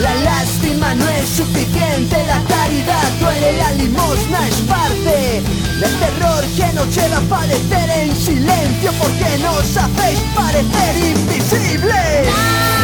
La 0.00 0.14
lástima 0.14 0.94
no 0.94 1.08
es 1.08 1.28
suficiente, 1.28 2.16
la 2.26 2.42
caridad 2.44 3.10
duele, 3.18 3.52
la 3.56 3.72
limosna 3.72 4.48
es 4.48 4.56
parte 4.68 5.42
del 5.80 5.98
terror 5.98 6.44
que 6.56 6.72
nos 6.74 6.94
lleva 6.94 7.16
a 7.16 7.20
padecer 7.22 7.90
en 7.90 8.14
silencio 8.14 8.92
porque 8.98 9.38
nos 9.38 9.76
hacéis 9.76 10.20
parecer 10.34 11.16
invisibles. 11.16 12.75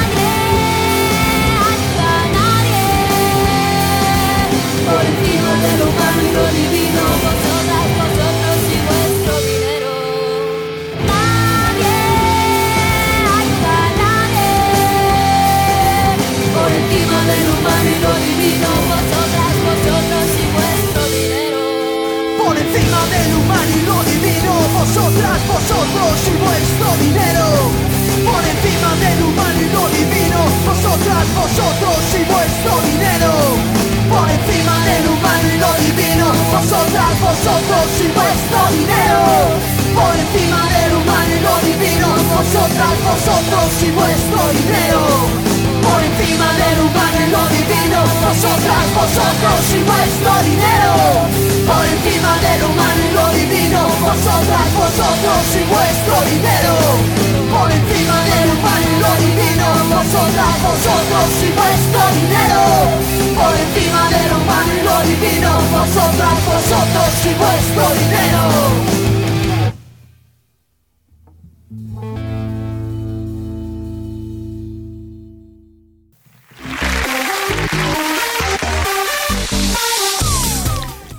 Y 67.74 68.11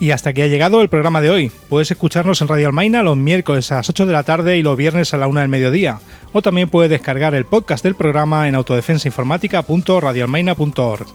Y 0.03 0.11
hasta 0.11 0.29
aquí 0.31 0.41
ha 0.41 0.47
llegado 0.47 0.81
el 0.81 0.89
programa 0.89 1.21
de 1.21 1.29
hoy. 1.29 1.49
Puedes 1.69 1.89
escucharnos 1.89 2.41
en 2.41 2.49
Radio 2.49 2.67
Almaina 2.67 3.03
los 3.03 3.15
miércoles 3.15 3.71
a 3.71 3.75
las 3.75 3.89
8 3.89 4.05
de 4.05 4.11
la 4.11 4.23
tarde 4.23 4.57
y 4.57 4.61
los 4.61 4.75
viernes 4.75 5.13
a 5.13 5.17
la 5.17 5.27
1 5.27 5.39
del 5.39 5.47
mediodía. 5.47 6.01
O 6.33 6.41
también 6.41 6.67
puedes 6.67 6.89
descargar 6.89 7.33
el 7.35 7.45
podcast 7.45 7.85
del 7.85 7.95
programa 7.95 8.49
en 8.49 8.55
autodefensainformática.radioalmaina.org. 8.55 11.05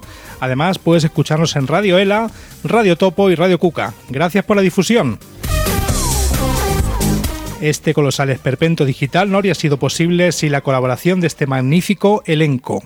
Además, 0.41 0.78
puedes 0.78 1.05
escucharnos 1.05 1.55
en 1.57 1.66
Radio 1.66 1.99
Ela, 1.99 2.30
Radio 2.64 2.97
Topo 2.97 3.28
y 3.28 3.34
Radio 3.34 3.59
Cuca. 3.59 3.93
Gracias 4.09 4.47
por 4.47 4.57
la 4.57 4.62
difusión. 4.62 5.18
Este 7.61 7.93
colosal 7.93 8.30
esperpento 8.30 8.86
digital 8.86 9.30
no 9.30 9.36
habría 9.36 9.55
sido 9.55 9.76
posible 9.76 10.32
sin 10.32 10.51
la 10.51 10.62
colaboración 10.62 11.20
de 11.20 11.26
este 11.26 11.47
magnífico 11.47 12.22
elenco. 12.24 12.82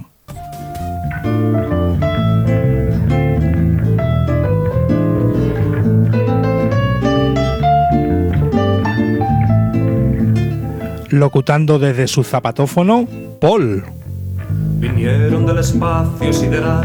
Locutando 11.13 11.79
desde 11.79 12.09
su 12.09 12.25
zapatófono, 12.25 13.07
Paul. 13.39 13.85
Vinieron 14.79 15.45
del 15.45 15.59
espacio 15.59 16.33
sideral 16.33 16.83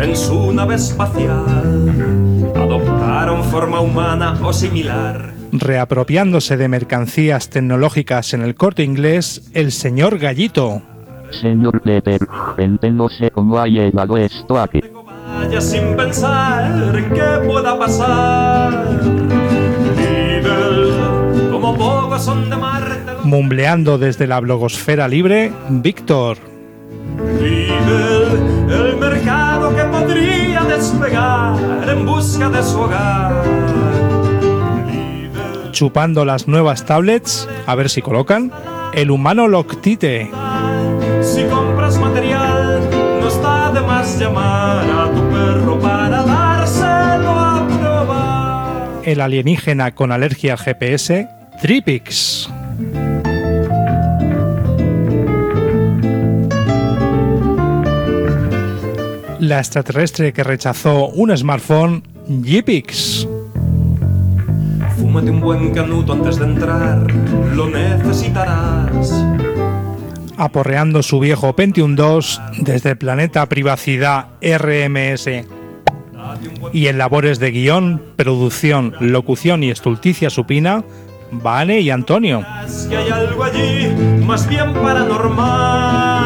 en 0.00 0.16
su 0.16 0.52
nave 0.52 0.76
espacial. 0.76 2.52
Adoptaron 2.54 3.42
forma 3.42 3.80
humana 3.80 4.38
o 4.44 4.52
similar. 4.52 5.32
Reapropiándose 5.50 6.56
de 6.56 6.68
mercancías 6.68 7.50
tecnológicas 7.50 8.32
en 8.32 8.42
el 8.42 8.54
corte 8.54 8.84
inglés, 8.84 9.50
el 9.54 9.72
señor 9.72 10.18
Gallito. 10.18 10.80
Señor 11.32 11.82
gente 12.56 12.92
no 12.92 13.08
sé 13.08 13.32
cómo 13.32 13.58
ha 13.58 13.66
llegado 13.66 14.16
esto 14.18 14.56
aquí. 14.56 14.80
Vaya 15.36 15.60
sin 15.60 15.96
pensar 15.96 16.92
pueda 17.44 17.76
pasar. 17.76 18.86
Lidl, 19.96 21.50
como 21.50 21.76
pocos 21.76 22.22
son 22.24 22.48
de. 22.48 22.97
Mumbleando 23.28 23.98
desde 23.98 24.26
la 24.26 24.40
blogosfera 24.40 25.06
libre, 25.06 25.52
Víctor. 25.68 26.38
Lidl, 27.38 28.72
el 28.72 28.96
mercado 28.96 29.76
que 29.76 29.82
podría 29.84 30.62
despegar 30.62 31.54
en 31.90 32.06
busca 32.06 32.48
de 32.48 32.62
su 32.62 32.80
hogar. 32.80 33.44
Chupando 35.72 36.24
las 36.24 36.48
nuevas 36.48 36.86
tablets, 36.86 37.46
a 37.66 37.74
ver 37.74 37.90
si 37.90 38.00
colocan, 38.00 38.50
el 38.94 39.10
humano 39.10 39.46
Loctite. 39.46 40.30
Si 41.20 41.44
compras 41.44 41.98
material, 41.98 42.80
no 43.20 43.28
está 43.28 43.72
de 43.72 43.82
más 43.82 44.18
llamar 44.18 44.86
a 44.90 45.12
tu 45.12 45.28
perro 45.28 45.78
para 45.78 46.22
dárselo 46.22 47.30
a 47.38 47.68
probar. 47.78 49.02
El 49.04 49.20
alienígena 49.20 49.94
con 49.94 50.12
alergia 50.12 50.54
al 50.54 50.58
GPS, 50.58 51.28
Tripix. 51.60 52.48
La 59.40 59.58
extraterrestre 59.58 60.32
que 60.32 60.42
rechazó 60.42 61.08
un 61.08 61.36
smartphone, 61.36 62.02
Jeepix. 62.26 63.28
Fúmate 64.96 65.30
un 65.30 65.40
buen 65.40 65.72
canuto 65.72 66.12
antes 66.12 66.38
de 66.38 66.44
entrar, 66.44 67.06
lo 67.54 67.70
necesitarás. 67.70 69.24
Aporreando 70.36 71.04
su 71.04 71.20
viejo 71.20 71.54
Pentium 71.54 71.94
2 71.94 72.40
desde 72.62 72.90
el 72.90 72.98
planeta 72.98 73.46
Privacidad 73.46 74.26
RMS. 74.42 75.28
Y 76.72 76.88
en 76.88 76.98
labores 76.98 77.38
de 77.38 77.52
guion, 77.52 78.02
producción, 78.16 78.94
locución 78.98 79.62
y 79.62 79.70
estulticia 79.70 80.30
supina, 80.30 80.82
Vane 81.30 81.80
y 81.80 81.90
Antonio. 81.90 82.44
Es 82.66 82.88
que 82.90 82.96
hay 82.96 83.10
algo 83.10 83.44
allí, 83.44 83.94
más 84.24 84.48
bien 84.48 84.72
paranormal. 84.74 86.17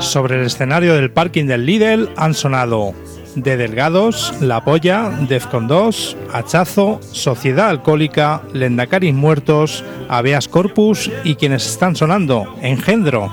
Sobre 0.00 0.36
el 0.36 0.46
escenario 0.46 0.94
del 0.94 1.10
parking 1.10 1.46
del 1.46 1.66
Lidl 1.66 2.10
han 2.16 2.32
sonado 2.32 2.94
De 3.34 3.56
Delgados, 3.56 4.32
La 4.40 4.64
Polla, 4.64 5.10
Defcon 5.28 5.66
2, 5.66 6.16
Hachazo, 6.32 7.00
Sociedad 7.02 7.68
Alcohólica, 7.68 8.42
Lendacaris 8.52 9.12
Muertos, 9.12 9.84
Habeas 10.08 10.46
Corpus 10.48 11.10
y 11.24 11.34
quienes 11.34 11.66
están 11.66 11.96
sonando, 11.96 12.54
Engendro. 12.62 13.30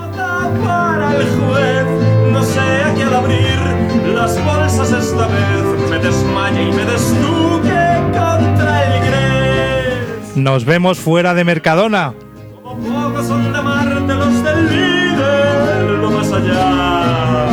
Para 0.63 1.15
el 1.15 1.27
juez, 1.27 2.31
no 2.31 2.43
sé 2.43 2.59
a 2.59 2.93
qué 2.95 3.03
al 3.03 3.13
abrir 3.13 4.13
las 4.15 4.43
bolsas 4.43 4.91
esta 4.91 5.27
vez 5.27 5.89
me 5.89 5.99
desmaya 5.99 6.61
y 6.61 6.71
me 6.71 6.85
desnuque 6.85 7.69
contra 8.11 8.83
el 8.85 9.05
gres. 9.05 10.35
Nos 10.35 10.65
vemos 10.65 10.99
fuera 10.99 11.33
de 11.35 11.43
Mercadona. 11.43 12.13
Como 12.63 13.09
pocos 13.09 13.27
son 13.27 13.53
de 13.53 13.61
Marte 13.61 14.13
los 14.15 14.43
del 14.43 14.94
allá. 16.45 17.47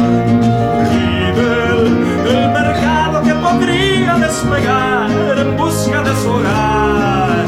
Lidl, 0.93 1.87
el 2.27 2.51
mercado 2.51 3.23
que 3.23 3.35
podría 3.35 4.15
despegar 4.15 5.39
en 5.39 5.57
busca 5.57 6.03
de 6.03 6.15
su 6.17 6.31
hogar. 6.31 7.45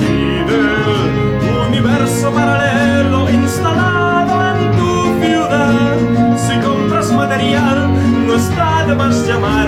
Lidl, 0.00 1.66
universo 1.68 2.30
paralelo 2.32 3.30
instalado 3.30 4.34
en 4.50 4.70
tu 4.78 5.24
ciudad. 5.24 5.96
Si 6.36 6.58
compras 6.66 7.10
material, 7.12 7.90
no 8.26 8.34
está 8.34 8.84
de 8.86 8.94
más 8.94 9.26
llamar 9.26 9.63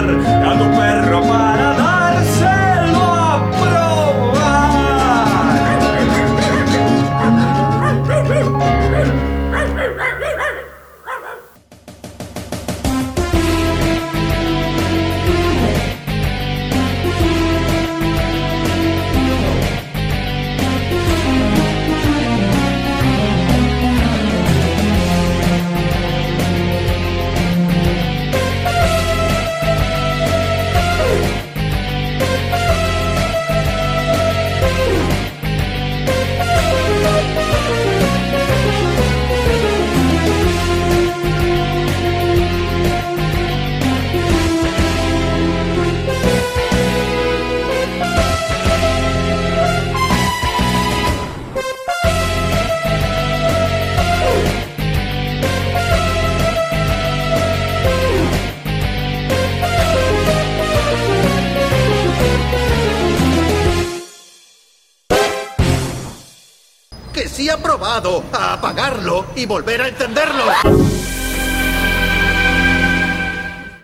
sí 67.37 67.51
ha 67.51 67.59
probado 67.59 68.25
a 68.33 68.55
apagarlo 68.55 69.27
y 69.35 69.45
volver 69.45 69.83
a 69.83 69.89
encenderlo. 69.89 70.45